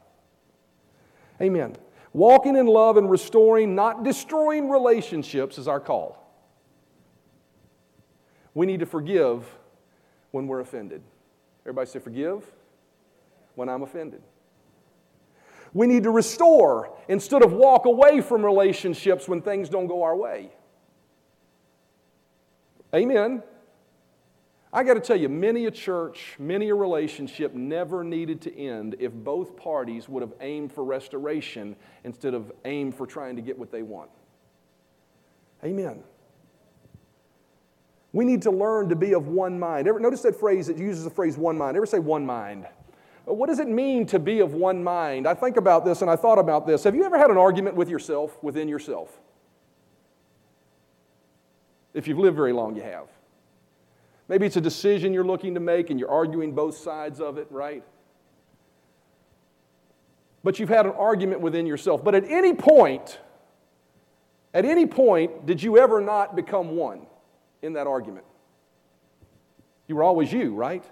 Amen. 1.42 1.76
Walking 2.14 2.56
in 2.56 2.66
love 2.66 2.98
and 2.98 3.10
restoring, 3.10 3.76
not 3.76 4.04
destroying 4.04 4.70
relationships 4.70 5.58
is 5.58 5.68
our 5.68 5.80
call. 5.80 6.24
We 8.54 8.66
need 8.66 8.80
to 8.80 8.86
forgive 8.86 9.46
when 10.32 10.48
we're 10.48 10.62
offended. 10.62 11.04
Everybody 11.64 11.90
say, 11.90 12.00
forgive 12.00 12.44
when 13.56 13.70
I'm 13.70 13.84
offended. 13.84 14.22
We 15.74 15.86
need 15.86 16.04
to 16.04 16.12
restore 16.12 16.92
instead 17.08 17.44
of 17.44 17.54
walk 17.54 17.86
away 17.86 18.22
from 18.22 18.44
relationships 18.44 19.28
when 19.28 19.42
things 19.42 19.70
don't 19.70 19.88
go 19.88 20.02
our 20.02 20.16
way. 20.16 20.52
Amen. 22.96 23.44
I 24.74 24.84
got 24.84 24.96
to 24.96 25.00
tell 25.00 25.16
you, 25.16 25.30
many 25.30 25.66
a 25.66 25.72
church, 25.72 26.36
many 26.38 26.70
a 26.70 26.76
relationship 26.76 27.54
never 27.54 28.04
needed 28.04 28.42
to 28.42 28.60
end 28.60 28.98
if 29.00 29.14
both 29.14 29.56
parties 29.56 30.10
would 30.10 30.22
have 30.22 30.34
aimed 30.42 30.74
for 30.74 30.84
restoration 30.84 31.76
instead 32.04 32.34
of 32.34 32.52
aimed 32.66 32.94
for 32.96 33.08
trying 33.08 33.38
to 33.38 33.42
get 33.42 33.58
what 33.58 33.72
they 33.72 33.82
want. 33.82 34.10
Amen. 35.64 36.04
We 38.12 38.26
need 38.26 38.42
to 38.44 38.52
learn 38.52 38.90
to 38.90 38.96
be 38.96 39.14
of 39.14 39.28
one 39.28 39.58
mind. 39.60 39.88
Ever, 39.88 40.00
notice 40.00 40.22
that 40.24 40.38
phrase 40.38 40.68
that 40.68 40.78
uses 40.78 41.04
the 41.04 41.10
phrase 41.10 41.38
one 41.38 41.58
mind. 41.58 41.78
Ever 41.78 41.86
say 41.86 42.00
one 42.00 42.26
mind? 42.26 42.68
What 43.26 43.48
does 43.48 43.60
it 43.60 43.68
mean 43.68 44.06
to 44.08 44.20
be 44.20 44.40
of 44.40 44.54
one 44.54 44.84
mind? 44.84 45.28
I 45.28 45.34
think 45.34 45.58
about 45.58 45.86
this 45.86 46.02
and 46.02 46.10
I 46.10 46.16
thought 46.16 46.40
about 46.40 46.66
this. 46.66 46.84
Have 46.84 46.96
you 46.96 47.04
ever 47.04 47.18
had 47.18 47.30
an 47.30 47.38
argument 47.38 47.76
with 47.76 47.90
yourself, 47.90 48.42
within 48.42 48.68
yourself? 48.68 49.20
If 51.94 52.08
you've 52.08 52.20
lived 52.20 52.38
very 52.38 52.54
long, 52.54 52.76
you 52.76 52.84
have. 52.84 53.08
Maybe 54.28 54.46
it's 54.46 54.58
a 54.58 54.62
decision 54.62 55.14
you're 55.14 55.26
looking 55.26 55.54
to 55.54 55.60
make 55.60 55.90
and 55.90 56.00
you're 56.00 56.12
arguing 56.12 56.54
both 56.54 56.78
sides 56.78 57.22
of 57.22 57.38
it, 57.38 57.48
right? 57.50 57.84
But 60.44 60.60
you've 60.60 60.70
had 60.70 60.86
an 60.86 60.94
argument 60.94 61.42
within 61.42 61.66
yourself. 61.66 62.04
But 62.04 62.16
at 62.16 62.26
any 62.26 62.54
point, 62.54 63.20
at 64.54 64.66
any 64.66 64.86
point, 64.86 65.46
did 65.46 65.62
you 65.62 65.78
ever 65.78 66.02
not 66.02 66.36
become 66.36 66.76
one 66.76 67.06
in 67.62 67.74
that 67.74 67.88
argument? 67.88 68.26
You 69.88 69.96
were 69.96 70.04
always 70.04 70.32
you, 70.32 70.54
right? 70.54 70.84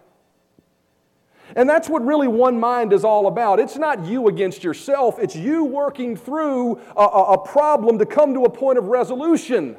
And 1.55 1.69
that's 1.69 1.89
what 1.89 2.03
really 2.03 2.27
one 2.27 2.59
mind 2.59 2.93
is 2.93 3.03
all 3.03 3.27
about. 3.27 3.59
It's 3.59 3.75
not 3.75 4.05
you 4.05 4.27
against 4.27 4.63
yourself, 4.63 5.19
it's 5.19 5.35
you 5.35 5.65
working 5.65 6.15
through 6.15 6.79
a, 6.95 7.03
a, 7.03 7.37
problem 7.37 7.99
to 7.99 8.05
come 8.05 8.33
to 8.33 8.45
a 8.45 8.49
point 8.49 8.77
of 8.77 8.85
resolution. 8.85 9.77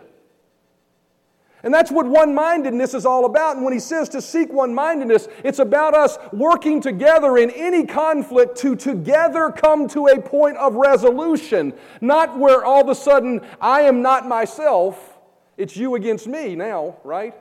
And 1.67 1.75
that's 1.75 1.91
what 1.91 2.07
one 2.07 2.33
mindedness 2.33 2.95
is 2.95 3.05
all 3.05 3.25
about. 3.25 3.57
And 3.57 3.65
when 3.65 3.75
he 3.75 3.81
says 3.81 4.09
to 4.11 4.23
seek 4.23 4.53
one 4.53 4.73
mindedness, 4.73 5.27
it's 5.43 5.59
about 5.59 5.95
us 5.95 6.17
working 6.33 6.81
together 6.81 7.39
in 7.39 7.51
any 7.51 7.85
conflict 7.85 8.57
to 8.59 8.77
together 8.77 9.51
come 9.51 9.89
to 9.89 10.07
a 10.07 10.23
point 10.23 10.59
of 10.59 10.77
resolution. 10.77 11.75
Not 12.01 12.39
where 12.39 12.65
all 12.65 12.83
of 12.83 12.89
a 12.89 12.95
sudden 12.95 13.41
I 13.61 13.81
am 13.81 14.01
not 14.01 14.29
myself, 14.29 15.19
it's 15.57 15.77
you 15.77 15.97
against 15.97 16.29
me 16.29 16.55
now, 16.55 16.99
right? 17.03 17.35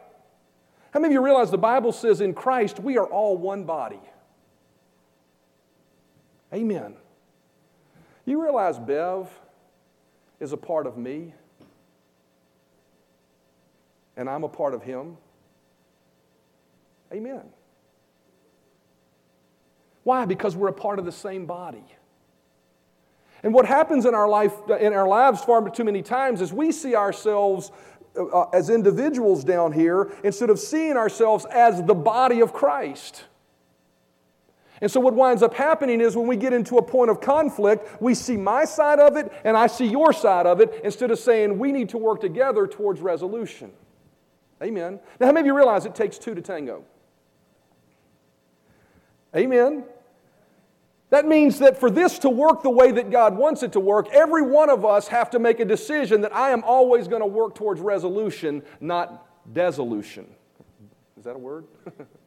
How 0.90 1.00
many 1.00 1.14
of 1.14 1.20
you 1.20 1.24
realize 1.24 1.52
the 1.52 1.60
Bible 1.60 1.92
says 1.92 2.20
in 2.20 2.34
Christ 2.34 2.80
we 2.80 2.98
are 2.98 3.06
all 3.06 3.38
one 3.38 3.64
body? 3.64 4.02
Amen. 6.52 6.96
You 8.26 8.42
realize 8.42 8.80
Bev 8.80 9.30
is 10.40 10.52
a 10.52 10.58
part 10.58 10.88
of 10.88 10.98
me, 10.98 11.36
and 14.18 14.30
I'm 14.30 14.44
a 14.44 14.50
part 14.50 14.74
of 14.74 14.84
him? 14.84 15.18
Amen. 17.14 17.44
Why? 20.04 20.26
Because 20.26 20.56
we're 20.56 20.68
a 20.68 20.74
part 20.74 21.00
of 21.00 21.06
the 21.06 21.12
same 21.12 21.46
body. 21.46 21.84
And 23.44 23.54
what 23.54 23.66
happens 23.66 24.06
in 24.06 24.16
our 24.16 24.28
life, 24.28 24.54
in 24.80 24.94
our 24.94 25.08
lives, 25.08 25.44
far 25.44 25.68
too 25.70 25.84
many 25.84 26.02
times, 26.02 26.42
is 26.42 26.52
we 26.52 26.72
see 26.72 26.96
ourselves 26.96 27.72
uh, 28.18 28.44
as 28.54 28.70
individuals 28.70 29.44
down 29.44 29.72
here 29.72 30.12
instead 30.24 30.50
of 30.50 30.60
seeing 30.60 30.98
ourselves 30.98 31.46
as 31.46 31.84
the 31.84 31.94
body 31.94 32.42
of 32.42 32.54
Christ. 32.54 33.26
And 34.82 34.92
so, 34.92 35.00
what 35.00 35.14
winds 35.14 35.42
up 35.42 35.54
happening 35.54 36.02
is 36.02 36.16
when 36.16 36.28
we 36.28 36.36
get 36.36 36.54
into 36.54 36.78
a 36.78 36.82
point 36.82 37.10
of 37.10 37.22
conflict, 37.22 38.02
we 38.02 38.14
see 38.14 38.36
my 38.36 38.66
side 38.66 39.00
of 39.00 39.16
it 39.16 39.32
and 39.44 39.56
I 39.56 39.68
see 39.68 39.86
your 39.86 40.12
side 40.12 40.46
of 40.46 40.60
it 40.60 40.82
instead 40.84 41.12
of 41.12 41.20
saying 41.20 41.58
we 41.58 41.72
need 41.72 41.90
to 41.90 41.98
work 41.98 42.22
together 42.22 42.68
towards 42.68 43.00
resolution. 43.00 43.72
Amen. 44.62 45.00
Now, 45.20 45.28
how 45.28 45.32
many 45.32 45.42
of 45.42 45.46
you 45.48 45.56
realize 45.56 45.86
it 45.86 45.96
takes 45.96 46.18
two 46.18 46.34
to 46.34 46.42
tango? 46.42 46.84
Amen. 49.36 49.84
That 51.10 51.28
means 51.28 51.60
that 51.60 51.80
for 51.80 51.92
this 51.92 52.20
to 52.20 52.30
work 52.30 52.64
the 52.64 52.70
way 52.70 52.92
that 52.92 53.12
God 53.12 53.38
wants 53.38 53.64
it 53.64 53.74
to 53.74 53.80
work, 53.80 54.08
every 54.12 54.42
one 54.42 54.70
of 54.70 54.86
us 54.86 55.08
have 55.10 55.30
to 55.32 55.40
make 55.40 55.60
a 55.60 55.66
decision 55.66 56.22
that 56.22 56.36
I 56.36 56.52
am 56.52 56.64
always 56.64 57.08
going 57.08 57.22
to 57.22 57.28
work 57.28 57.56
towards 57.56 57.80
resolution, 57.80 58.64
not 58.80 59.54
dissolution. 59.54 60.28
Is 61.18 61.26
that 61.26 61.36
a 61.36 61.40
word? 61.40 61.66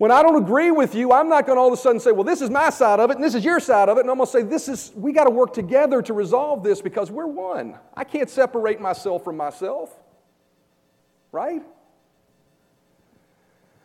When 0.00 0.10
I 0.10 0.22
don't 0.22 0.42
agree 0.42 0.70
with 0.70 0.94
you, 0.94 1.12
I'm 1.12 1.28
not 1.28 1.44
going 1.44 1.56
to 1.56 1.60
all 1.60 1.66
of 1.66 1.74
a 1.74 1.76
sudden 1.76 2.00
say, 2.00 2.10
well, 2.10 2.24
this 2.24 2.40
is 2.40 2.48
my 2.48 2.70
side 2.70 3.00
of 3.00 3.10
it 3.10 3.16
and 3.16 3.22
this 3.22 3.34
is 3.34 3.44
your 3.44 3.60
side 3.60 3.90
of 3.90 3.98
it. 3.98 4.00
And 4.00 4.10
I'm 4.10 4.16
going 4.16 4.26
to 4.26 4.32
say, 4.32 4.40
this 4.40 4.66
is, 4.66 4.92
we 4.96 5.12
got 5.12 5.24
to 5.24 5.30
work 5.30 5.52
together 5.52 6.00
to 6.00 6.14
resolve 6.14 6.62
this 6.62 6.80
because 6.80 7.10
we're 7.10 7.26
one. 7.26 7.78
I 7.94 8.04
can't 8.04 8.30
separate 8.30 8.80
myself 8.80 9.22
from 9.22 9.36
myself. 9.36 9.94
right? 11.32 11.62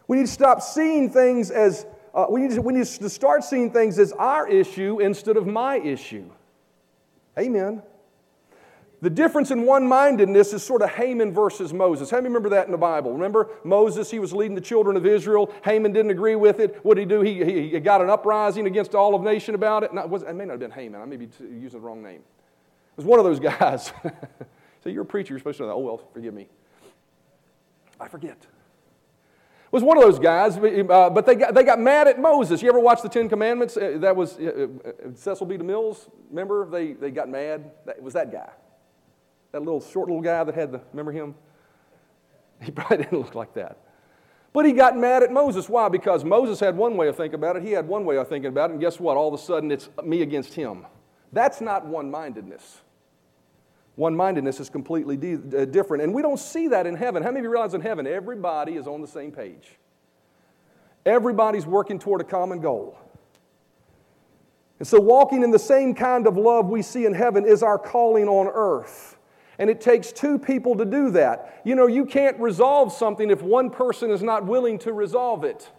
We 0.08 0.16
need 0.16 0.28
to 0.28 0.32
stop 0.32 0.62
seeing 0.62 1.10
things 1.10 1.52
as, 1.52 1.86
uh, 2.14 2.28
we, 2.30 2.40
need 2.40 2.52
to, 2.52 2.62
we 2.62 2.72
need 2.72 2.86
to 2.86 3.10
start 3.10 3.44
seeing 3.44 3.70
things 3.70 4.00
as 4.00 4.14
our 4.14 4.48
issue 4.48 5.02
instead 5.02 5.36
of 5.36 5.46
my 5.46 5.80
issue. 5.80 6.30
Amen. 7.38 7.84
The 9.06 9.12
difference 9.12 9.52
in 9.52 9.68
one 9.68 9.88
mindedness 9.88 10.52
is 10.52 10.64
sort 10.64 10.82
of 10.82 10.90
Haman 10.90 11.32
versus 11.32 11.72
Moses. 11.72 12.10
How 12.10 12.18
many 12.18 12.30
remember 12.30 12.50
that 12.50 12.66
in 12.66 12.72
the 12.72 12.78
Bible? 12.80 13.14
Remember 13.14 13.50
Moses, 13.64 14.10
he 14.10 14.18
was 14.18 14.34
leading 14.34 14.56
the 14.56 14.62
children 14.62 14.98
of 14.98 15.06
Israel. 15.06 15.54
Haman 15.64 15.94
didn't 15.94 16.10
agree 16.10 16.36
with 16.36 16.60
it. 16.60 16.84
What 16.84 16.96
did 16.96 17.02
he 17.02 17.06
do? 17.06 17.22
He, 17.22 17.46
he, 17.46 17.70
he 17.70 17.80
got 17.82 18.02
an 18.02 18.10
uprising 18.10 18.66
against 18.66 18.96
all 18.96 19.14
of 19.14 19.22
nation 19.22 19.54
about 19.54 19.84
it. 19.84 19.94
Not, 19.94 20.10
was, 20.10 20.24
it 20.24 20.34
may 20.34 20.46
not 20.46 20.54
have 20.54 20.60
been 20.60 20.72
Haman. 20.72 21.00
I 21.00 21.06
may 21.06 21.18
be 21.18 21.30
using 21.40 21.80
the 21.80 21.86
wrong 21.86 22.02
name. 22.02 22.16
It 22.16 22.98
was 22.98 23.06
one 23.06 23.20
of 23.20 23.26
those 23.26 23.40
guys. 23.40 23.94
so 24.84 24.90
you're 24.90 25.04
a 25.04 25.06
preacher, 25.06 25.34
you're 25.34 25.40
supposed 25.40 25.58
to 25.58 25.66
know 25.66 25.68
that. 25.68 25.76
Oh, 25.76 25.82
well, 25.82 26.02
forgive 26.12 26.34
me. 26.34 26.48
I 28.00 28.08
forget. 28.08 28.40
It 28.42 29.72
was 29.72 29.84
one 29.84 29.98
of 29.98 30.04
those 30.04 30.18
guys, 30.18 30.58
uh, 30.58 31.12
but 31.12 31.28
they 31.28 31.36
got, 31.36 31.54
they 31.54 31.64
got 31.64 31.80
mad 31.80 32.08
at 32.08 32.20
Moses. 32.20 32.60
You 32.64 32.70
ever 32.70 32.80
watch 32.80 33.04
the 33.04 33.10
Ten 33.10 33.30
Commandments? 33.30 33.78
Uh, 33.78 33.98
that 34.00 34.16
was 34.16 34.40
uh, 34.40 34.66
uh 34.84 34.92
Cecil 35.14 35.46
B. 35.46 35.58
DeMille's. 35.58 36.10
Remember? 36.32 36.68
They, 36.68 36.94
they 36.94 37.12
got 37.12 37.30
mad. 37.30 37.70
It 37.86 38.02
was 38.02 38.16
that 38.16 38.32
guy. 38.32 38.50
That 39.56 39.62
little 39.62 39.80
short 39.80 40.10
little 40.10 40.22
guy 40.22 40.44
that 40.44 40.54
had 40.54 40.74
the, 40.74 40.82
remember 40.92 41.14
him? 41.14 41.34
He 42.62 42.72
probably 42.74 42.98
didn't 42.98 43.18
look 43.18 43.36
like 43.36 43.54
that. 43.54 43.78
But 44.52 44.66
he 44.66 44.74
got 44.74 44.98
mad 44.98 45.24
at 45.24 45.32
Moses. 45.32 45.70
Why? 45.70 45.88
Because 45.88 46.26
Moses 46.26 46.60
had 46.60 46.76
one 46.76 46.98
way 46.98 47.08
of 47.08 47.16
thinking 47.16 47.36
about 47.36 47.56
it, 47.56 47.64
he 47.64 47.72
had 47.72 47.88
one 47.88 48.04
way 48.04 48.18
of 48.18 48.28
thinking 48.28 48.50
about 48.50 48.70
it, 48.70 48.74
and 48.74 48.82
guess 48.82 49.00
what? 49.00 49.16
All 49.16 49.34
of 49.34 49.34
a 49.34 49.42
sudden 49.42 49.72
it's 49.72 49.88
me 50.04 50.24
against 50.24 50.56
him. 50.56 50.86
That's 51.32 51.62
not 51.62 51.86
one 51.86 52.12
mindedness. 52.12 52.82
One 53.96 54.14
mindedness 54.14 54.60
is 54.60 54.70
completely 54.70 55.16
de- 55.16 55.62
uh, 55.62 55.64
different. 55.64 56.04
And 56.04 56.14
we 56.14 56.22
don't 56.22 56.38
see 56.38 56.68
that 56.68 56.86
in 56.86 56.98
heaven. 56.98 57.24
How 57.24 57.30
many 57.30 57.40
of 57.40 57.44
you 57.46 57.50
realize 57.50 57.74
in 57.74 57.80
heaven 57.80 58.06
everybody 58.06 58.74
is 58.74 58.88
on 58.88 59.00
the 59.00 59.08
same 59.08 59.32
page? 59.32 59.78
Everybody's 61.06 61.66
working 61.66 61.98
toward 61.98 62.20
a 62.20 62.26
common 62.26 62.60
goal. 62.60 62.98
And 64.80 64.86
so, 64.86 65.00
walking 65.00 65.44
in 65.44 65.52
the 65.52 65.60
same 65.60 65.96
kind 65.96 66.28
of 66.28 66.36
love 66.36 66.68
we 66.68 66.82
see 66.82 67.06
in 67.06 67.14
heaven 67.14 67.46
is 67.46 67.64
our 67.64 67.80
calling 67.80 68.28
on 68.28 68.52
earth. 68.54 69.15
And 69.58 69.70
it 69.70 69.80
takes 69.80 70.12
two 70.12 70.38
people 70.38 70.76
to 70.76 70.86
do 70.86 71.12
that. 71.12 71.62
You 71.64 71.76
know, 71.76 71.88
you 71.88 72.06
can't 72.06 72.40
resolve 72.40 72.92
something 72.92 73.30
if 73.30 73.42
one 73.42 73.70
person 73.70 74.12
is 74.12 74.22
not 74.22 74.46
willing 74.46 74.80
to 74.80 74.94
resolve 74.94 75.44
it. 75.44 75.70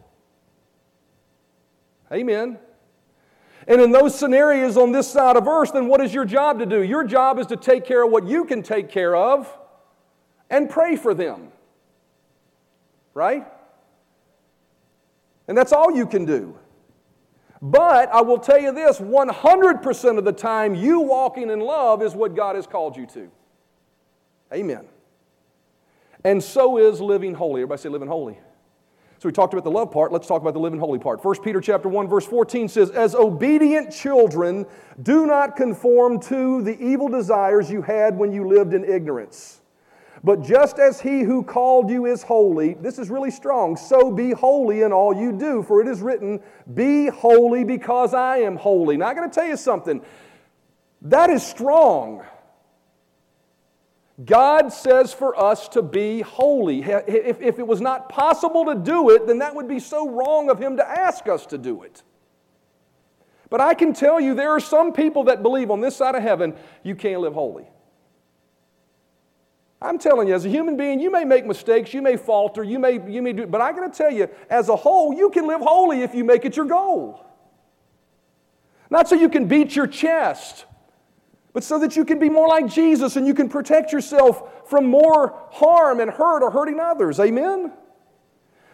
Amen. 2.10 2.58
And 3.68 3.80
in 3.80 3.90
those 3.90 4.16
scenarios 4.16 4.76
on 4.76 4.92
this 4.92 5.10
side 5.10 5.36
of 5.36 5.48
earth, 5.48 5.72
then 5.72 5.88
what 5.88 6.00
is 6.00 6.14
your 6.14 6.24
job 6.24 6.60
to 6.60 6.66
do? 6.66 6.82
Your 6.82 7.04
job 7.04 7.38
is 7.38 7.46
to 7.48 7.56
take 7.56 7.84
care 7.84 8.04
of 8.04 8.10
what 8.10 8.26
you 8.26 8.44
can 8.44 8.62
take 8.62 8.88
care 8.90 9.16
of 9.16 9.52
and 10.48 10.70
pray 10.70 10.96
for 10.96 11.14
them. 11.14 11.48
Right? 13.12 13.46
And 15.48 15.56
that's 15.56 15.72
all 15.72 15.90
you 15.90 16.06
can 16.06 16.24
do. 16.24 16.56
But 17.62 18.10
I 18.10 18.20
will 18.20 18.38
tell 18.38 18.60
you 18.60 18.72
this 18.72 18.98
100% 18.98 20.18
of 20.18 20.24
the 20.24 20.32
time, 20.32 20.74
you 20.74 21.00
walking 21.00 21.50
in 21.50 21.60
love 21.60 22.02
is 22.02 22.14
what 22.14 22.36
God 22.36 22.54
has 22.54 22.66
called 22.66 22.96
you 22.96 23.06
to. 23.06 23.30
Amen. 24.52 24.86
And 26.24 26.42
so 26.42 26.78
is 26.78 27.00
living 27.00 27.34
holy. 27.34 27.62
Everybody 27.62 27.82
say 27.82 27.88
living 27.88 28.08
holy. 28.08 28.38
So 29.18 29.28
we 29.28 29.32
talked 29.32 29.54
about 29.54 29.64
the 29.64 29.70
love 29.70 29.92
part. 29.92 30.12
Let's 30.12 30.26
talk 30.26 30.42
about 30.42 30.54
the 30.54 30.60
living 30.60 30.78
holy 30.78 30.98
part. 30.98 31.24
1 31.24 31.42
Peter 31.42 31.60
chapter 31.60 31.88
1 31.88 32.06
verse 32.06 32.26
14 32.26 32.68
says, 32.68 32.90
"As 32.90 33.14
obedient 33.14 33.90
children, 33.90 34.66
do 35.02 35.26
not 35.26 35.56
conform 35.56 36.20
to 36.20 36.62
the 36.62 36.78
evil 36.78 37.08
desires 37.08 37.70
you 37.70 37.80
had 37.82 38.18
when 38.18 38.32
you 38.32 38.46
lived 38.46 38.74
in 38.74 38.84
ignorance. 38.84 39.62
But 40.22 40.42
just 40.42 40.78
as 40.78 41.00
he 41.00 41.20
who 41.20 41.42
called 41.42 41.88
you 41.88 42.04
is 42.06 42.22
holy, 42.24 42.74
this 42.74 42.98
is 42.98 43.10
really 43.10 43.30
strong, 43.30 43.76
so 43.76 44.10
be 44.10 44.32
holy 44.32 44.82
in 44.82 44.92
all 44.92 45.14
you 45.14 45.32
do, 45.32 45.62
for 45.62 45.80
it 45.80 45.88
is 45.88 46.02
written, 46.02 46.40
be 46.74 47.06
holy 47.06 47.64
because 47.64 48.12
I 48.12 48.38
am 48.38 48.56
holy." 48.56 48.96
Now 48.96 49.08
I 49.08 49.14
got 49.14 49.32
to 49.32 49.40
tell 49.40 49.48
you 49.48 49.56
something. 49.56 50.02
That 51.02 51.30
is 51.30 51.42
strong. 51.42 52.22
God 54.24 54.72
says 54.72 55.12
for 55.12 55.38
us 55.38 55.68
to 55.68 55.82
be 55.82 56.22
holy. 56.22 56.82
If, 56.82 57.40
if 57.42 57.58
it 57.58 57.66
was 57.66 57.82
not 57.82 58.08
possible 58.08 58.64
to 58.64 58.74
do 58.74 59.10
it, 59.10 59.26
then 59.26 59.38
that 59.40 59.54
would 59.54 59.68
be 59.68 59.78
so 59.78 60.08
wrong 60.08 60.48
of 60.48 60.58
Him 60.58 60.78
to 60.78 60.88
ask 60.88 61.28
us 61.28 61.44
to 61.46 61.58
do 61.58 61.82
it. 61.82 62.02
But 63.50 63.60
I 63.60 63.74
can 63.74 63.92
tell 63.92 64.18
you, 64.18 64.34
there 64.34 64.50
are 64.50 64.60
some 64.60 64.92
people 64.92 65.24
that 65.24 65.42
believe 65.42 65.70
on 65.70 65.80
this 65.80 65.96
side 65.96 66.14
of 66.14 66.22
heaven 66.22 66.54
you 66.82 66.94
can't 66.94 67.20
live 67.20 67.34
holy. 67.34 67.68
I'm 69.80 69.98
telling 69.98 70.28
you, 70.28 70.34
as 70.34 70.46
a 70.46 70.48
human 70.48 70.78
being, 70.78 70.98
you 70.98 71.10
may 71.10 71.24
make 71.24 71.44
mistakes, 71.44 71.92
you 71.92 72.00
may 72.00 72.16
falter, 72.16 72.64
you 72.64 72.78
may, 72.78 72.94
you 73.08 73.20
may 73.20 73.34
do, 73.34 73.46
but 73.46 73.60
I 73.60 73.72
got 73.72 73.92
to 73.92 73.96
tell 73.96 74.10
you, 74.10 74.28
as 74.48 74.70
a 74.70 74.76
whole, 74.76 75.12
you 75.12 75.28
can 75.28 75.46
live 75.46 75.60
holy 75.60 76.00
if 76.00 76.14
you 76.14 76.24
make 76.24 76.46
it 76.46 76.56
your 76.56 76.64
goal. 76.64 77.24
Not 78.88 79.08
so 79.08 79.14
you 79.14 79.28
can 79.28 79.46
beat 79.46 79.76
your 79.76 79.86
chest 79.86 80.64
but 81.56 81.64
so 81.64 81.78
that 81.78 81.96
you 81.96 82.04
can 82.04 82.18
be 82.18 82.28
more 82.28 82.46
like 82.46 82.66
Jesus 82.66 83.16
and 83.16 83.26
you 83.26 83.32
can 83.32 83.48
protect 83.48 83.90
yourself 83.90 84.68
from 84.68 84.84
more 84.84 85.42
harm 85.52 86.00
and 86.00 86.10
hurt 86.10 86.42
or 86.42 86.50
hurting 86.50 86.78
others. 86.78 87.18
Amen? 87.18 87.72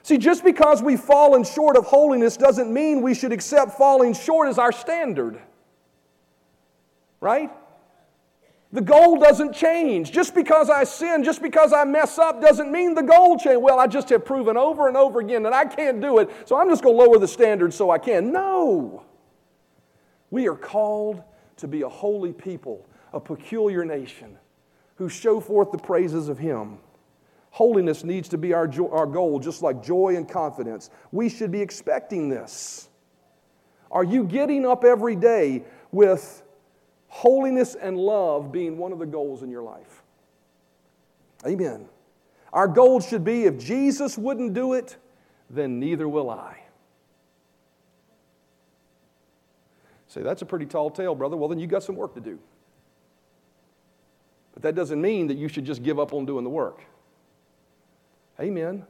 See, 0.02 0.18
just 0.18 0.42
because 0.42 0.82
we've 0.82 0.98
fallen 0.98 1.44
short 1.44 1.76
of 1.76 1.84
holiness 1.84 2.36
doesn't 2.36 2.74
mean 2.74 3.00
we 3.00 3.14
should 3.14 3.30
accept 3.30 3.78
falling 3.78 4.14
short 4.14 4.48
as 4.48 4.58
our 4.58 4.72
standard. 4.72 5.40
Right? 7.20 7.52
The 8.72 8.80
goal 8.80 9.16
doesn't 9.16 9.52
change. 9.52 10.10
Just 10.10 10.34
because 10.34 10.68
I 10.68 10.82
sin, 10.82 11.22
just 11.22 11.40
because 11.40 11.72
I 11.72 11.84
mess 11.84 12.18
up, 12.18 12.42
doesn't 12.42 12.72
mean 12.72 12.96
the 12.96 13.02
goal 13.02 13.38
change. 13.38 13.60
Well, 13.60 13.78
I 13.78 13.86
just 13.86 14.08
have 14.08 14.24
proven 14.24 14.56
over 14.56 14.88
and 14.88 14.96
over 14.96 15.20
again 15.20 15.44
that 15.44 15.52
I 15.52 15.66
can't 15.66 16.00
do 16.00 16.18
it, 16.18 16.28
so 16.46 16.56
I'm 16.56 16.68
just 16.68 16.82
going 16.82 16.96
to 16.96 17.00
lower 17.00 17.20
the 17.20 17.28
standard 17.28 17.72
so 17.72 17.90
I 17.90 17.98
can. 17.98 18.32
No. 18.32 19.04
We 20.32 20.48
are 20.48 20.56
called 20.56 21.22
to 21.62 21.68
be 21.68 21.82
a 21.82 21.88
holy 21.88 22.32
people, 22.32 22.86
a 23.12 23.20
peculiar 23.20 23.84
nation 23.84 24.36
who 24.96 25.08
show 25.08 25.40
forth 25.40 25.72
the 25.72 25.78
praises 25.78 26.28
of 26.28 26.38
Him. 26.38 26.78
Holiness 27.50 28.04
needs 28.04 28.28
to 28.30 28.38
be 28.38 28.52
our, 28.52 28.66
jo- 28.66 28.90
our 28.90 29.06
goal, 29.06 29.38
just 29.38 29.62
like 29.62 29.82
joy 29.82 30.16
and 30.16 30.28
confidence. 30.28 30.90
We 31.12 31.28
should 31.28 31.50
be 31.50 31.60
expecting 31.60 32.28
this. 32.28 32.88
Are 33.90 34.04
you 34.04 34.24
getting 34.24 34.66
up 34.66 34.84
every 34.84 35.16
day 35.16 35.64
with 35.90 36.42
holiness 37.08 37.74
and 37.74 37.96
love 37.96 38.50
being 38.50 38.78
one 38.78 38.92
of 38.92 38.98
the 38.98 39.06
goals 39.06 39.42
in 39.42 39.50
your 39.50 39.62
life? 39.62 40.02
Amen. 41.46 41.86
Our 42.52 42.68
goal 42.68 43.00
should 43.00 43.24
be 43.24 43.44
if 43.44 43.58
Jesus 43.58 44.18
wouldn't 44.18 44.54
do 44.54 44.72
it, 44.72 44.96
then 45.48 45.78
neither 45.78 46.08
will 46.08 46.30
I. 46.30 46.61
Say, 50.12 50.20
that's 50.20 50.42
a 50.42 50.44
pretty 50.44 50.66
tall 50.66 50.90
tale, 50.90 51.14
brother. 51.14 51.38
Well, 51.38 51.48
then 51.48 51.58
you 51.58 51.66
got 51.66 51.82
some 51.82 51.96
work 51.96 52.12
to 52.16 52.20
do. 52.20 52.38
But 54.52 54.62
that 54.62 54.74
doesn't 54.74 55.00
mean 55.00 55.26
that 55.28 55.38
you 55.38 55.48
should 55.48 55.64
just 55.64 55.82
give 55.82 55.98
up 55.98 56.12
on 56.12 56.26
doing 56.26 56.44
the 56.44 56.50
work. 56.50 56.82
Amen. 58.38 58.84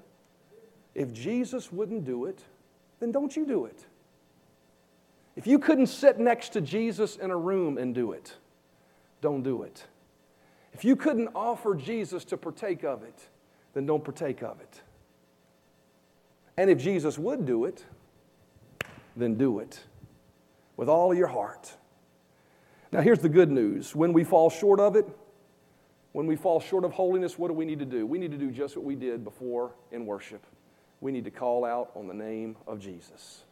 If 0.97 1.13
Jesus 1.13 1.71
wouldn't 1.71 2.05
do 2.05 2.25
it, 2.25 2.43
then 2.99 3.13
don't 3.13 3.37
you 3.37 3.47
do 3.47 3.67
it. 3.67 3.87
If 5.37 5.47
you 5.47 5.61
couldn't 5.61 5.87
sit 5.87 6.19
next 6.19 6.49
to 6.55 6.61
Jesus 6.61 7.15
in 7.15 7.31
a 7.31 7.37
room 7.37 7.79
and 7.79 7.95
do 7.95 8.11
it, 8.11 8.35
don't 9.21 9.45
do 9.45 9.63
it. 9.63 9.87
If 10.73 10.85
you 10.85 10.97
couldn't 10.97 11.29
offer 11.37 11.77
Jesus 11.77 12.25
to 12.25 12.37
partake 12.37 12.83
of 12.83 13.05
it, 13.05 13.29
then 13.75 13.87
don't 13.87 14.03
partake 14.03 14.43
of 14.43 14.61
it. 14.61 14.81
And 16.57 16.69
if 16.69 16.79
Jesus 16.79 17.17
would 17.17 17.47
do 17.47 17.65
it, 17.65 17.85
then 19.15 19.37
do 19.37 19.61
it 19.61 19.85
with 20.83 20.89
all 20.89 21.15
your 21.15 21.29
heart. 21.29 21.73
Now, 22.91 23.03
here's 23.03 23.21
the 23.21 23.29
good 23.29 23.53
news 23.53 23.95
when 23.95 24.13
we 24.13 24.25
fall 24.25 24.51
short 24.51 24.81
of 24.81 24.97
it, 24.97 25.07
when 26.11 26.27
we 26.27 26.35
fall 26.35 26.59
short 26.59 26.85
of 26.85 26.91
holiness, 26.91 27.39
what 27.39 27.47
do 27.47 27.55
we 27.55 27.65
need 27.65 27.79
to 27.79 27.85
do? 27.85 28.05
We 28.05 28.19
need 28.19 28.33
to 28.33 28.37
do 28.37 28.51
just 28.51 28.77
what 28.77 28.85
we 28.85 28.97
did 28.97 29.23
before 29.23 29.77
in 29.93 30.07
worship. 30.07 30.45
We 31.01 31.13
need 31.13 31.23
to 31.23 31.31
call 31.31 31.65
out 31.65 31.93
on 31.95 32.09
the 32.09 32.15
name 32.15 32.57
of 32.67 32.81
Jesus. 32.81 33.45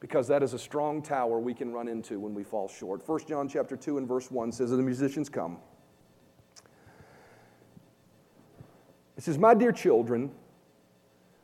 Because 0.00 0.26
that 0.28 0.42
is 0.42 0.54
a 0.54 0.58
strong 0.58 1.02
tower 1.02 1.38
we 1.38 1.52
can 1.52 1.70
run 1.70 1.86
into 1.86 2.18
when 2.18 2.32
we 2.32 2.44
fall 2.44 2.66
short. 2.66 3.06
1 3.06 3.26
John 3.28 3.46
chapter 3.46 3.76
2 3.76 3.98
and 3.98 4.08
verse 4.08 4.30
1 4.30 4.52
says, 4.52 4.70
the 4.70 4.78
musicians 4.78 5.28
come. 5.28 5.58
It 9.18 9.22
says, 9.22 9.36
My 9.36 9.52
dear 9.52 9.70
children, 9.70 10.30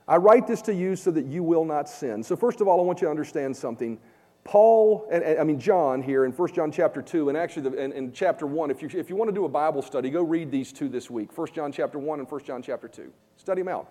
I 0.09 0.17
write 0.17 0.47
this 0.47 0.63
to 0.63 0.75
you 0.75 0.97
so 0.97 1.11
that 1.11 1.27
you 1.27 1.43
will 1.43 1.65
not 1.65 1.89
sin. 1.89 2.23
So, 2.23 2.37
first 2.37 2.61
of 2.61 2.69
all, 2.69 2.81
I 2.81 2.85
want 2.85 3.01
you 3.01 3.07
to 3.07 3.11
understand 3.11 3.57
something. 3.57 3.99
Paul, 4.45 5.07
and, 5.11 5.23
and, 5.23 5.39
I 5.39 5.45
mean 5.45 5.61
John 5.61 6.03
here 6.03 6.25
in 6.25 6.33
1 6.33 6.55
John 6.55 6.73
chapter 6.73 7.01
2, 7.01 7.29
and 7.29 7.39
actually 7.39 7.79
in, 7.79 8.13
chapter 8.13 8.47
1, 8.47 8.71
if 8.71 8.83
you, 8.83 8.89
if 8.95 9.09
you 9.09 9.17
want 9.17 9.29
to 9.29 9.35
do 9.35 9.45
a 9.45 9.49
Bible 9.49 9.83
study, 9.83 10.11
go 10.11 10.23
read 10.23 10.51
these 10.51 10.73
two 10.73 10.89
this 10.89 11.09
week 11.09 11.37
1 11.37 11.49
John 11.55 11.71
chapter 11.71 11.99
1 11.99 12.19
and 12.19 12.31
1 12.31 12.45
John 12.45 12.63
chapter 12.63 12.89
2. 12.89 13.13
Study 13.37 13.63
them 13.63 13.69
out. 13.69 13.89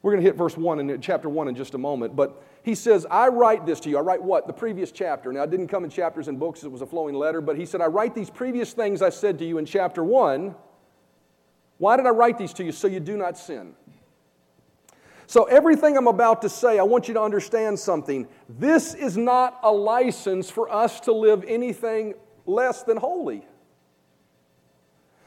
We're 0.00 0.12
going 0.12 0.22
to 0.22 0.28
hit 0.28 0.36
verse 0.36 0.56
1 0.56 0.80
in 0.80 1.00
chapter 1.00 1.30
1 1.30 1.48
in 1.48 1.54
just 1.54 1.74
a 1.74 1.78
moment, 1.78 2.14
but 2.14 2.42
he 2.62 2.74
says, 2.74 3.06
I 3.10 3.28
write 3.28 3.64
this 3.64 3.80
to 3.80 3.90
you. 3.90 3.96
I 3.98 4.00
write 4.00 4.22
what? 4.22 4.46
The 4.46 4.52
previous 4.52 4.90
chapter. 4.90 5.32
Now, 5.32 5.42
it 5.44 5.50
didn't 5.50 5.68
come 5.68 5.84
in 5.84 5.90
chapters 5.90 6.28
and 6.28 6.38
books, 6.38 6.62
it 6.62 6.70
was 6.70 6.82
a 6.82 6.86
flowing 6.86 7.14
letter, 7.14 7.40
but 7.40 7.56
he 7.56 7.64
said, 7.64 7.80
I 7.80 7.86
write 7.86 8.14
these 8.14 8.30
previous 8.30 8.72
things 8.72 9.00
I 9.00 9.10
said 9.10 9.38
to 9.38 9.46
you 9.46 9.58
in 9.58 9.64
chapter 9.64 10.04
1 10.04 10.54
Why 11.78 11.96
did 11.96 12.06
I 12.06 12.10
write 12.10 12.38
these 12.38 12.52
to 12.54 12.64
you? 12.64 12.72
So 12.72 12.86
you 12.86 13.00
do 13.00 13.16
not 13.16 13.38
sin. 13.38 13.74
So, 15.26 15.44
everything 15.44 15.96
I'm 15.96 16.06
about 16.06 16.42
to 16.42 16.48
say, 16.48 16.78
I 16.78 16.82
want 16.82 17.08
you 17.08 17.14
to 17.14 17.20
understand 17.20 17.78
something. 17.78 18.28
This 18.48 18.94
is 18.94 19.16
not 19.16 19.58
a 19.62 19.72
license 19.72 20.50
for 20.50 20.70
us 20.70 21.00
to 21.00 21.12
live 21.12 21.44
anything 21.46 22.14
less 22.46 22.82
than 22.82 22.96
holy. 22.96 23.46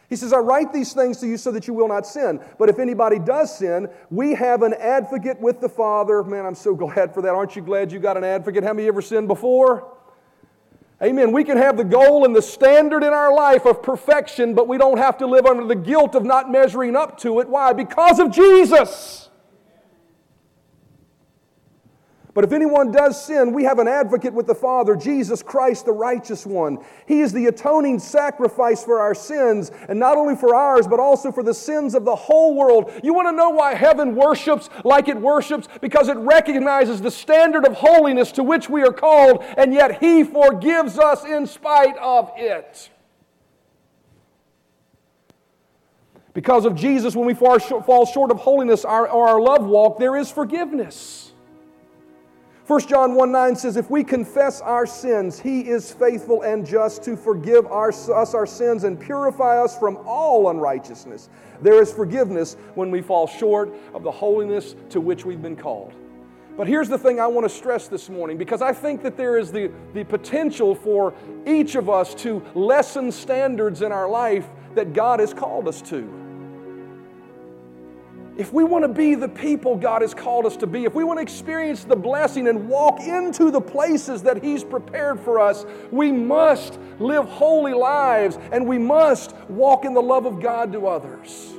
He 0.09 0.15
says, 0.15 0.31
I 0.31 0.37
write 0.37 0.71
these 0.71 0.93
things 0.93 1.19
to 1.19 1.27
you 1.27 1.35
so 1.35 1.51
that 1.51 1.67
you 1.67 1.73
will 1.73 1.89
not 1.89 2.07
sin. 2.07 2.39
But 2.57 2.69
if 2.69 2.79
anybody 2.79 3.19
does 3.19 3.57
sin, 3.57 3.89
we 4.09 4.33
have 4.35 4.63
an 4.63 4.73
advocate 4.73 5.39
with 5.41 5.59
the 5.59 5.67
Father. 5.67 6.23
Man, 6.23 6.45
I'm 6.45 6.55
so 6.55 6.73
glad 6.75 7.13
for 7.13 7.21
that. 7.21 7.33
Aren't 7.33 7.55
you 7.55 7.61
glad 7.61 7.91
you 7.91 7.99
got 7.99 8.15
an 8.15 8.23
advocate? 8.23 8.63
How 8.63 8.73
many 8.73 8.87
ever 8.87 9.01
sinned 9.01 9.27
before? 9.27 9.93
Amen. 11.01 11.31
We 11.31 11.43
can 11.43 11.57
have 11.57 11.77
the 11.77 11.83
goal 11.83 12.25
and 12.25 12.35
the 12.35 12.41
standard 12.41 13.03
in 13.03 13.13
our 13.13 13.31
life 13.33 13.65
of 13.65 13.83
perfection, 13.83 14.55
but 14.55 14.67
we 14.67 14.79
don't 14.79 14.97
have 14.97 15.17
to 15.19 15.27
live 15.27 15.45
under 15.45 15.65
the 15.65 15.75
guilt 15.75 16.15
of 16.15 16.23
not 16.23 16.49
measuring 16.49 16.95
up 16.95 17.19
to 17.19 17.39
it. 17.39 17.47
Why? 17.47 17.73
Because 17.73 18.19
of 18.19 18.31
Jesus. 18.31 19.26
But 22.37 22.43
if 22.43 22.53
anyone 22.53 22.91
does 22.91 23.25
sin, 23.25 23.51
we 23.51 23.63
have 23.63 23.79
an 23.79 23.87
advocate 23.87 24.31
with 24.31 24.45
the 24.45 24.53
Father, 24.53 24.95
Jesus 24.95 25.41
Christ, 25.41 25.85
the 25.85 25.91
righteous 25.91 26.45
one. 26.45 26.77
He 27.07 27.21
is 27.21 27.33
the 27.33 27.47
atoning 27.47 27.97
sacrifice 27.97 28.83
for 28.83 28.99
our 28.99 29.15
sins, 29.15 29.71
and 29.89 29.99
not 29.99 30.19
only 30.19 30.35
for 30.35 30.53
ours, 30.53 30.85
but 30.85 30.99
also 30.99 31.31
for 31.31 31.41
the 31.41 31.55
sins 31.55 31.95
of 31.95 32.05
the 32.05 32.15
whole 32.15 32.53
world. 32.53 32.91
You 33.03 33.15
want 33.15 33.27
to 33.27 33.31
know 33.31 33.49
why 33.49 33.73
heaven 33.73 34.13
worships 34.13 34.69
like 34.83 35.07
it 35.07 35.17
worships? 35.17 35.67
Because 35.81 36.09
it 36.09 36.17
recognizes 36.17 37.01
the 37.01 37.09
standard 37.09 37.65
of 37.65 37.73
holiness 37.73 38.31
to 38.33 38.43
which 38.43 38.69
we 38.69 38.83
are 38.83 38.93
called, 38.93 39.43
and 39.57 39.73
yet 39.73 39.99
He 39.99 40.23
forgives 40.23 40.99
us 40.99 41.25
in 41.25 41.47
spite 41.47 41.97
of 41.97 42.31
it. 42.35 42.91
Because 46.35 46.65
of 46.65 46.75
Jesus, 46.75 47.15
when 47.15 47.25
we 47.25 47.33
fall 47.33 47.57
short 47.57 48.29
of 48.29 48.37
holiness 48.37 48.85
or 48.85 49.07
our 49.09 49.41
love 49.41 49.65
walk, 49.65 49.97
there 49.97 50.15
is 50.15 50.29
forgiveness. 50.29 51.26
1 52.67 52.81
John 52.81 53.15
1 53.15 53.31
9 53.31 53.55
says, 53.55 53.77
If 53.77 53.89
we 53.89 54.03
confess 54.03 54.59
our 54.59 54.85
sins, 54.85 55.39
he 55.39 55.61
is 55.61 55.89
faithful 55.89 56.41
and 56.41 56.67
just 56.67 57.01
to 57.03 57.15
forgive 57.15 57.65
our, 57.67 57.89
us 57.89 58.33
our 58.33 58.45
sins 58.45 58.83
and 58.83 58.99
purify 58.99 59.63
us 59.63 59.79
from 59.79 59.97
all 60.05 60.49
unrighteousness. 60.49 61.29
There 61.61 61.81
is 61.81 61.93
forgiveness 61.93 62.57
when 62.75 62.91
we 62.91 63.01
fall 63.01 63.25
short 63.25 63.73
of 63.93 64.03
the 64.03 64.11
holiness 64.11 64.75
to 64.89 64.99
which 64.99 65.23
we've 65.23 65.41
been 65.41 65.55
called. 65.55 65.93
But 66.57 66.67
here's 66.67 66.89
the 66.89 66.97
thing 66.97 67.21
I 67.21 67.27
want 67.27 67.45
to 67.45 67.55
stress 67.55 67.87
this 67.87 68.09
morning 68.09 68.37
because 68.37 68.61
I 68.61 68.73
think 68.73 69.01
that 69.03 69.15
there 69.15 69.37
is 69.37 69.49
the, 69.49 69.71
the 69.93 70.03
potential 70.03 70.75
for 70.75 71.13
each 71.45 71.75
of 71.75 71.89
us 71.89 72.13
to 72.15 72.43
lessen 72.53 73.13
standards 73.13 73.81
in 73.81 73.93
our 73.93 74.09
life 74.09 74.45
that 74.75 74.91
God 74.91 75.21
has 75.21 75.33
called 75.33 75.69
us 75.69 75.81
to. 75.83 76.26
If 78.37 78.53
we 78.53 78.63
want 78.63 78.83
to 78.83 78.87
be 78.87 79.15
the 79.15 79.27
people 79.27 79.75
God 79.75 80.03
has 80.03 80.13
called 80.13 80.45
us 80.45 80.55
to 80.57 80.67
be, 80.67 80.85
if 80.85 80.93
we 80.93 81.03
want 81.03 81.17
to 81.17 81.23
experience 81.23 81.83
the 81.83 81.95
blessing 81.95 82.47
and 82.47 82.69
walk 82.69 82.99
into 82.99 83.49
the 83.49 83.59
places 83.59 84.21
that 84.23 84.43
He's 84.43 84.63
prepared 84.63 85.19
for 85.19 85.39
us, 85.39 85.65
we 85.89 86.11
must 86.11 86.77
live 86.99 87.25
holy 87.25 87.73
lives 87.73 88.37
and 88.51 88.67
we 88.67 88.77
must 88.77 89.35
walk 89.49 89.85
in 89.85 89.95
the 89.95 90.01
love 90.01 90.27
of 90.27 90.39
God 90.39 90.71
to 90.73 90.85
others. 90.85 91.51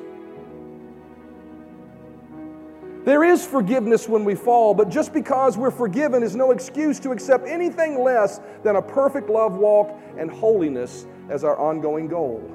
There 3.04 3.24
is 3.24 3.44
forgiveness 3.44 4.08
when 4.08 4.24
we 4.24 4.36
fall, 4.36 4.72
but 4.72 4.88
just 4.88 5.12
because 5.12 5.56
we're 5.56 5.72
forgiven 5.72 6.22
is 6.22 6.36
no 6.36 6.52
excuse 6.52 7.00
to 7.00 7.10
accept 7.10 7.48
anything 7.48 8.04
less 8.04 8.40
than 8.62 8.76
a 8.76 8.82
perfect 8.82 9.28
love 9.28 9.56
walk 9.56 9.98
and 10.16 10.30
holiness 10.30 11.06
as 11.28 11.42
our 11.42 11.56
ongoing 11.58 12.06
goal. 12.06 12.48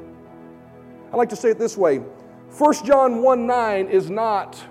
I 1.11 1.17
like 1.17 1.29
to 1.29 1.35
say 1.35 1.49
it 1.49 1.59
this 1.59 1.75
way 1.75 2.01
1 2.57 2.85
John 2.85 3.23
1 3.23 3.47
9 3.47 3.87
is 3.87 4.11
not 4.11 4.63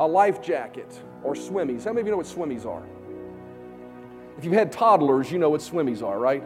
a 0.00 0.06
life 0.06 0.42
jacket 0.42 1.00
or 1.22 1.32
swimmies. 1.32 1.84
How 1.84 1.92
many 1.92 2.02
of 2.02 2.06
you 2.06 2.10
know 2.10 2.18
what 2.18 2.26
swimmies 2.26 2.66
are? 2.66 2.82
If 4.36 4.44
you've 4.44 4.52
had 4.52 4.70
toddlers, 4.70 5.32
you 5.32 5.38
know 5.38 5.48
what 5.48 5.62
swimmies 5.62 6.02
are, 6.02 6.18
right? 6.18 6.44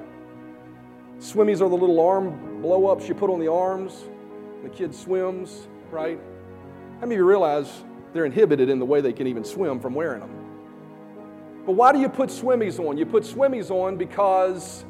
Swimmies 1.19 1.57
are 1.57 1.69
the 1.69 1.77
little 1.77 1.99
arm 1.99 2.63
blow 2.63 2.87
ups 2.87 3.09
you 3.09 3.17
put 3.17 3.31
on 3.31 3.41
the 3.41 3.51
arms. 3.51 4.05
The 4.63 4.69
kid 4.69 4.95
swims, 4.95 5.67
right? 5.91 6.21
How 6.95 7.01
many 7.01 7.17
of 7.17 7.19
you 7.19 7.25
realize 7.25 7.83
they're 8.13 8.25
inhibited 8.25 8.69
in 8.69 8.79
the 8.79 8.87
way 8.87 9.01
they 9.01 9.13
can 9.13 9.27
even 9.27 9.43
swim 9.43 9.81
from 9.81 9.95
wearing 9.95 10.21
them? 10.21 10.31
But 11.67 11.73
why 11.73 11.91
do 11.91 11.99
you 11.99 12.09
put 12.09 12.29
swimmies 12.29 12.79
on? 12.79 12.97
You 12.97 13.07
put 13.07 13.25
swimmies 13.25 13.73
on 13.73 13.97
because 13.97 14.85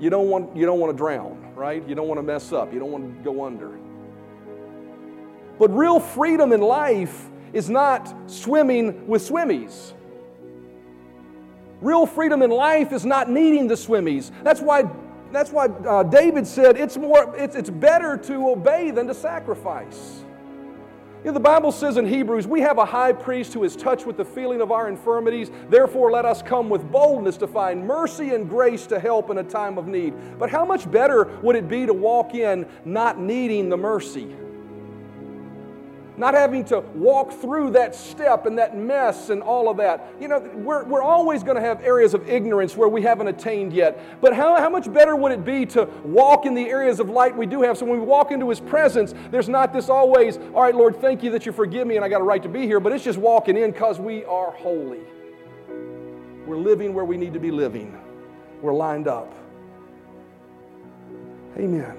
you 0.00 0.08
don't 0.08 0.30
want, 0.30 0.56
you 0.56 0.64
don't 0.64 0.80
want 0.80 0.94
to 0.94 0.96
drown, 0.96 1.52
right? 1.54 1.86
You 1.86 1.94
don't 1.94 2.08
want 2.08 2.18
to 2.18 2.22
mess 2.22 2.52
up. 2.52 2.72
You 2.72 2.78
don't 2.78 2.90
want 2.90 3.18
to 3.18 3.22
go 3.22 3.44
under. 3.44 3.78
But 5.58 5.74
real 5.74 6.00
freedom 6.00 6.52
in 6.52 6.60
life 6.60 7.28
is 7.52 7.68
not 7.68 8.14
swimming 8.30 9.06
with 9.06 9.28
swimmies. 9.28 9.92
Real 11.80 12.06
freedom 12.06 12.42
in 12.42 12.50
life 12.50 12.92
is 12.92 13.04
not 13.04 13.30
needing 13.30 13.68
the 13.68 13.74
swimmies. 13.74 14.30
That's 14.42 14.60
why, 14.60 14.84
that's 15.32 15.50
why 15.50 15.66
uh, 15.66 16.02
David 16.02 16.46
said 16.46 16.76
it's, 16.76 16.96
more, 16.96 17.34
it's, 17.36 17.54
it's 17.54 17.70
better 17.70 18.16
to 18.16 18.50
obey 18.50 18.90
than 18.90 19.06
to 19.06 19.14
sacrifice. 19.14 20.24
You 21.24 21.26
know, 21.26 21.32
the 21.32 21.40
Bible 21.40 21.72
says 21.72 21.96
in 21.96 22.06
Hebrews, 22.06 22.46
we 22.46 22.60
have 22.60 22.78
a 22.78 22.84
high 22.84 23.12
priest 23.12 23.52
who 23.52 23.64
is 23.64 23.74
touched 23.74 24.06
with 24.06 24.16
the 24.16 24.24
feeling 24.24 24.60
of 24.60 24.70
our 24.70 24.88
infirmities. 24.88 25.50
Therefore, 25.68 26.12
let 26.12 26.24
us 26.24 26.42
come 26.42 26.68
with 26.68 26.88
boldness 26.92 27.36
to 27.38 27.48
find 27.48 27.84
mercy 27.84 28.34
and 28.34 28.48
grace 28.48 28.86
to 28.86 29.00
help 29.00 29.28
in 29.30 29.38
a 29.38 29.42
time 29.42 29.78
of 29.78 29.88
need. 29.88 30.14
But 30.38 30.48
how 30.48 30.64
much 30.64 30.88
better 30.90 31.24
would 31.42 31.56
it 31.56 31.68
be 31.68 31.86
to 31.86 31.92
walk 31.92 32.34
in 32.34 32.66
not 32.84 33.18
needing 33.18 33.68
the 33.68 33.76
mercy? 33.76 34.32
Not 36.18 36.34
having 36.34 36.64
to 36.64 36.80
walk 36.94 37.32
through 37.32 37.70
that 37.70 37.94
step 37.94 38.44
and 38.44 38.58
that 38.58 38.76
mess 38.76 39.30
and 39.30 39.40
all 39.40 39.68
of 39.68 39.76
that. 39.76 40.12
You 40.20 40.26
know, 40.26 40.40
we're, 40.56 40.84
we're 40.84 41.02
always 41.02 41.44
going 41.44 41.54
to 41.54 41.62
have 41.62 41.80
areas 41.82 42.12
of 42.12 42.28
ignorance 42.28 42.76
where 42.76 42.88
we 42.88 43.02
haven't 43.02 43.28
attained 43.28 43.72
yet. 43.72 44.20
But 44.20 44.34
how, 44.34 44.56
how 44.56 44.68
much 44.68 44.92
better 44.92 45.14
would 45.14 45.30
it 45.30 45.44
be 45.44 45.64
to 45.66 45.84
walk 46.04 46.44
in 46.44 46.54
the 46.54 46.68
areas 46.68 46.98
of 46.98 47.08
light 47.08 47.36
we 47.36 47.46
do 47.46 47.62
have? 47.62 47.78
So 47.78 47.86
when 47.86 48.00
we 48.00 48.04
walk 48.04 48.32
into 48.32 48.48
His 48.50 48.58
presence, 48.58 49.14
there's 49.30 49.48
not 49.48 49.72
this 49.72 49.88
always, 49.88 50.38
all 50.54 50.62
right, 50.62 50.74
Lord, 50.74 51.00
thank 51.00 51.22
you 51.22 51.30
that 51.30 51.46
you 51.46 51.52
forgive 51.52 51.86
me 51.86 51.94
and 51.94 52.04
I 52.04 52.08
got 52.08 52.20
a 52.20 52.24
right 52.24 52.42
to 52.42 52.48
be 52.48 52.62
here, 52.62 52.80
but 52.80 52.92
it's 52.92 53.04
just 53.04 53.18
walking 53.18 53.56
in 53.56 53.70
because 53.70 54.00
we 54.00 54.24
are 54.24 54.50
holy. 54.50 55.00
We're 56.46 56.56
living 56.58 56.94
where 56.94 57.04
we 57.04 57.16
need 57.16 57.34
to 57.34 57.40
be 57.40 57.52
living, 57.52 57.96
we're 58.60 58.74
lined 58.74 59.06
up. 59.06 59.32
Amen. 61.56 61.96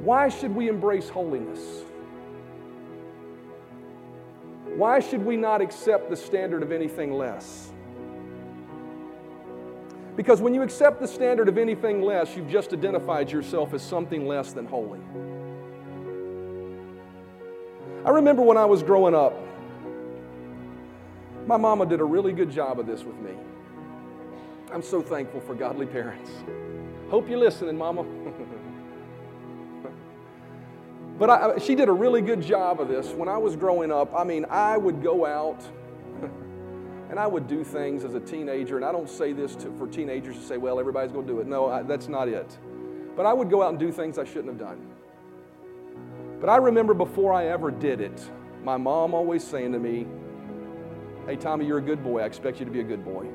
Why 0.00 0.28
should 0.28 0.54
we 0.54 0.68
embrace 0.68 1.08
holiness? 1.08 1.83
Why 4.76 4.98
should 4.98 5.24
we 5.24 5.36
not 5.36 5.60
accept 5.60 6.10
the 6.10 6.16
standard 6.16 6.62
of 6.62 6.72
anything 6.72 7.12
less? 7.12 7.70
Because 10.16 10.40
when 10.40 10.54
you 10.54 10.62
accept 10.62 11.00
the 11.00 11.08
standard 11.08 11.48
of 11.48 11.58
anything 11.58 12.02
less, 12.02 12.36
you've 12.36 12.48
just 12.48 12.72
identified 12.72 13.30
yourself 13.30 13.74
as 13.74 13.82
something 13.82 14.26
less 14.26 14.52
than 14.52 14.66
holy. 14.66 15.00
I 18.04 18.10
remember 18.10 18.42
when 18.42 18.56
I 18.56 18.64
was 18.64 18.82
growing 18.82 19.14
up, 19.14 19.34
my 21.46 21.56
mama 21.56 21.86
did 21.86 22.00
a 22.00 22.04
really 22.04 22.32
good 22.32 22.50
job 22.50 22.78
of 22.78 22.86
this 22.86 23.02
with 23.02 23.16
me. 23.16 23.32
I'm 24.72 24.82
so 24.82 25.02
thankful 25.02 25.40
for 25.40 25.54
godly 25.54 25.86
parents. 25.86 26.30
Hope 27.10 27.28
you're 27.28 27.38
listening, 27.38 27.78
mama. 27.78 28.02
But 31.18 31.30
I, 31.30 31.58
she 31.58 31.74
did 31.74 31.88
a 31.88 31.92
really 31.92 32.22
good 32.22 32.42
job 32.42 32.80
of 32.80 32.88
this. 32.88 33.08
When 33.10 33.28
I 33.28 33.38
was 33.38 33.54
growing 33.56 33.92
up, 33.92 34.12
I 34.14 34.24
mean, 34.24 34.46
I 34.50 34.76
would 34.76 35.02
go 35.02 35.24
out 35.24 35.64
and 37.10 37.18
I 37.18 37.26
would 37.26 37.46
do 37.46 37.62
things 37.62 38.04
as 38.04 38.14
a 38.14 38.20
teenager. 38.20 38.76
And 38.76 38.84
I 38.84 38.90
don't 38.90 39.08
say 39.08 39.32
this 39.32 39.54
to, 39.56 39.72
for 39.78 39.86
teenagers 39.86 40.36
to 40.36 40.42
say, 40.42 40.56
well, 40.56 40.80
everybody's 40.80 41.12
going 41.12 41.26
to 41.26 41.32
do 41.32 41.40
it. 41.40 41.46
No, 41.46 41.70
I, 41.70 41.82
that's 41.82 42.08
not 42.08 42.28
it. 42.28 42.58
But 43.16 43.26
I 43.26 43.32
would 43.32 43.48
go 43.48 43.62
out 43.62 43.70
and 43.70 43.78
do 43.78 43.92
things 43.92 44.18
I 44.18 44.24
shouldn't 44.24 44.48
have 44.48 44.58
done. 44.58 44.86
But 46.40 46.48
I 46.48 46.56
remember 46.56 46.94
before 46.94 47.32
I 47.32 47.46
ever 47.46 47.70
did 47.70 48.00
it, 48.00 48.28
my 48.64 48.76
mom 48.76 49.14
always 49.14 49.44
saying 49.44 49.72
to 49.72 49.78
me, 49.78 50.06
Hey, 51.26 51.36
Tommy, 51.36 51.64
you're 51.64 51.78
a 51.78 51.82
good 51.82 52.04
boy. 52.04 52.20
I 52.20 52.26
expect 52.26 52.58
you 52.58 52.66
to 52.66 52.70
be 52.70 52.80
a 52.80 52.84
good 52.84 53.02
boy. 53.02 53.26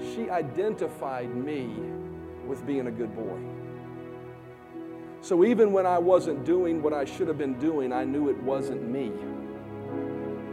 She 0.00 0.28
identified 0.28 1.32
me 1.36 1.72
with 2.46 2.66
being 2.66 2.88
a 2.88 2.90
good 2.90 3.14
boy. 3.14 3.38
So 5.22 5.44
even 5.44 5.72
when 5.72 5.86
I 5.86 5.98
wasn't 5.98 6.44
doing 6.44 6.82
what 6.82 6.92
I 6.92 7.04
should 7.04 7.28
have 7.28 7.38
been 7.38 7.56
doing, 7.60 7.92
I 7.92 8.04
knew 8.04 8.28
it 8.28 8.36
wasn't 8.42 8.82
me. 8.82 9.12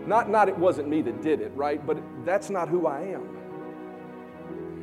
Not, 0.05 0.29
not 0.29 0.47
it 0.47 0.57
wasn't 0.57 0.87
me 0.87 1.01
that 1.01 1.21
did 1.23 1.41
it, 1.41 1.51
right? 1.55 1.85
But 1.85 1.97
that's 2.23 2.51
not 2.51 2.69
who 2.69 2.85
I 2.85 3.01
am. 3.01 3.27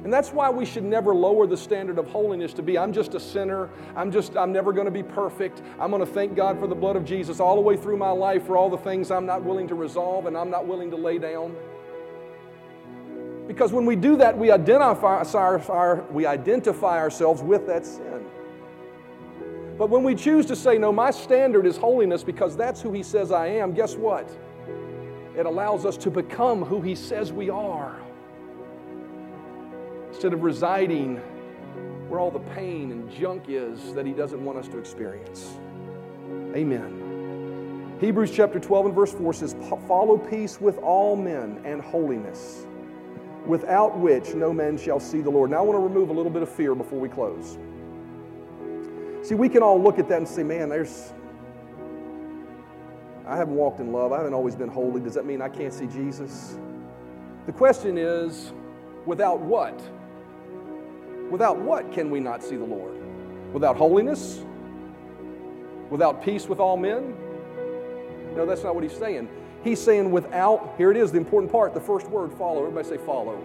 And 0.02 0.12
that's 0.12 0.30
why 0.30 0.50
we 0.50 0.64
should 0.64 0.84
never 0.84 1.14
lower 1.14 1.46
the 1.46 1.56
standard 1.56 1.98
of 1.98 2.06
holiness 2.08 2.52
to 2.54 2.62
be 2.62 2.78
I'm 2.78 2.92
just 2.92 3.14
a 3.14 3.20
sinner. 3.20 3.70
I'm 3.96 4.12
just 4.12 4.36
I'm 4.36 4.52
never 4.52 4.72
going 4.72 4.84
to 4.84 4.90
be 4.92 5.02
perfect. 5.02 5.62
I'm 5.80 5.90
going 5.90 6.04
to 6.04 6.12
thank 6.12 6.36
God 6.36 6.60
for 6.60 6.66
the 6.66 6.76
blood 6.76 6.94
of 6.94 7.04
Jesus 7.04 7.40
all 7.40 7.56
the 7.56 7.60
way 7.60 7.76
through 7.76 7.96
my 7.96 8.10
life 8.10 8.46
for 8.46 8.56
all 8.56 8.70
the 8.70 8.78
things 8.78 9.10
I'm 9.10 9.26
not 9.26 9.42
willing 9.42 9.66
to 9.68 9.74
resolve 9.74 10.26
and 10.26 10.36
I'm 10.36 10.50
not 10.50 10.66
willing 10.66 10.90
to 10.90 10.96
lay 10.96 11.18
down. 11.18 11.56
Because 13.48 13.72
when 13.72 13.86
we 13.86 13.96
do 13.96 14.16
that, 14.16 14.36
we 14.36 14.50
identify, 14.50 15.24
our, 15.68 16.04
we 16.10 16.26
identify 16.26 16.98
ourselves 16.98 17.42
with 17.42 17.66
that 17.68 17.86
sin. 17.86 18.24
But 19.78 19.90
when 19.90 20.02
we 20.02 20.14
choose 20.14 20.46
to 20.46 20.56
say, 20.56 20.78
no, 20.78 20.90
my 20.90 21.10
standard 21.10 21.66
is 21.66 21.76
holiness 21.76 22.24
because 22.24 22.56
that's 22.56 22.80
who 22.80 22.92
He 22.92 23.02
says 23.02 23.30
I 23.30 23.46
am, 23.46 23.72
guess 23.72 23.94
what? 23.94 24.30
It 25.36 25.44
allows 25.44 25.84
us 25.84 25.96
to 25.98 26.10
become 26.10 26.64
who 26.64 26.80
He 26.80 26.94
says 26.94 27.32
we 27.32 27.50
are. 27.50 27.96
Instead 30.08 30.32
of 30.32 30.42
residing 30.42 31.16
where 32.08 32.20
all 32.20 32.30
the 32.30 32.38
pain 32.54 32.90
and 32.90 33.10
junk 33.10 33.44
is 33.48 33.92
that 33.92 34.06
He 34.06 34.12
doesn't 34.12 34.42
want 34.42 34.58
us 34.58 34.68
to 34.68 34.78
experience. 34.78 35.58
Amen. 36.54 37.96
Hebrews 38.00 38.30
chapter 38.30 38.58
12 38.58 38.86
and 38.86 38.94
verse 38.94 39.12
4 39.12 39.32
says, 39.34 39.56
Follow 39.86 40.16
peace 40.16 40.60
with 40.60 40.78
all 40.78 41.16
men 41.16 41.60
and 41.64 41.82
holiness, 41.82 42.66
without 43.44 43.98
which 43.98 44.34
no 44.34 44.52
man 44.52 44.78
shall 44.78 45.00
see 45.00 45.20
the 45.20 45.30
Lord. 45.30 45.50
Now 45.50 45.58
I 45.58 45.62
want 45.62 45.76
to 45.76 45.82
remove 45.82 46.08
a 46.08 46.12
little 46.12 46.32
bit 46.32 46.42
of 46.42 46.48
fear 46.50 46.74
before 46.74 46.98
we 46.98 47.08
close. 47.08 47.58
See, 49.26 49.34
we 49.34 49.48
can 49.48 49.60
all 49.60 49.82
look 49.82 49.98
at 49.98 50.08
that 50.08 50.18
and 50.18 50.28
say, 50.28 50.44
man, 50.44 50.68
there's, 50.68 51.12
I 53.26 53.36
haven't 53.36 53.56
walked 53.56 53.80
in 53.80 53.90
love. 53.90 54.12
I 54.12 54.18
haven't 54.18 54.34
always 54.34 54.54
been 54.54 54.68
holy. 54.68 55.00
Does 55.00 55.14
that 55.14 55.26
mean 55.26 55.42
I 55.42 55.48
can't 55.48 55.74
see 55.74 55.88
Jesus? 55.88 56.56
The 57.46 57.52
question 57.52 57.98
is, 57.98 58.52
without 59.04 59.40
what? 59.40 59.82
Without 61.28 61.58
what 61.58 61.90
can 61.90 62.08
we 62.08 62.20
not 62.20 62.40
see 62.40 62.54
the 62.54 62.64
Lord? 62.64 62.94
Without 63.52 63.76
holiness? 63.76 64.44
Without 65.90 66.22
peace 66.22 66.46
with 66.46 66.60
all 66.60 66.76
men? 66.76 67.12
No, 68.36 68.46
that's 68.46 68.62
not 68.62 68.76
what 68.76 68.84
he's 68.84 68.96
saying. 68.96 69.28
He's 69.64 69.82
saying 69.82 70.12
without, 70.12 70.74
here 70.78 70.92
it 70.92 70.96
is, 70.96 71.10
the 71.10 71.18
important 71.18 71.50
part, 71.50 71.74
the 71.74 71.80
first 71.80 72.06
word, 72.06 72.32
follow. 72.34 72.60
Everybody 72.60 72.88
say 72.90 73.04
follow. 73.04 73.42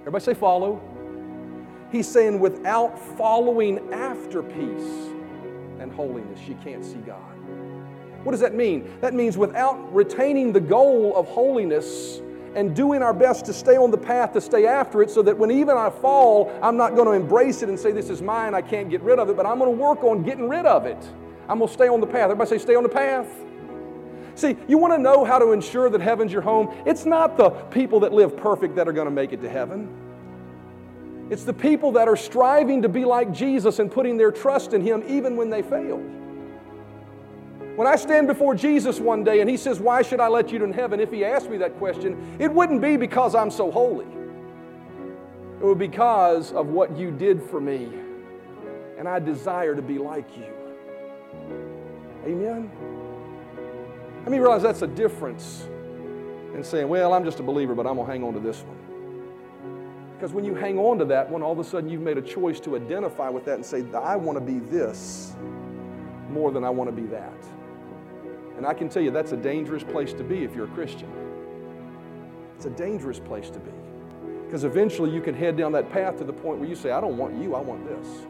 Everybody 0.00 0.24
say 0.24 0.34
follow. 0.34 0.82
He's 1.92 2.08
saying 2.08 2.40
without 2.40 2.98
following 2.98 3.78
after 4.34 4.42
peace 4.54 5.12
and 5.78 5.92
holiness, 5.92 6.40
you 6.48 6.58
can't 6.64 6.84
see 6.84 6.98
God. 7.06 7.36
What 8.24 8.32
does 8.32 8.40
that 8.40 8.52
mean? 8.52 8.90
That 9.00 9.14
means 9.14 9.36
without 9.38 9.94
retaining 9.94 10.52
the 10.52 10.60
goal 10.60 11.14
of 11.14 11.28
holiness 11.28 12.20
and 12.56 12.74
doing 12.74 13.00
our 13.00 13.14
best 13.14 13.44
to 13.44 13.52
stay 13.52 13.76
on 13.76 13.92
the 13.92 13.98
path 13.98 14.32
to 14.32 14.40
stay 14.40 14.66
after 14.66 15.02
it 15.02 15.10
so 15.10 15.22
that 15.22 15.38
when 15.38 15.52
even 15.52 15.76
I 15.76 15.88
fall, 15.88 16.52
I'm 16.62 16.76
not 16.76 16.96
going 16.96 17.06
to 17.06 17.12
embrace 17.12 17.62
it 17.62 17.68
and 17.68 17.78
say, 17.78 17.92
This 17.92 18.10
is 18.10 18.22
mine, 18.22 18.54
I 18.54 18.62
can't 18.62 18.90
get 18.90 19.02
rid 19.02 19.20
of 19.20 19.30
it, 19.30 19.36
but 19.36 19.46
I'm 19.46 19.58
going 19.58 19.70
to 19.70 19.76
work 19.76 20.02
on 20.02 20.24
getting 20.24 20.48
rid 20.48 20.66
of 20.66 20.84
it. 20.84 20.98
I'm 21.48 21.58
going 21.58 21.68
to 21.68 21.74
stay 21.74 21.86
on 21.86 22.00
the 22.00 22.06
path. 22.06 22.24
Everybody 22.24 22.50
say, 22.50 22.58
Stay 22.58 22.74
on 22.74 22.82
the 22.82 22.88
path. 22.88 23.28
See, 24.34 24.56
you 24.66 24.78
want 24.78 24.94
to 24.94 24.98
know 24.98 25.24
how 25.24 25.38
to 25.38 25.52
ensure 25.52 25.88
that 25.90 26.00
heaven's 26.00 26.32
your 26.32 26.42
home? 26.42 26.74
It's 26.86 27.04
not 27.04 27.36
the 27.36 27.50
people 27.50 28.00
that 28.00 28.12
live 28.12 28.36
perfect 28.36 28.74
that 28.76 28.88
are 28.88 28.92
going 28.92 29.06
to 29.06 29.12
make 29.12 29.32
it 29.32 29.40
to 29.42 29.48
heaven. 29.48 30.03
It's 31.30 31.44
the 31.44 31.54
people 31.54 31.92
that 31.92 32.06
are 32.06 32.16
striving 32.16 32.82
to 32.82 32.88
be 32.88 33.04
like 33.04 33.32
Jesus 33.32 33.78
and 33.78 33.90
putting 33.90 34.16
their 34.16 34.30
trust 34.30 34.72
in 34.72 34.82
Him 34.82 35.02
even 35.06 35.36
when 35.36 35.50
they 35.50 35.62
fail. 35.62 35.98
When 37.76 37.88
I 37.88 37.96
stand 37.96 38.28
before 38.28 38.54
Jesus 38.54 39.00
one 39.00 39.24
day 39.24 39.40
and 39.40 39.48
He 39.48 39.56
says, 39.56 39.80
Why 39.80 40.02
should 40.02 40.20
I 40.20 40.28
let 40.28 40.52
you 40.52 40.62
in 40.62 40.72
heaven? 40.72 41.00
If 41.00 41.10
He 41.10 41.24
asked 41.24 41.48
me 41.48 41.56
that 41.58 41.76
question, 41.78 42.36
it 42.38 42.52
wouldn't 42.52 42.82
be 42.82 42.96
because 42.96 43.34
I'm 43.34 43.50
so 43.50 43.70
holy. 43.70 44.06
It 45.60 45.64
would 45.64 45.78
be 45.78 45.88
because 45.88 46.52
of 46.52 46.68
what 46.68 46.96
you 46.96 47.10
did 47.10 47.42
for 47.42 47.60
me. 47.60 47.88
And 48.98 49.08
I 49.08 49.18
desire 49.18 49.74
to 49.74 49.82
be 49.82 49.98
like 49.98 50.36
you. 50.36 50.52
Amen? 52.26 52.70
Let 54.20 54.30
me 54.30 54.38
realize 54.38 54.62
that's 54.62 54.82
a 54.82 54.86
difference 54.86 55.66
in 56.54 56.62
saying, 56.62 56.88
Well, 56.88 57.12
I'm 57.12 57.24
just 57.24 57.40
a 57.40 57.42
believer, 57.42 57.74
but 57.74 57.86
I'm 57.86 57.96
going 57.96 58.06
to 58.06 58.12
hang 58.12 58.22
on 58.22 58.34
to 58.34 58.40
this 58.40 58.60
one. 58.60 58.83
Because 60.14 60.32
when 60.32 60.44
you 60.44 60.54
hang 60.54 60.78
on 60.78 60.98
to 60.98 61.04
that 61.06 61.28
one, 61.28 61.42
all 61.42 61.52
of 61.52 61.58
a 61.58 61.64
sudden 61.64 61.90
you've 61.90 62.00
made 62.00 62.18
a 62.18 62.22
choice 62.22 62.60
to 62.60 62.76
identify 62.76 63.28
with 63.28 63.44
that 63.44 63.56
and 63.56 63.66
say, 63.66 63.84
I 63.92 64.16
want 64.16 64.38
to 64.38 64.44
be 64.44 64.60
this 64.60 65.34
more 66.30 66.50
than 66.50 66.64
I 66.64 66.70
want 66.70 66.88
to 66.88 66.96
be 66.96 67.06
that. 67.08 67.44
And 68.56 68.64
I 68.64 68.74
can 68.74 68.88
tell 68.88 69.02
you 69.02 69.10
that's 69.10 69.32
a 69.32 69.36
dangerous 69.36 69.82
place 69.82 70.12
to 70.14 70.24
be 70.24 70.44
if 70.44 70.54
you're 70.54 70.66
a 70.66 70.70
Christian. 70.70 71.10
It's 72.56 72.66
a 72.66 72.70
dangerous 72.70 73.18
place 73.18 73.50
to 73.50 73.58
be. 73.58 73.72
Because 74.46 74.64
eventually 74.64 75.10
you 75.10 75.20
can 75.20 75.34
head 75.34 75.56
down 75.56 75.72
that 75.72 75.90
path 75.90 76.16
to 76.18 76.24
the 76.24 76.32
point 76.32 76.60
where 76.60 76.68
you 76.68 76.76
say, 76.76 76.92
I 76.92 77.00
don't 77.00 77.16
want 77.16 77.36
you, 77.42 77.56
I 77.56 77.60
want 77.60 77.84
this. 77.86 78.26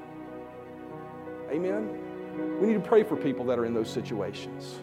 Amen? 1.51 2.59
We 2.61 2.68
need 2.68 2.74
to 2.82 2.89
pray 2.89 3.03
for 3.03 3.16
people 3.16 3.45
that 3.47 3.59
are 3.59 3.66
in 3.66 3.74
those 3.74 3.91
situations. 3.91 4.80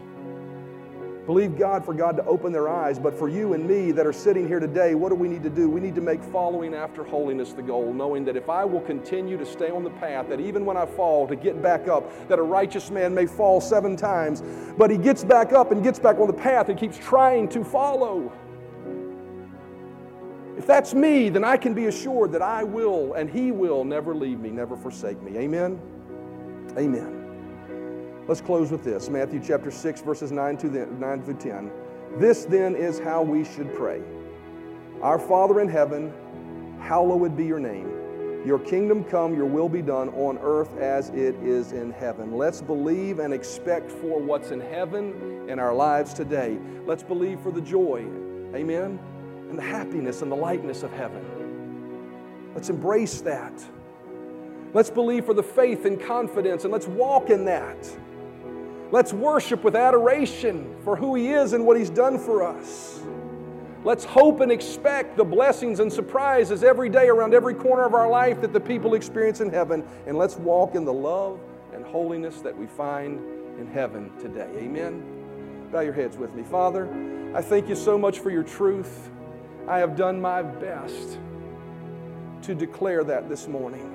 Believe 1.25 1.55
God 1.57 1.85
for 1.85 1.93
God 1.93 2.17
to 2.17 2.25
open 2.25 2.51
their 2.51 2.67
eyes. 2.67 2.97
But 2.97 3.17
for 3.17 3.29
you 3.29 3.53
and 3.53 3.67
me 3.67 3.91
that 3.91 4.07
are 4.07 4.13
sitting 4.13 4.47
here 4.47 4.59
today, 4.59 4.95
what 4.95 5.09
do 5.09 5.15
we 5.15 5.27
need 5.27 5.43
to 5.43 5.49
do? 5.49 5.69
We 5.69 5.79
need 5.79 5.93
to 5.95 6.01
make 6.01 6.23
following 6.23 6.73
after 6.73 7.03
holiness 7.03 7.53
the 7.53 7.61
goal, 7.61 7.93
knowing 7.93 8.25
that 8.25 8.35
if 8.35 8.49
I 8.49 8.65
will 8.65 8.81
continue 8.81 9.37
to 9.37 9.45
stay 9.45 9.69
on 9.69 9.83
the 9.83 9.91
path, 9.91 10.29
that 10.29 10.39
even 10.39 10.65
when 10.65 10.77
I 10.77 10.85
fall, 10.85 11.27
to 11.27 11.35
get 11.35 11.61
back 11.61 11.87
up, 11.87 12.27
that 12.27 12.39
a 12.39 12.43
righteous 12.43 12.89
man 12.89 13.13
may 13.13 13.27
fall 13.27 13.61
seven 13.61 13.95
times, 13.95 14.41
but 14.77 14.89
he 14.89 14.97
gets 14.97 15.23
back 15.23 15.53
up 15.53 15.71
and 15.71 15.83
gets 15.83 15.99
back 15.99 16.17
on 16.17 16.27
the 16.27 16.33
path 16.33 16.69
and 16.69 16.79
keeps 16.79 16.97
trying 16.97 17.47
to 17.49 17.63
follow. 17.63 18.33
If 20.57 20.65
that's 20.65 20.93
me, 20.93 21.29
then 21.29 21.43
I 21.43 21.57
can 21.57 21.73
be 21.73 21.85
assured 21.85 22.31
that 22.33 22.41
I 22.41 22.63
will 22.63 23.13
and 23.13 23.29
he 23.29 23.51
will 23.51 23.83
never 23.83 24.15
leave 24.15 24.39
me, 24.39 24.49
never 24.49 24.75
forsake 24.75 25.21
me. 25.21 25.37
Amen? 25.37 25.79
Amen. 26.77 27.20
Let's 28.27 28.39
close 28.41 28.69
with 28.69 28.83
this 28.83 29.09
Matthew 29.09 29.41
chapter 29.43 29.71
6, 29.71 30.01
verses 30.01 30.31
9 30.31 30.57
to, 30.57 30.69
the, 30.69 30.85
9 30.85 31.23
to 31.23 31.33
10. 31.33 31.71
This 32.17 32.45
then 32.45 32.75
is 32.75 32.99
how 32.99 33.23
we 33.23 33.43
should 33.43 33.73
pray 33.73 34.01
Our 35.01 35.17
Father 35.17 35.59
in 35.59 35.67
heaven, 35.67 36.13
hallowed 36.79 37.35
be 37.35 37.45
your 37.45 37.59
name. 37.59 37.89
Your 38.45 38.59
kingdom 38.59 39.03
come, 39.03 39.35
your 39.35 39.45
will 39.45 39.69
be 39.69 39.81
done 39.81 40.09
on 40.09 40.37
earth 40.39 40.77
as 40.77 41.09
it 41.09 41.35
is 41.37 41.71
in 41.71 41.91
heaven. 41.91 42.37
Let's 42.37 42.61
believe 42.61 43.19
and 43.19 43.33
expect 43.33 43.91
for 43.91 44.19
what's 44.19 44.51
in 44.51 44.59
heaven 44.59 45.49
in 45.49 45.57
our 45.57 45.73
lives 45.73 46.13
today. 46.13 46.59
Let's 46.85 47.03
believe 47.03 47.39
for 47.39 47.51
the 47.51 47.61
joy, 47.61 48.05
amen, 48.53 48.99
and 49.49 49.57
the 49.57 49.63
happiness 49.63 50.21
and 50.21 50.31
the 50.31 50.35
lightness 50.35 50.83
of 50.83 50.91
heaven. 50.91 52.51
Let's 52.53 52.69
embrace 52.69 53.21
that. 53.21 53.53
Let's 54.73 54.89
believe 54.89 55.25
for 55.25 55.33
the 55.33 55.43
faith 55.43 55.85
and 55.85 55.99
confidence, 55.99 56.63
and 56.63 56.71
let's 56.71 56.87
walk 56.87 57.29
in 57.29 57.45
that. 57.45 57.77
Let's 58.91 59.13
worship 59.13 59.63
with 59.63 59.75
adoration 59.75 60.75
for 60.83 60.95
who 60.95 61.15
He 61.15 61.29
is 61.29 61.53
and 61.53 61.65
what 61.65 61.77
He's 61.77 61.89
done 61.89 62.19
for 62.19 62.43
us. 62.43 63.01
Let's 63.83 64.03
hope 64.03 64.41
and 64.41 64.51
expect 64.51 65.17
the 65.17 65.23
blessings 65.23 65.79
and 65.79 65.91
surprises 65.91 66.63
every 66.63 66.89
day 66.89 67.07
around 67.07 67.33
every 67.33 67.55
corner 67.55 67.83
of 67.83 67.95
our 67.95 68.07
life 68.07 68.41
that 68.41 68.53
the 68.53 68.59
people 68.59 68.93
experience 68.93 69.41
in 69.41 69.49
heaven. 69.49 69.83
And 70.05 70.17
let's 70.17 70.35
walk 70.35 70.75
in 70.75 70.85
the 70.85 70.93
love 70.93 71.39
and 71.73 71.83
holiness 71.83 72.41
that 72.41 72.55
we 72.55 72.67
find 72.67 73.19
in 73.59 73.67
heaven 73.67 74.11
today. 74.19 74.49
Amen. 74.57 75.69
Bow 75.71 75.79
your 75.79 75.93
heads 75.93 76.17
with 76.17 76.35
me. 76.35 76.43
Father, 76.43 76.87
I 77.33 77.41
thank 77.41 77.69
you 77.69 77.75
so 77.75 77.97
much 77.97 78.19
for 78.19 78.29
your 78.29 78.43
truth. 78.43 79.09
I 79.67 79.79
have 79.79 79.95
done 79.95 80.21
my 80.21 80.43
best 80.43 81.17
to 82.43 82.53
declare 82.53 83.03
that 83.05 83.29
this 83.29 83.47
morning. 83.47 83.90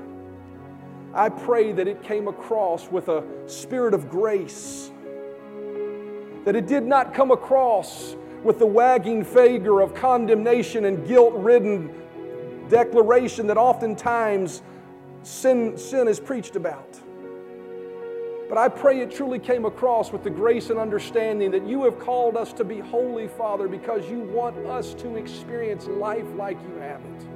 I 1.17 1.31
pray 1.31 1.73
that 1.73 1.89
it 1.89 2.03
came 2.03 2.29
across 2.29 2.91
with 2.91 3.09
a 3.09 3.25
spirit 3.47 3.95
of 3.95 4.11
grace, 4.11 4.91
that 6.45 6.55
it 6.55 6.67
did 6.67 6.85
not 6.85 7.15
come 7.15 7.31
across 7.31 8.15
with 8.45 8.59
the 8.59 8.67
wagging 8.67 9.25
finger 9.25 9.81
of 9.81 9.95
condemnation 9.95 10.85
and 10.85 11.07
guilt 11.07 11.33
ridden 11.35 11.91
declaration 12.69 13.47
that 13.47 13.57
oftentimes 13.57 14.61
sin, 15.23 15.79
sin 15.79 16.07
is 16.07 16.21
preached 16.21 16.55
about. 16.55 17.01
But 18.51 18.59
I 18.59 18.69
pray 18.69 19.01
it 19.01 19.11
truly 19.11 19.39
came 19.39 19.65
across 19.65 20.13
with 20.13 20.23
the 20.23 20.31
grace 20.31 20.69
and 20.69 20.79
understanding 20.79 21.51
that 21.53 21.67
you 21.67 21.83
have 21.85 21.99
called 21.99 22.37
us 22.37 22.53
to 22.53 22.65
be 22.65 22.79
holy, 22.79 23.27
Father, 23.27 23.69
because 23.69 24.09
you 24.11 24.21
want 24.21 24.59
us 24.67 24.93
to 24.95 25.17
experience 25.17 25.87
life 25.87 26.27
like 26.37 26.59
you 26.69 26.77
have 26.77 27.01
it. 27.01 27.36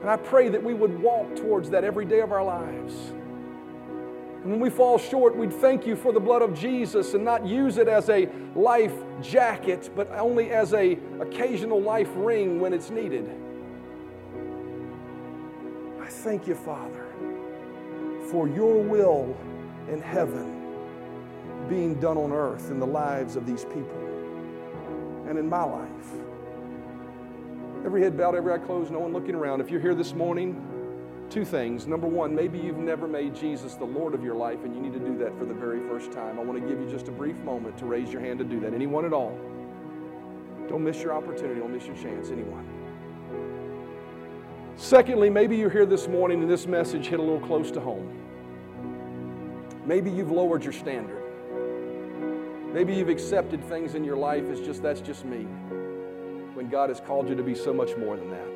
And 0.00 0.08
I 0.08 0.16
pray 0.16 0.48
that 0.48 0.62
we 0.62 0.74
would 0.74 1.00
walk 1.00 1.34
towards 1.36 1.70
that 1.70 1.84
every 1.84 2.04
day 2.04 2.20
of 2.20 2.32
our 2.32 2.44
lives. 2.44 2.94
And 4.42 4.52
when 4.52 4.60
we 4.60 4.70
fall 4.70 4.98
short, 4.98 5.36
we'd 5.36 5.52
thank 5.52 5.86
you 5.86 5.96
for 5.96 6.12
the 6.12 6.20
blood 6.20 6.42
of 6.42 6.54
Jesus 6.54 7.14
and 7.14 7.24
not 7.24 7.44
use 7.44 7.76
it 7.76 7.88
as 7.88 8.08
a 8.08 8.28
life 8.54 8.94
jacket, 9.20 9.90
but 9.96 10.10
only 10.12 10.50
as 10.50 10.72
a 10.74 10.96
occasional 11.20 11.82
life 11.82 12.08
ring 12.14 12.60
when 12.60 12.72
it's 12.72 12.90
needed. 12.90 13.28
I 16.00 16.06
thank 16.06 16.46
you, 16.46 16.54
Father, 16.54 17.06
for 18.30 18.48
your 18.48 18.80
will 18.80 19.36
in 19.90 20.00
heaven 20.00 20.54
being 21.68 21.98
done 22.00 22.16
on 22.16 22.32
earth 22.32 22.70
in 22.70 22.78
the 22.78 22.86
lives 22.86 23.36
of 23.36 23.44
these 23.44 23.64
people 23.64 23.98
and 25.28 25.38
in 25.38 25.48
my 25.48 25.64
life. 25.64 26.27
Every 27.88 28.02
head 28.02 28.18
bowed, 28.18 28.34
every 28.34 28.52
eye 28.52 28.58
closed, 28.58 28.92
no 28.92 28.98
one 28.98 29.14
looking 29.14 29.34
around. 29.34 29.62
If 29.62 29.70
you're 29.70 29.80
here 29.80 29.94
this 29.94 30.12
morning, 30.12 30.62
two 31.30 31.42
things. 31.42 31.86
Number 31.86 32.06
one, 32.06 32.34
maybe 32.34 32.58
you've 32.58 32.76
never 32.76 33.08
made 33.08 33.34
Jesus 33.34 33.76
the 33.76 33.86
Lord 33.86 34.12
of 34.12 34.22
your 34.22 34.34
life 34.34 34.62
and 34.62 34.74
you 34.74 34.82
need 34.82 34.92
to 34.92 34.98
do 34.98 35.16
that 35.16 35.34
for 35.38 35.46
the 35.46 35.54
very 35.54 35.80
first 35.88 36.12
time. 36.12 36.38
I 36.38 36.42
want 36.42 36.60
to 36.60 36.68
give 36.68 36.78
you 36.78 36.90
just 36.90 37.08
a 37.08 37.10
brief 37.10 37.36
moment 37.36 37.78
to 37.78 37.86
raise 37.86 38.12
your 38.12 38.20
hand 38.20 38.40
to 38.40 38.44
do 38.44 38.60
that. 38.60 38.74
Anyone 38.74 39.06
at 39.06 39.14
all? 39.14 39.30
Don't 40.68 40.84
miss 40.84 41.02
your 41.02 41.14
opportunity, 41.14 41.60
don't 41.60 41.72
miss 41.72 41.86
your 41.86 41.96
chance. 41.96 42.28
Anyone? 42.28 42.68
Secondly, 44.76 45.30
maybe 45.30 45.56
you're 45.56 45.70
here 45.70 45.86
this 45.86 46.08
morning 46.08 46.42
and 46.42 46.50
this 46.50 46.66
message 46.66 47.06
hit 47.06 47.18
a 47.18 47.22
little 47.22 47.40
close 47.40 47.70
to 47.70 47.80
home. 47.80 48.06
Maybe 49.86 50.10
you've 50.10 50.30
lowered 50.30 50.62
your 50.62 50.74
standard. 50.74 51.22
Maybe 52.70 52.94
you've 52.94 53.08
accepted 53.08 53.64
things 53.64 53.94
in 53.94 54.04
your 54.04 54.18
life 54.18 54.44
as 54.50 54.60
just 54.60 54.82
that's 54.82 55.00
just 55.00 55.24
me. 55.24 55.46
God 56.70 56.88
has 56.88 57.00
called 57.00 57.28
you 57.28 57.34
to 57.34 57.42
be 57.42 57.54
so 57.54 57.72
much 57.72 57.96
more 57.96 58.16
than 58.16 58.30
that. 58.30 58.48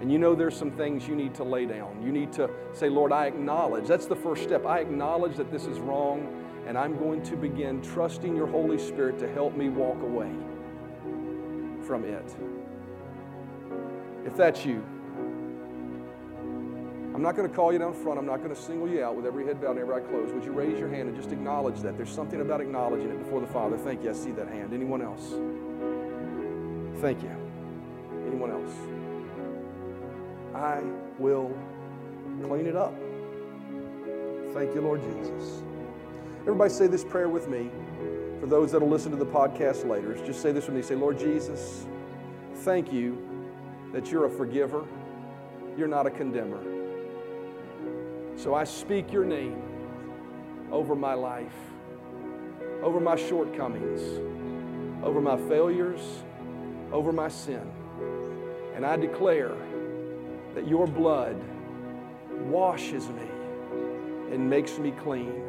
And 0.00 0.12
you 0.12 0.18
know 0.18 0.34
there's 0.34 0.56
some 0.56 0.70
things 0.70 1.08
you 1.08 1.16
need 1.16 1.34
to 1.34 1.44
lay 1.44 1.66
down. 1.66 2.00
You 2.02 2.12
need 2.12 2.32
to 2.34 2.48
say, 2.72 2.88
Lord, 2.88 3.12
I 3.12 3.26
acknowledge. 3.26 3.86
That's 3.86 4.06
the 4.06 4.16
first 4.16 4.44
step. 4.44 4.64
I 4.64 4.78
acknowledge 4.78 5.36
that 5.36 5.50
this 5.50 5.66
is 5.66 5.80
wrong, 5.80 6.44
and 6.66 6.78
I'm 6.78 6.96
going 6.98 7.22
to 7.24 7.36
begin 7.36 7.82
trusting 7.82 8.36
your 8.36 8.46
Holy 8.46 8.78
Spirit 8.78 9.18
to 9.18 9.32
help 9.32 9.56
me 9.56 9.68
walk 9.68 10.00
away 10.02 10.30
from 11.84 12.04
it. 12.04 12.36
If 14.24 14.36
that's 14.36 14.64
you, 14.64 14.84
I'm 17.18 17.22
not 17.22 17.34
going 17.34 17.50
to 17.50 17.56
call 17.56 17.72
you 17.72 17.80
down 17.80 17.94
front. 17.94 18.16
I'm 18.16 18.26
not 18.26 18.36
going 18.36 18.54
to 18.54 18.60
single 18.60 18.88
you 18.88 19.02
out 19.02 19.16
with 19.16 19.26
every 19.26 19.44
head 19.44 19.60
bowed 19.60 19.72
and 19.72 19.80
every 19.80 19.96
eye 19.96 20.06
closed. 20.06 20.32
Would 20.32 20.44
you 20.44 20.52
raise 20.52 20.78
your 20.78 20.88
hand 20.88 21.08
and 21.08 21.16
just 21.16 21.32
acknowledge 21.32 21.80
that? 21.80 21.96
There's 21.96 22.12
something 22.12 22.40
about 22.40 22.60
acknowledging 22.60 23.10
it 23.10 23.18
before 23.18 23.40
the 23.40 23.48
Father. 23.48 23.76
Thank 23.76 24.04
you. 24.04 24.10
I 24.10 24.12
see 24.12 24.30
that 24.32 24.46
hand. 24.46 24.72
Anyone 24.72 25.02
else? 25.02 25.32
Thank 27.00 27.22
you. 27.22 27.30
Anyone 28.26 28.50
else? 28.50 28.72
I 30.54 30.82
will 31.18 31.56
clean 32.42 32.66
it 32.66 32.74
up. 32.74 32.92
Thank 34.52 34.74
you, 34.74 34.80
Lord 34.80 35.00
Jesus. 35.02 35.62
Everybody 36.40 36.70
say 36.70 36.88
this 36.88 37.04
prayer 37.04 37.28
with 37.28 37.48
me. 37.48 37.70
For 38.40 38.46
those 38.46 38.72
that 38.72 38.80
will 38.80 38.88
listen 38.88 39.10
to 39.12 39.16
the 39.16 39.26
podcast 39.26 39.88
later, 39.88 40.14
just 40.24 40.42
say 40.42 40.50
this 40.50 40.66
with 40.66 40.74
me. 40.74 40.82
Say, 40.82 40.94
Lord 40.96 41.18
Jesus, 41.18 41.86
thank 42.56 42.92
you 42.92 43.16
that 43.92 44.10
you're 44.10 44.26
a 44.26 44.30
forgiver. 44.30 44.84
You're 45.76 45.88
not 45.88 46.06
a 46.06 46.10
condemner. 46.10 46.60
So 48.36 48.54
I 48.54 48.64
speak 48.64 49.12
your 49.12 49.24
name 49.24 49.62
over 50.72 50.96
my 50.96 51.14
life, 51.14 51.54
over 52.82 52.98
my 52.98 53.16
shortcomings, 53.16 54.02
over 55.04 55.20
my 55.20 55.36
failures, 55.48 56.00
over 56.92 57.12
my 57.12 57.28
sin. 57.28 57.70
And 58.74 58.84
I 58.86 58.96
declare 58.96 59.54
that 60.54 60.66
your 60.68 60.86
blood 60.86 61.36
washes 62.30 63.08
me 63.08 63.28
and 64.32 64.48
makes 64.48 64.78
me 64.78 64.92
clean 64.92 65.42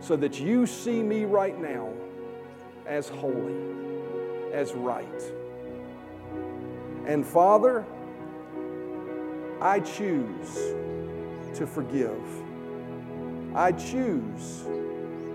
so 0.00 0.16
that 0.16 0.40
you 0.40 0.66
see 0.66 1.02
me 1.02 1.24
right 1.24 1.58
now 1.60 1.92
as 2.86 3.08
holy, 3.08 3.54
as 4.52 4.72
right. 4.72 5.22
And 7.06 7.26
Father, 7.26 7.84
I 9.60 9.80
choose 9.80 10.54
to 11.54 11.66
forgive. 11.66 12.20
I 13.54 13.72
choose 13.72 14.64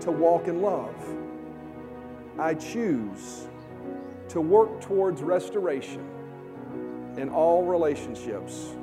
to 0.00 0.10
walk 0.10 0.46
in 0.48 0.62
love. 0.62 0.94
I 2.38 2.54
choose 2.54 3.48
to 4.32 4.40
work 4.40 4.80
towards 4.80 5.22
restoration 5.22 6.08
in 7.18 7.28
all 7.28 7.64
relationships 7.64 8.74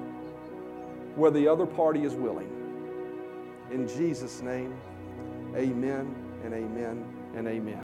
where 1.16 1.32
the 1.32 1.48
other 1.48 1.66
party 1.66 2.04
is 2.04 2.14
willing. 2.14 2.50
In 3.72 3.88
Jesus' 3.88 4.42
name, 4.42 4.80
amen 5.56 6.16
and 6.44 6.54
amen 6.54 7.04
and 7.36 7.48
amen. 7.48 7.82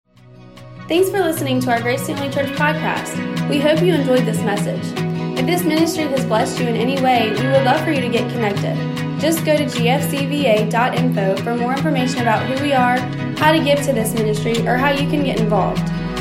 Thanks 0.87 1.09
for 1.09 1.19
listening 1.19 1.59
to 1.61 1.71
our 1.71 1.81
Grace 1.81 2.05
Family 2.05 2.29
Church 2.31 2.51
podcast. 2.55 3.49
We 3.49 3.59
hope 3.59 3.81
you 3.81 3.95
enjoyed 3.95 4.25
this 4.25 4.41
message. 4.41 4.85
If 5.39 5.47
this 5.47 5.63
ministry 5.63 6.03
has 6.03 6.23
blessed 6.25 6.59
you 6.59 6.67
in 6.67 6.75
any 6.75 7.01
way, 7.01 7.31
we 7.31 7.47
would 7.47 7.63
love 7.63 7.83
for 7.83 7.91
you 7.91 8.01
to 8.01 8.09
get 8.09 8.31
connected. 8.31 8.75
Just 9.19 9.43
go 9.43 9.57
to 9.57 9.65
gfcva.info 9.65 11.37
for 11.37 11.55
more 11.55 11.71
information 11.71 12.21
about 12.21 12.45
who 12.45 12.63
we 12.63 12.73
are, 12.73 12.97
how 13.37 13.51
to 13.51 13.63
give 13.63 13.81
to 13.85 13.93
this 13.93 14.13
ministry, 14.13 14.67
or 14.67 14.77
how 14.77 14.91
you 14.91 15.09
can 15.09 15.23
get 15.23 15.39
involved. 15.39 15.94